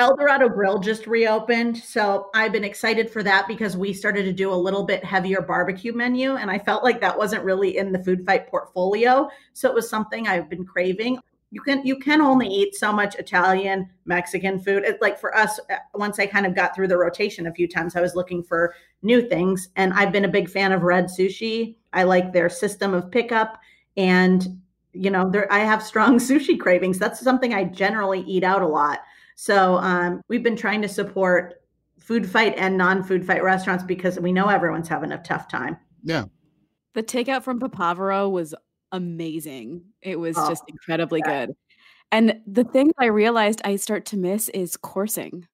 Eldorado 0.00 0.48
Grill 0.48 0.78
just 0.78 1.06
reopened, 1.06 1.76
so 1.76 2.30
I've 2.34 2.52
been 2.52 2.64
excited 2.64 3.10
for 3.10 3.22
that 3.22 3.46
because 3.46 3.76
we 3.76 3.92
started 3.92 4.24
to 4.24 4.32
do 4.32 4.50
a 4.50 4.54
little 4.54 4.84
bit 4.84 5.04
heavier 5.04 5.42
barbecue 5.42 5.92
menu, 5.92 6.36
and 6.36 6.50
I 6.50 6.58
felt 6.58 6.82
like 6.82 7.00
that 7.00 7.16
wasn't 7.16 7.44
really 7.44 7.76
in 7.76 7.92
the 7.92 8.02
food 8.02 8.24
fight 8.24 8.48
portfolio. 8.48 9.28
So 9.52 9.68
it 9.68 9.74
was 9.74 9.90
something 9.90 10.26
I've 10.26 10.48
been 10.48 10.64
craving. 10.64 11.18
You 11.52 11.60
can 11.60 11.84
you 11.84 11.98
can 11.98 12.20
only 12.20 12.48
eat 12.48 12.74
so 12.76 12.92
much 12.92 13.16
Italian, 13.16 13.90
Mexican 14.06 14.58
food. 14.58 14.84
It, 14.84 15.02
like 15.02 15.20
for 15.20 15.36
us, 15.36 15.58
uh, 15.70 15.76
once 15.94 16.18
I 16.18 16.26
kind 16.26 16.46
of 16.46 16.54
got 16.54 16.74
through 16.74 16.88
the 16.88 16.96
rotation 16.96 17.46
a 17.46 17.52
few 17.52 17.68
times, 17.68 17.94
I 17.94 18.00
was 18.00 18.14
looking 18.14 18.42
for 18.42 18.74
new 19.02 19.28
things, 19.28 19.68
and 19.76 19.92
I've 19.92 20.12
been 20.12 20.24
a 20.24 20.28
big 20.28 20.48
fan 20.48 20.72
of 20.72 20.82
Red 20.82 21.06
Sushi. 21.06 21.76
I 21.92 22.04
like 22.04 22.32
their 22.32 22.48
system 22.48 22.94
of 22.94 23.10
pickup 23.10 23.60
and 23.96 24.60
you 24.92 25.10
know, 25.10 25.30
there 25.30 25.50
I 25.52 25.60
have 25.60 25.82
strong 25.82 26.18
sushi 26.18 26.58
cravings. 26.58 26.98
That's 26.98 27.20
something 27.20 27.54
I 27.54 27.64
generally 27.64 28.20
eat 28.22 28.44
out 28.44 28.62
a 28.62 28.68
lot. 28.68 29.00
So 29.36 29.76
um, 29.76 30.22
we've 30.28 30.42
been 30.42 30.56
trying 30.56 30.82
to 30.82 30.88
support 30.88 31.62
food 31.98 32.28
fight 32.28 32.54
and 32.56 32.76
non-food 32.76 33.26
fight 33.26 33.42
restaurants 33.42 33.84
because 33.84 34.18
we 34.18 34.32
know 34.32 34.48
everyone's 34.48 34.88
having 34.88 35.12
a 35.12 35.18
tough 35.18 35.48
time. 35.48 35.76
Yeah. 36.02 36.24
The 36.94 37.02
takeout 37.02 37.42
from 37.42 37.60
Papavero 37.60 38.30
was 38.30 38.54
amazing. 38.92 39.82
It 40.02 40.18
was 40.18 40.36
oh, 40.36 40.48
just 40.48 40.64
incredibly 40.68 41.22
yeah. 41.24 41.46
good. 41.46 41.56
And 42.12 42.40
the 42.46 42.64
thing 42.64 42.92
I 42.98 43.06
realized 43.06 43.60
I 43.64 43.76
start 43.76 44.06
to 44.06 44.16
miss 44.16 44.48
is 44.48 44.76
coursing. 44.76 45.46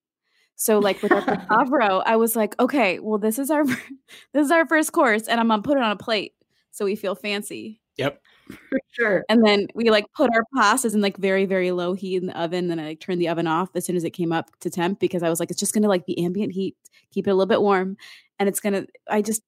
So 0.55 0.79
like 0.79 1.03
with 1.03 1.12
Papavero, 1.12 2.03
I 2.07 2.16
was 2.16 2.35
like, 2.35 2.59
okay, 2.59 2.99
well 2.99 3.18
this 3.18 3.38
is 3.38 3.51
our 3.51 3.64
this 4.33 4.46
is 4.46 4.51
our 4.51 4.66
first 4.66 4.92
course 4.92 5.29
and 5.29 5.38
I'm 5.38 5.49
gonna 5.49 5.62
put 5.62 5.77
it 5.77 5.83
on 5.83 5.92
a 5.92 5.96
plate 5.96 6.33
so 6.70 6.85
we 6.85 6.96
feel 6.96 7.14
fancy. 7.14 7.81
Yep. 7.99 8.20
For 8.48 8.80
sure. 8.92 9.24
And 9.28 9.44
then 9.44 9.68
we 9.74 9.90
like 9.90 10.06
put 10.14 10.30
our 10.32 10.44
pastas 10.56 10.94
in 10.94 11.00
like 11.00 11.16
very, 11.16 11.46
very 11.46 11.72
low 11.72 11.94
heat 11.94 12.16
in 12.16 12.26
the 12.26 12.40
oven. 12.40 12.68
Then 12.68 12.78
I 12.78 12.88
like 12.88 13.00
turned 13.00 13.20
the 13.20 13.28
oven 13.28 13.46
off 13.46 13.70
as 13.74 13.85
soon 13.85 13.96
as 13.96 14.04
it 14.04 14.11
came 14.11 14.32
up 14.32 14.50
to 14.61 14.70
temp 14.70 15.00
because 15.00 15.22
I 15.22 15.28
was 15.28 15.40
like, 15.40 15.50
it's 15.50 15.61
just 15.61 15.74
gonna 15.74 15.88
like 15.88 16.06
be 16.06 16.24
ambient 16.24 16.52
heat, 16.52 16.76
keep 17.12 17.26
it 17.26 17.30
a 17.30 17.35
little 17.35 17.46
bit 17.46 17.62
warm. 17.62 17.96
And 18.38 18.48
it's 18.48 18.61
gonna 18.61 18.87
I 19.09 19.22
just 19.22 19.42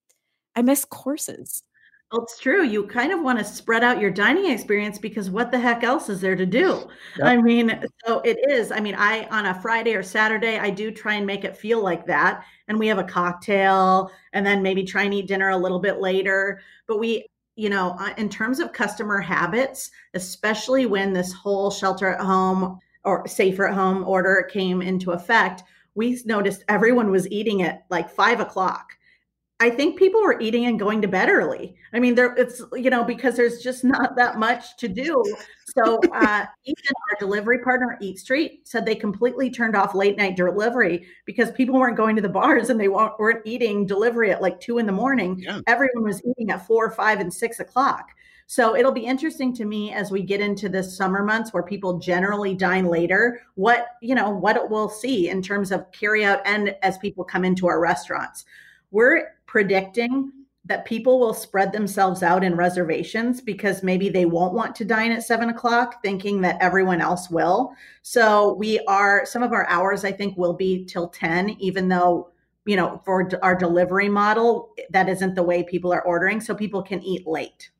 I 0.56 0.62
miss 0.62 0.84
courses. 0.84 1.62
Well, 2.10 2.22
it's 2.22 2.38
true. 2.38 2.64
You 2.64 2.86
kind 2.86 3.12
of 3.12 3.20
want 3.20 3.38
to 3.38 3.44
spread 3.44 3.84
out 3.84 4.00
your 4.00 4.10
dining 4.10 4.50
experience 4.50 4.98
because 4.98 5.28
what 5.28 5.50
the 5.50 5.58
heck 5.58 5.84
else 5.84 6.08
is 6.08 6.22
there 6.22 6.36
to 6.36 6.46
do? 6.46 6.88
Yep. 7.18 7.26
I 7.26 7.36
mean, 7.36 7.84
so 8.06 8.20
it 8.20 8.38
is. 8.48 8.72
I 8.72 8.80
mean, 8.80 8.94
I 8.96 9.26
on 9.26 9.44
a 9.44 9.60
Friday 9.60 9.94
or 9.94 10.02
Saturday, 10.02 10.58
I 10.58 10.70
do 10.70 10.90
try 10.90 11.14
and 11.14 11.26
make 11.26 11.44
it 11.44 11.54
feel 11.54 11.82
like 11.82 12.06
that. 12.06 12.44
And 12.66 12.78
we 12.78 12.86
have 12.86 12.98
a 12.98 13.04
cocktail 13.04 14.10
and 14.32 14.46
then 14.46 14.62
maybe 14.62 14.84
try 14.84 15.02
and 15.02 15.12
eat 15.12 15.28
dinner 15.28 15.50
a 15.50 15.56
little 15.56 15.80
bit 15.80 16.00
later. 16.00 16.62
But 16.86 16.98
we 16.98 17.26
you 17.58 17.68
know, 17.68 17.96
uh, 17.98 18.14
in 18.16 18.28
terms 18.28 18.60
of 18.60 18.72
customer 18.72 19.20
habits, 19.20 19.90
especially 20.14 20.86
when 20.86 21.12
this 21.12 21.32
whole 21.32 21.72
shelter 21.72 22.10
at 22.14 22.20
home 22.20 22.78
or 23.04 23.26
safer 23.26 23.66
at 23.66 23.74
home 23.74 24.04
order 24.04 24.48
came 24.48 24.80
into 24.80 25.10
effect, 25.10 25.64
we 25.96 26.20
noticed 26.24 26.62
everyone 26.68 27.10
was 27.10 27.28
eating 27.32 27.62
at 27.62 27.84
like 27.90 28.08
five 28.08 28.38
o'clock. 28.38 28.96
I 29.60 29.70
think 29.70 29.98
people 29.98 30.22
were 30.22 30.40
eating 30.40 30.66
and 30.66 30.78
going 30.78 31.02
to 31.02 31.08
bed 31.08 31.28
early. 31.28 31.74
I 31.92 31.98
mean, 31.98 32.14
there 32.14 32.32
it's 32.36 32.62
you 32.74 32.90
know 32.90 33.02
because 33.02 33.36
there's 33.36 33.60
just 33.60 33.82
not 33.82 34.14
that 34.16 34.38
much 34.38 34.76
to 34.76 34.88
do. 34.88 35.22
So 35.74 35.98
uh, 36.12 36.46
even 36.64 36.84
our 37.10 37.16
delivery 37.18 37.58
partner, 37.58 37.98
EatStreet, 38.00 38.60
said 38.64 38.86
they 38.86 38.94
completely 38.94 39.50
turned 39.50 39.74
off 39.74 39.96
late 39.96 40.16
night 40.16 40.36
delivery 40.36 41.06
because 41.24 41.50
people 41.52 41.74
weren't 41.74 41.96
going 41.96 42.14
to 42.16 42.22
the 42.22 42.28
bars 42.28 42.70
and 42.70 42.78
they 42.78 42.88
weren't, 42.88 43.18
weren't 43.18 43.42
eating 43.44 43.84
delivery 43.84 44.30
at 44.30 44.40
like 44.40 44.60
two 44.60 44.78
in 44.78 44.86
the 44.86 44.92
morning. 44.92 45.40
Yeah. 45.40 45.60
Everyone 45.66 46.04
was 46.04 46.22
eating 46.24 46.50
at 46.50 46.64
four, 46.64 46.90
five, 46.92 47.18
and 47.18 47.32
six 47.32 47.58
o'clock. 47.58 48.10
So 48.50 48.74
it'll 48.74 48.92
be 48.92 49.04
interesting 49.04 49.54
to 49.56 49.66
me 49.66 49.92
as 49.92 50.10
we 50.10 50.22
get 50.22 50.40
into 50.40 50.70
the 50.70 50.82
summer 50.82 51.22
months 51.22 51.52
where 51.52 51.62
people 51.62 51.98
generally 51.98 52.54
dine 52.54 52.86
later, 52.86 53.42
what, 53.56 53.88
you 54.00 54.14
know, 54.14 54.30
what 54.30 54.70
we'll 54.70 54.88
see 54.88 55.28
in 55.28 55.42
terms 55.42 55.70
of 55.70 55.90
carry 55.92 56.24
out 56.24 56.40
and 56.46 56.74
as 56.82 56.96
people 56.96 57.24
come 57.24 57.44
into 57.44 57.66
our 57.66 57.78
restaurants. 57.78 58.46
We're 58.90 59.34
predicting 59.48 60.30
that 60.66 60.84
people 60.84 61.18
will 61.18 61.34
spread 61.34 61.72
themselves 61.72 62.22
out 62.22 62.44
in 62.44 62.54
reservations 62.54 63.40
because 63.40 63.82
maybe 63.82 64.08
they 64.10 64.26
won't 64.26 64.52
want 64.52 64.76
to 64.76 64.84
dine 64.84 65.10
at 65.10 65.24
seven 65.24 65.48
o'clock, 65.48 66.02
thinking 66.02 66.40
that 66.42 66.58
everyone 66.60 67.00
else 67.00 67.30
will. 67.30 67.72
So 68.02 68.52
we 68.54 68.78
are 68.80 69.24
some 69.24 69.42
of 69.42 69.52
our 69.52 69.66
hours, 69.68 70.04
I 70.04 70.12
think, 70.12 70.36
will 70.36 70.52
be 70.52 70.84
till 70.84 71.08
10, 71.08 71.50
even 71.58 71.88
though 71.88 72.30
you 72.66 72.76
know 72.76 73.00
for 73.04 73.28
our 73.42 73.56
delivery 73.56 74.10
model 74.10 74.74
that 74.90 75.08
isn't 75.08 75.34
the 75.34 75.42
way 75.42 75.62
people 75.62 75.90
are 75.90 76.02
ordering 76.02 76.38
so 76.38 76.54
people 76.54 76.82
can 76.82 77.02
eat 77.02 77.26
late 77.26 77.70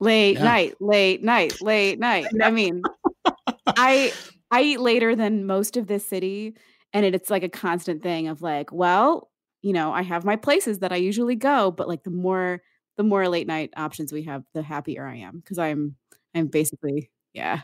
late 0.00 0.36
yeah. 0.36 0.44
night, 0.44 0.74
late 0.80 1.22
night, 1.22 1.60
late 1.62 1.98
night. 1.98 2.26
I 2.42 2.50
mean, 2.50 2.82
I 3.66 4.12
I 4.50 4.62
eat 4.62 4.80
later 4.80 5.14
than 5.14 5.46
most 5.46 5.76
of 5.76 5.86
this 5.86 6.06
city, 6.06 6.54
and 6.92 7.06
it, 7.06 7.14
it's 7.14 7.30
like 7.30 7.42
a 7.42 7.48
constant 7.48 8.02
thing 8.02 8.28
of 8.28 8.42
like, 8.42 8.72
well, 8.72 9.30
you 9.66 9.72
know, 9.72 9.92
I 9.92 10.02
have 10.02 10.24
my 10.24 10.36
places 10.36 10.78
that 10.78 10.92
I 10.92 10.96
usually 10.96 11.34
go, 11.34 11.72
but 11.72 11.88
like 11.88 12.04
the 12.04 12.10
more 12.10 12.62
the 12.96 13.02
more 13.02 13.28
late 13.28 13.48
night 13.48 13.70
options 13.76 14.12
we 14.12 14.22
have, 14.22 14.44
the 14.54 14.62
happier 14.62 15.04
I 15.04 15.16
am 15.16 15.40
because 15.40 15.58
I'm 15.58 15.96
I'm 16.36 16.46
basically 16.46 17.10
yeah. 17.32 17.62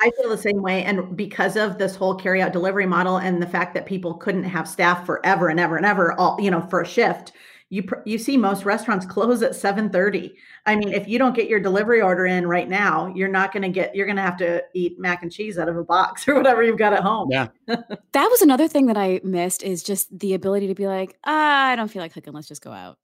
I 0.00 0.10
feel 0.16 0.30
the 0.30 0.38
same 0.38 0.62
way. 0.62 0.82
And 0.84 1.14
because 1.14 1.56
of 1.56 1.76
this 1.76 1.96
whole 1.96 2.14
carry 2.14 2.40
out 2.40 2.54
delivery 2.54 2.86
model 2.86 3.18
and 3.18 3.42
the 3.42 3.46
fact 3.46 3.74
that 3.74 3.84
people 3.84 4.14
couldn't 4.14 4.44
have 4.44 4.66
staff 4.66 5.04
forever 5.04 5.48
and 5.48 5.60
ever 5.60 5.76
and 5.76 5.84
ever, 5.84 6.18
all, 6.18 6.40
you 6.40 6.50
know, 6.50 6.62
for 6.62 6.80
a 6.80 6.86
shift, 6.86 7.32
you 7.74 7.82
you 8.04 8.18
see 8.18 8.36
most 8.36 8.64
restaurants 8.64 9.04
close 9.04 9.42
at 9.42 9.50
7:30. 9.50 10.34
I 10.64 10.76
mean, 10.76 10.92
if 10.92 11.08
you 11.08 11.18
don't 11.18 11.34
get 11.34 11.48
your 11.48 11.58
delivery 11.58 12.00
order 12.00 12.24
in 12.24 12.46
right 12.46 12.68
now, 12.68 13.12
you're 13.16 13.28
not 13.28 13.52
going 13.52 13.64
to 13.64 13.68
get 13.68 13.96
you're 13.96 14.06
going 14.06 14.14
to 14.14 14.22
have 14.22 14.36
to 14.36 14.62
eat 14.74 15.00
mac 15.00 15.24
and 15.24 15.32
cheese 15.32 15.58
out 15.58 15.68
of 15.68 15.76
a 15.76 15.82
box 15.82 16.26
or 16.28 16.36
whatever 16.36 16.62
you've 16.62 16.78
got 16.78 16.92
at 16.92 17.02
home. 17.02 17.28
Yeah. 17.32 17.48
that 17.66 18.28
was 18.30 18.42
another 18.42 18.68
thing 18.68 18.86
that 18.86 18.96
I 18.96 19.20
missed 19.24 19.64
is 19.64 19.82
just 19.82 20.16
the 20.16 20.34
ability 20.34 20.68
to 20.68 20.74
be 20.76 20.86
like, 20.86 21.18
ah, 21.24 21.66
I 21.66 21.74
don't 21.74 21.88
feel 21.88 22.00
like 22.00 22.14
cooking, 22.14 22.32
let's 22.32 22.46
just 22.46 22.62
go 22.62 22.70
out. 22.70 22.96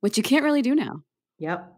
Which 0.00 0.16
you 0.16 0.22
can't 0.22 0.44
really 0.44 0.62
do 0.62 0.76
now. 0.76 1.02
Yep. 1.38 1.76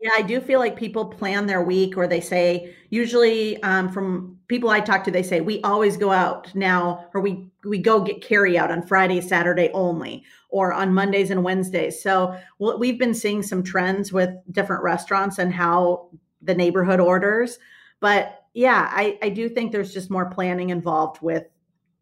Yeah, 0.00 0.10
I 0.14 0.22
do 0.22 0.40
feel 0.40 0.60
like 0.60 0.76
people 0.76 1.06
plan 1.06 1.46
their 1.46 1.62
week 1.62 1.96
or 1.96 2.06
they 2.06 2.20
say, 2.20 2.74
usually 2.90 3.60
um, 3.62 3.90
from 3.90 4.38
people 4.46 4.68
I 4.68 4.80
talk 4.80 5.04
to, 5.04 5.10
they 5.10 5.22
say, 5.22 5.40
we 5.40 5.62
always 5.62 5.96
go 5.96 6.12
out 6.12 6.54
now, 6.54 7.08
or 7.14 7.22
we, 7.22 7.50
we 7.64 7.78
go 7.78 8.02
get 8.02 8.20
carry 8.20 8.58
out 8.58 8.70
on 8.70 8.86
Friday, 8.86 9.22
Saturday 9.22 9.70
only, 9.72 10.22
or 10.56 10.72
on 10.72 10.94
Mondays 10.94 11.30
and 11.30 11.44
Wednesdays. 11.44 12.02
So 12.02 12.34
well, 12.58 12.78
we've 12.78 12.98
been 12.98 13.12
seeing 13.12 13.42
some 13.42 13.62
trends 13.62 14.10
with 14.10 14.30
different 14.50 14.82
restaurants 14.82 15.38
and 15.38 15.52
how 15.52 16.08
the 16.40 16.54
neighborhood 16.54 16.98
orders. 16.98 17.58
But 18.00 18.40
yeah, 18.54 18.88
I, 18.90 19.18
I 19.20 19.28
do 19.28 19.50
think 19.50 19.70
there's 19.70 19.92
just 19.92 20.10
more 20.10 20.30
planning 20.30 20.70
involved 20.70 21.20
with 21.20 21.44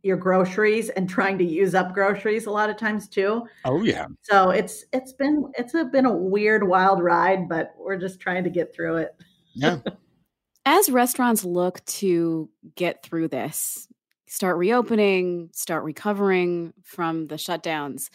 your 0.05 0.16
groceries 0.16 0.88
and 0.90 1.09
trying 1.09 1.36
to 1.38 1.44
use 1.44 1.74
up 1.74 1.94
groceries 1.94 2.46
a 2.46 2.50
lot 2.52 2.70
of 2.70 2.76
times 2.76 3.09
too. 3.09 3.42
Oh 3.64 3.82
yeah. 3.82 4.07
So 4.22 4.50
it's 4.50 4.84
it's 4.92 5.12
been 5.12 5.50
it's 5.59 5.74
a, 5.74 5.86
been 5.86 6.07
a 6.07 6.14
weird 6.14 6.68
wild 6.68 7.02
ride, 7.02 7.48
but 7.48 7.74
we're 7.76 7.98
just 7.98 8.20
trying 8.20 8.44
to 8.44 8.50
get 8.50 8.72
through 8.72 8.98
it. 8.98 9.16
Yeah. 9.52 9.78
As 10.64 10.90
restaurants 10.90 11.44
look 11.44 11.84
to 11.86 12.48
get 12.76 13.02
through 13.02 13.28
this, 13.28 13.88
start 14.34 14.57
reopening, 14.57 15.50
start 15.52 15.84
recovering 15.84 16.72
from 16.82 17.26
the 17.26 17.36
shutdowns, 17.36 18.11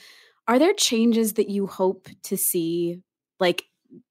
are 0.50 0.58
there 0.58 0.74
changes 0.74 1.34
that 1.34 1.48
you 1.48 1.68
hope 1.68 2.10
to 2.24 2.36
see 2.36 3.04
like 3.40 3.66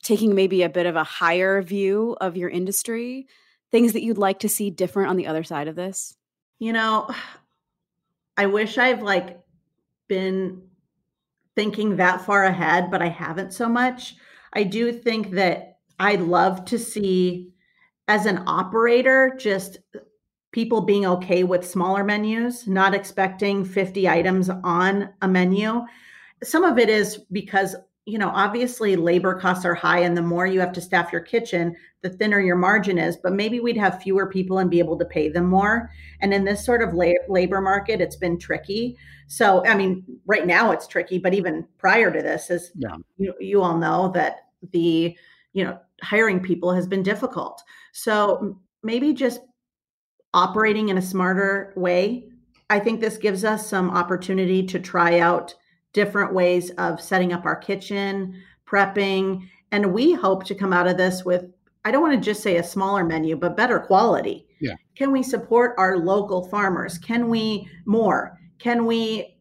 taking 0.04 0.36
maybe 0.36 0.62
a 0.62 0.68
bit 0.68 0.86
of 0.86 0.94
a 0.94 1.02
higher 1.02 1.60
view 1.62 2.16
of 2.20 2.36
your 2.36 2.48
industry? 2.48 3.26
Things 3.72 3.92
that 3.92 4.04
you'd 4.04 4.18
like 4.18 4.38
to 4.38 4.48
see 4.48 4.70
different 4.70 5.10
on 5.10 5.16
the 5.16 5.26
other 5.26 5.42
side 5.42 5.66
of 5.66 5.74
this? 5.74 6.16
You 6.60 6.72
know, 6.72 7.10
I 8.36 8.46
wish 8.46 8.78
I've 8.78 9.02
like 9.02 9.40
been 10.06 10.62
thinking 11.56 11.96
that 11.96 12.20
far 12.20 12.44
ahead, 12.44 12.88
but 12.88 13.02
I 13.02 13.08
haven't 13.08 13.52
so 13.52 13.68
much. 13.68 14.14
I 14.52 14.62
do 14.62 14.92
think 14.92 15.32
that 15.32 15.78
I'd 15.98 16.20
love 16.20 16.64
to 16.66 16.78
see 16.78 17.52
as 18.06 18.26
an 18.26 18.44
operator 18.46 19.34
just 19.36 19.78
people 20.52 20.82
being 20.82 21.04
okay 21.04 21.42
with 21.42 21.68
smaller 21.68 22.04
menus, 22.04 22.68
not 22.68 22.94
expecting 22.94 23.64
50 23.64 24.08
items 24.08 24.48
on 24.48 25.10
a 25.20 25.26
menu. 25.26 25.82
Some 26.42 26.64
of 26.64 26.78
it 26.78 26.88
is 26.88 27.18
because 27.32 27.76
you 28.08 28.16
know, 28.16 28.30
obviously 28.30 28.96
labor 28.96 29.38
costs 29.38 29.66
are 29.66 29.74
high, 29.74 29.98
and 29.98 30.16
the 30.16 30.22
more 30.22 30.46
you 30.46 30.60
have 30.60 30.72
to 30.72 30.80
staff 30.80 31.12
your 31.12 31.20
kitchen, 31.20 31.76
the 32.00 32.08
thinner 32.08 32.40
your 32.40 32.56
margin 32.56 32.96
is. 32.96 33.18
But 33.18 33.34
maybe 33.34 33.60
we'd 33.60 33.76
have 33.76 34.02
fewer 34.02 34.26
people 34.26 34.58
and 34.58 34.70
be 34.70 34.78
able 34.78 34.98
to 34.98 35.04
pay 35.04 35.28
them 35.28 35.44
more. 35.44 35.90
And 36.22 36.32
in 36.32 36.44
this 36.44 36.64
sort 36.64 36.80
of 36.80 36.94
la- 36.94 37.12
labor 37.28 37.60
market, 37.60 38.00
it's 38.00 38.16
been 38.16 38.38
tricky. 38.38 38.96
So, 39.26 39.62
I 39.66 39.76
mean, 39.76 40.04
right 40.24 40.46
now 40.46 40.70
it's 40.70 40.86
tricky, 40.86 41.18
but 41.18 41.34
even 41.34 41.68
prior 41.76 42.10
to 42.10 42.22
this, 42.22 42.50
as 42.50 42.72
yeah. 42.76 42.96
you, 43.18 43.34
you 43.40 43.60
all 43.60 43.76
know, 43.76 44.10
that 44.14 44.36
the 44.72 45.14
you 45.52 45.64
know 45.64 45.78
hiring 46.02 46.40
people 46.40 46.72
has 46.72 46.86
been 46.86 47.02
difficult. 47.02 47.62
So 47.92 48.58
maybe 48.82 49.12
just 49.12 49.40
operating 50.32 50.88
in 50.88 50.96
a 50.96 51.02
smarter 51.02 51.74
way. 51.76 52.30
I 52.70 52.78
think 52.78 53.00
this 53.00 53.18
gives 53.18 53.44
us 53.44 53.68
some 53.68 53.90
opportunity 53.90 54.66
to 54.66 54.78
try 54.78 55.18
out 55.18 55.54
different 55.92 56.34
ways 56.34 56.70
of 56.72 57.00
setting 57.00 57.32
up 57.32 57.44
our 57.44 57.56
kitchen, 57.56 58.40
prepping, 58.66 59.48
and 59.72 59.92
we 59.92 60.12
hope 60.12 60.44
to 60.44 60.54
come 60.54 60.72
out 60.72 60.86
of 60.86 60.96
this 60.96 61.24
with 61.24 61.46
I 61.84 61.90
don't 61.90 62.02
want 62.02 62.22
to 62.22 62.30
just 62.30 62.42
say 62.42 62.56
a 62.56 62.62
smaller 62.62 63.04
menu, 63.04 63.36
but 63.36 63.56
better 63.56 63.78
quality. 63.78 64.46
Yeah. 64.60 64.74
Can 64.94 65.12
we 65.12 65.22
support 65.22 65.74
our 65.78 65.96
local 65.96 66.46
farmers? 66.48 66.98
Can 66.98 67.28
we 67.28 67.68
more? 67.86 68.38
Can 68.58 68.84
we 68.84 69.38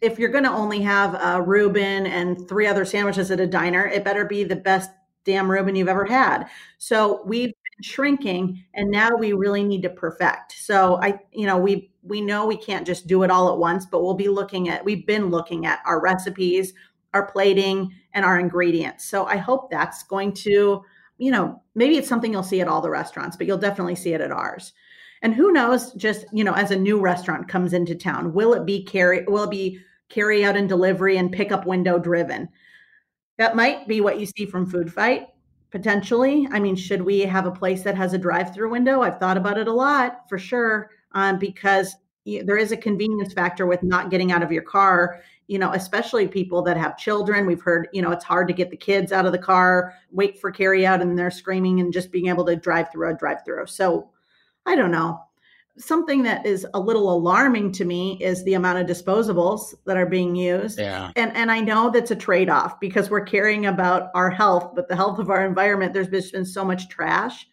if 0.00 0.18
you're 0.18 0.28
going 0.28 0.44
to 0.44 0.50
only 0.50 0.80
have 0.82 1.14
a 1.20 1.42
Reuben 1.42 2.06
and 2.06 2.48
three 2.48 2.66
other 2.66 2.84
sandwiches 2.84 3.30
at 3.30 3.40
a 3.40 3.46
diner, 3.46 3.86
it 3.86 4.04
better 4.04 4.24
be 4.24 4.44
the 4.44 4.56
best 4.56 4.90
damn 5.24 5.50
Reuben 5.50 5.74
you've 5.74 5.88
ever 5.88 6.04
had. 6.04 6.44
So 6.78 7.22
we've 7.26 7.48
been 7.48 7.82
shrinking 7.82 8.64
and 8.74 8.90
now 8.90 9.16
we 9.16 9.32
really 9.32 9.64
need 9.64 9.82
to 9.82 9.90
perfect. 9.90 10.52
So 10.52 11.00
I, 11.02 11.18
you 11.32 11.46
know, 11.46 11.58
we 11.58 11.90
we 12.08 12.20
know 12.20 12.46
we 12.46 12.56
can't 12.56 12.86
just 12.86 13.06
do 13.06 13.22
it 13.22 13.30
all 13.30 13.52
at 13.52 13.58
once, 13.58 13.86
but 13.86 14.02
we'll 14.02 14.14
be 14.14 14.28
looking 14.28 14.68
at, 14.68 14.84
we've 14.84 15.06
been 15.06 15.30
looking 15.30 15.66
at 15.66 15.80
our 15.84 16.00
recipes, 16.00 16.72
our 17.14 17.30
plating, 17.30 17.92
and 18.12 18.24
our 18.24 18.38
ingredients. 18.38 19.04
So 19.04 19.26
I 19.26 19.36
hope 19.36 19.70
that's 19.70 20.02
going 20.04 20.32
to, 20.34 20.82
you 21.18 21.30
know, 21.30 21.62
maybe 21.74 21.96
it's 21.96 22.08
something 22.08 22.32
you'll 22.32 22.42
see 22.42 22.60
at 22.60 22.68
all 22.68 22.80
the 22.80 22.90
restaurants, 22.90 23.36
but 23.36 23.46
you'll 23.46 23.58
definitely 23.58 23.96
see 23.96 24.12
it 24.14 24.20
at 24.20 24.32
ours. 24.32 24.72
And 25.22 25.34
who 25.34 25.52
knows, 25.52 25.92
just, 25.94 26.26
you 26.32 26.44
know, 26.44 26.52
as 26.52 26.70
a 26.70 26.78
new 26.78 27.00
restaurant 27.00 27.48
comes 27.48 27.72
into 27.72 27.94
town, 27.94 28.32
will 28.32 28.54
it 28.54 28.64
be 28.64 28.84
carry, 28.84 29.24
will 29.24 29.44
it 29.44 29.50
be 29.50 29.80
carry 30.08 30.44
out 30.44 30.56
and 30.56 30.68
delivery 30.68 31.16
and 31.16 31.32
pickup 31.32 31.66
window 31.66 31.98
driven? 31.98 32.48
That 33.36 33.56
might 33.56 33.86
be 33.88 34.00
what 34.00 34.18
you 34.18 34.26
see 34.26 34.46
from 34.46 34.66
Food 34.66 34.92
Fight 34.92 35.26
potentially. 35.70 36.48
I 36.50 36.60
mean, 36.60 36.76
should 36.76 37.02
we 37.02 37.20
have 37.20 37.46
a 37.46 37.50
place 37.50 37.82
that 37.82 37.96
has 37.96 38.14
a 38.14 38.18
drive 38.18 38.54
through 38.54 38.70
window? 38.70 39.02
I've 39.02 39.18
thought 39.18 39.36
about 39.36 39.58
it 39.58 39.68
a 39.68 39.72
lot 39.72 40.28
for 40.28 40.38
sure 40.38 40.90
um, 41.18 41.38
because 41.38 41.96
there 42.24 42.58
is 42.58 42.72
a 42.72 42.76
convenience 42.76 43.32
factor 43.32 43.66
with 43.66 43.82
not 43.82 44.10
getting 44.10 44.32
out 44.32 44.42
of 44.42 44.52
your 44.52 44.62
car 44.62 45.22
you 45.48 45.58
know 45.58 45.72
especially 45.72 46.28
people 46.28 46.62
that 46.62 46.76
have 46.76 46.96
children. 46.96 47.46
We've 47.46 47.60
heard 47.60 47.88
you 47.92 48.02
know 48.02 48.12
it's 48.12 48.24
hard 48.24 48.46
to 48.48 48.54
get 48.54 48.70
the 48.70 48.76
kids 48.76 49.10
out 49.10 49.26
of 49.26 49.32
the 49.32 49.38
car 49.38 49.94
wait 50.12 50.38
for 50.38 50.52
carry 50.52 50.86
out 50.86 51.02
and 51.02 51.18
they're 51.18 51.30
screaming 51.30 51.80
and 51.80 51.92
just 51.92 52.12
being 52.12 52.28
able 52.28 52.44
to 52.46 52.54
drive 52.54 52.92
through 52.92 53.10
a 53.10 53.14
drive 53.14 53.44
through. 53.44 53.66
So 53.66 54.10
i 54.66 54.76
don't 54.76 54.92
know. 54.92 55.20
Something 55.78 56.24
that 56.24 56.44
is 56.44 56.66
a 56.74 56.80
little 56.80 57.12
alarming 57.12 57.70
to 57.72 57.84
me 57.84 58.18
is 58.20 58.42
the 58.44 58.54
amount 58.54 58.78
of 58.78 58.86
disposables 58.96 59.74
that 59.86 59.96
are 59.96 60.06
being 60.06 60.34
used. 60.36 60.78
Yeah. 60.78 61.10
And 61.16 61.34
and 61.34 61.50
i 61.50 61.60
know 61.60 61.90
that's 61.90 62.10
a 62.10 62.16
trade-off 62.16 62.78
because 62.78 63.10
we're 63.10 63.24
caring 63.24 63.66
about 63.66 64.10
our 64.14 64.30
health 64.30 64.72
but 64.74 64.88
the 64.88 64.96
health 64.96 65.18
of 65.18 65.30
our 65.30 65.46
environment 65.46 65.94
there's 65.94 66.30
been 66.30 66.44
so 66.44 66.64
much 66.64 66.88
trash 66.88 67.48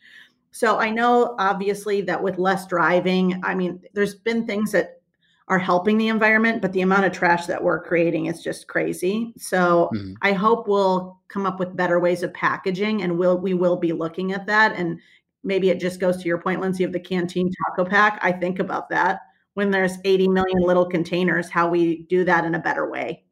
so 0.56 0.80
I 0.80 0.90
know 0.90 1.36
obviously 1.38 2.00
that 2.04 2.24
with 2.24 2.38
less 2.38 2.66
driving, 2.66 3.42
I 3.44 3.54
mean, 3.56 3.82
there's 3.92 4.16
been 4.16 4.48
things 4.48 4.72
that 4.72 5.02
are 5.50 5.60
helping 5.60 5.98
the 5.98 6.08
environment, 6.08 6.62
but 6.62 6.72
the 6.72 6.80
amount 6.80 7.04
of 7.04 7.12
trash 7.12 7.46
that 7.48 7.62
we're 7.62 7.84
creating 7.84 8.28
is 8.28 8.42
just 8.42 8.70
crazy. 8.70 9.34
So 9.38 9.90
mm-hmm. 9.94 10.14
I 10.22 10.32
hope 10.32 10.70
we'll 10.70 11.20
come 11.28 11.46
up 11.46 11.60
with 11.60 11.76
better 11.76 12.00
ways 12.00 12.24
of 12.24 12.34
packaging 12.34 13.04
and 13.04 13.20
we'll 13.20 13.38
we 13.38 13.54
will 13.54 13.76
be 13.76 13.92
looking 13.92 14.32
at 14.32 14.46
that. 14.46 14.78
And 14.78 14.98
maybe 15.44 15.72
it 15.72 15.82
just 15.82 16.00
goes 16.00 16.16
to 16.22 16.24
your 16.30 16.38
point, 16.38 16.62
Lindsay, 16.62 16.86
of 16.86 16.94
the 16.94 17.02
canteen 17.02 17.52
taco 17.68 17.84
pack. 17.84 18.18
I 18.22 18.32
think 18.32 18.60
about 18.60 18.88
that 18.92 19.20
when 19.56 19.72
there's 19.72 19.98
80 20.06 20.30
million 20.30 20.60
little 20.62 20.86
containers, 20.86 21.50
how 21.50 21.68
we 21.68 22.04
do 22.04 22.24
that 22.24 22.46
in 22.46 22.56
a 22.56 22.60
better 22.60 22.90
way. 22.90 23.26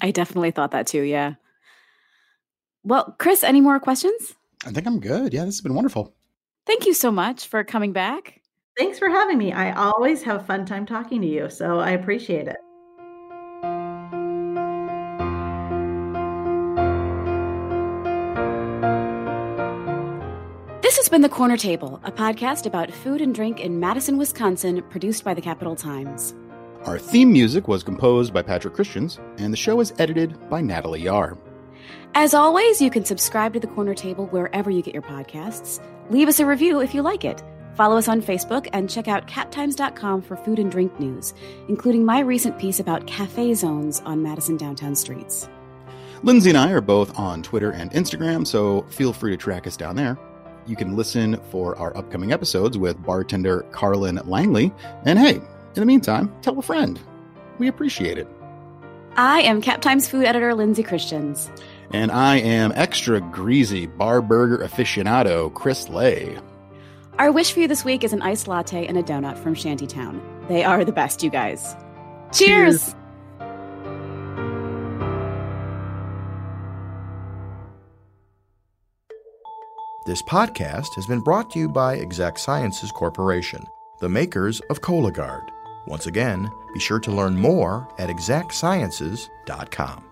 I 0.00 0.12
definitely 0.12 0.52
thought 0.52 0.70
that 0.70 0.86
too, 0.86 1.02
yeah. 1.02 1.34
Well, 2.84 3.16
Chris, 3.18 3.42
any 3.42 3.60
more 3.60 3.80
questions? 3.80 4.36
I 4.64 4.70
think 4.70 4.86
I'm 4.86 5.00
good. 5.00 5.34
Yeah, 5.34 5.44
this 5.46 5.56
has 5.56 5.62
been 5.62 5.74
wonderful. 5.74 6.14
Thank 6.66 6.86
you 6.86 6.94
so 6.94 7.10
much 7.10 7.46
for 7.46 7.64
coming 7.64 7.92
back. 7.92 8.40
Thanks 8.78 8.98
for 8.98 9.08
having 9.08 9.38
me. 9.38 9.52
I 9.52 9.72
always 9.72 10.22
have 10.22 10.40
a 10.40 10.44
fun 10.44 10.64
time 10.64 10.86
talking 10.86 11.20
to 11.20 11.26
you, 11.26 11.50
so 11.50 11.80
I 11.80 11.90
appreciate 11.90 12.48
it. 12.48 12.56
This 20.82 20.96
has 20.96 21.08
been 21.08 21.22
The 21.22 21.28
Corner 21.28 21.56
Table, 21.56 22.00
a 22.04 22.10
podcast 22.10 22.66
about 22.66 22.90
food 22.90 23.20
and 23.20 23.34
drink 23.34 23.60
in 23.60 23.78
Madison, 23.78 24.16
Wisconsin, 24.16 24.82
produced 24.90 25.24
by 25.24 25.34
the 25.34 25.42
Capital 25.42 25.76
Times. 25.76 26.34
Our 26.84 26.98
theme 26.98 27.32
music 27.32 27.68
was 27.68 27.82
composed 27.82 28.32
by 28.32 28.42
Patrick 28.42 28.74
Christians, 28.74 29.20
and 29.38 29.52
the 29.52 29.56
show 29.56 29.80
is 29.80 29.92
edited 29.98 30.48
by 30.48 30.62
Natalie 30.62 31.02
Yahr. 31.02 31.36
As 32.14 32.34
always, 32.34 32.80
you 32.80 32.90
can 32.90 33.04
subscribe 33.04 33.52
to 33.54 33.60
The 33.60 33.66
Corner 33.68 33.94
Table 33.94 34.26
wherever 34.26 34.70
you 34.70 34.82
get 34.82 34.94
your 34.94 35.02
podcasts. 35.02 35.80
Leave 36.10 36.28
us 36.28 36.40
a 36.40 36.46
review 36.46 36.80
if 36.80 36.94
you 36.94 37.02
like 37.02 37.24
it. 37.24 37.42
Follow 37.74 37.96
us 37.96 38.08
on 38.08 38.20
Facebook 38.20 38.68
and 38.72 38.90
check 38.90 39.08
out 39.08 39.26
captimes.com 39.26 40.22
for 40.22 40.36
food 40.36 40.58
and 40.58 40.70
drink 40.70 40.98
news, 40.98 41.32
including 41.68 42.04
my 42.04 42.20
recent 42.20 42.58
piece 42.58 42.80
about 42.80 43.06
cafe 43.06 43.54
zones 43.54 44.00
on 44.00 44.22
Madison 44.22 44.56
downtown 44.56 44.94
streets. 44.94 45.48
Lindsay 46.22 46.50
and 46.50 46.58
I 46.58 46.72
are 46.72 46.82
both 46.82 47.18
on 47.18 47.42
Twitter 47.42 47.70
and 47.70 47.90
Instagram, 47.92 48.46
so 48.46 48.82
feel 48.90 49.12
free 49.12 49.30
to 49.30 49.36
track 49.36 49.66
us 49.66 49.76
down 49.76 49.96
there. 49.96 50.18
You 50.66 50.76
can 50.76 50.94
listen 50.94 51.40
for 51.50 51.74
our 51.76 51.96
upcoming 51.96 52.32
episodes 52.32 52.76
with 52.76 53.02
bartender 53.02 53.62
Carlin 53.70 54.20
Langley. 54.24 54.72
And 55.06 55.18
hey, 55.18 55.36
in 55.36 55.44
the 55.74 55.86
meantime, 55.86 56.34
tell 56.42 56.58
a 56.58 56.62
friend. 56.62 57.00
We 57.58 57.68
appreciate 57.68 58.18
it. 58.18 58.28
I 59.16 59.40
am 59.40 59.62
Cap 59.62 59.80
Times 59.80 60.08
food 60.08 60.24
editor 60.24 60.54
Lindsay 60.54 60.82
Christians. 60.82 61.50
And 61.92 62.10
I 62.10 62.36
am 62.36 62.72
extra 62.74 63.20
greasy 63.20 63.86
bar 63.86 64.22
burger 64.22 64.58
aficionado 64.58 65.52
Chris 65.52 65.88
Lay. 65.88 66.38
Our 67.18 67.32
wish 67.32 67.52
for 67.52 67.60
you 67.60 67.68
this 67.68 67.84
week 67.84 68.04
is 68.04 68.12
an 68.12 68.22
iced 68.22 68.48
latte 68.48 68.86
and 68.86 68.96
a 68.96 69.02
donut 69.02 69.36
from 69.38 69.54
Shantytown. 69.54 70.20
They 70.48 70.64
are 70.64 70.84
the 70.84 70.92
best, 70.92 71.22
you 71.22 71.30
guys. 71.30 71.74
Cheers. 72.32 72.84
Cheers. 72.84 72.94
This 80.06 80.22
podcast 80.22 80.94
has 80.96 81.06
been 81.06 81.20
brought 81.20 81.50
to 81.50 81.58
you 81.58 81.68
by 81.68 81.94
Exact 81.94 82.40
Sciences 82.40 82.90
Corporation, 82.90 83.64
the 84.00 84.08
makers 84.08 84.60
of 84.70 84.80
Cologuard. 84.80 85.46
Once 85.86 86.06
again, 86.06 86.50
be 86.74 86.80
sure 86.80 86.98
to 87.00 87.12
learn 87.12 87.36
more 87.36 87.86
at 87.98 88.08
exactsciences.com. 88.08 90.09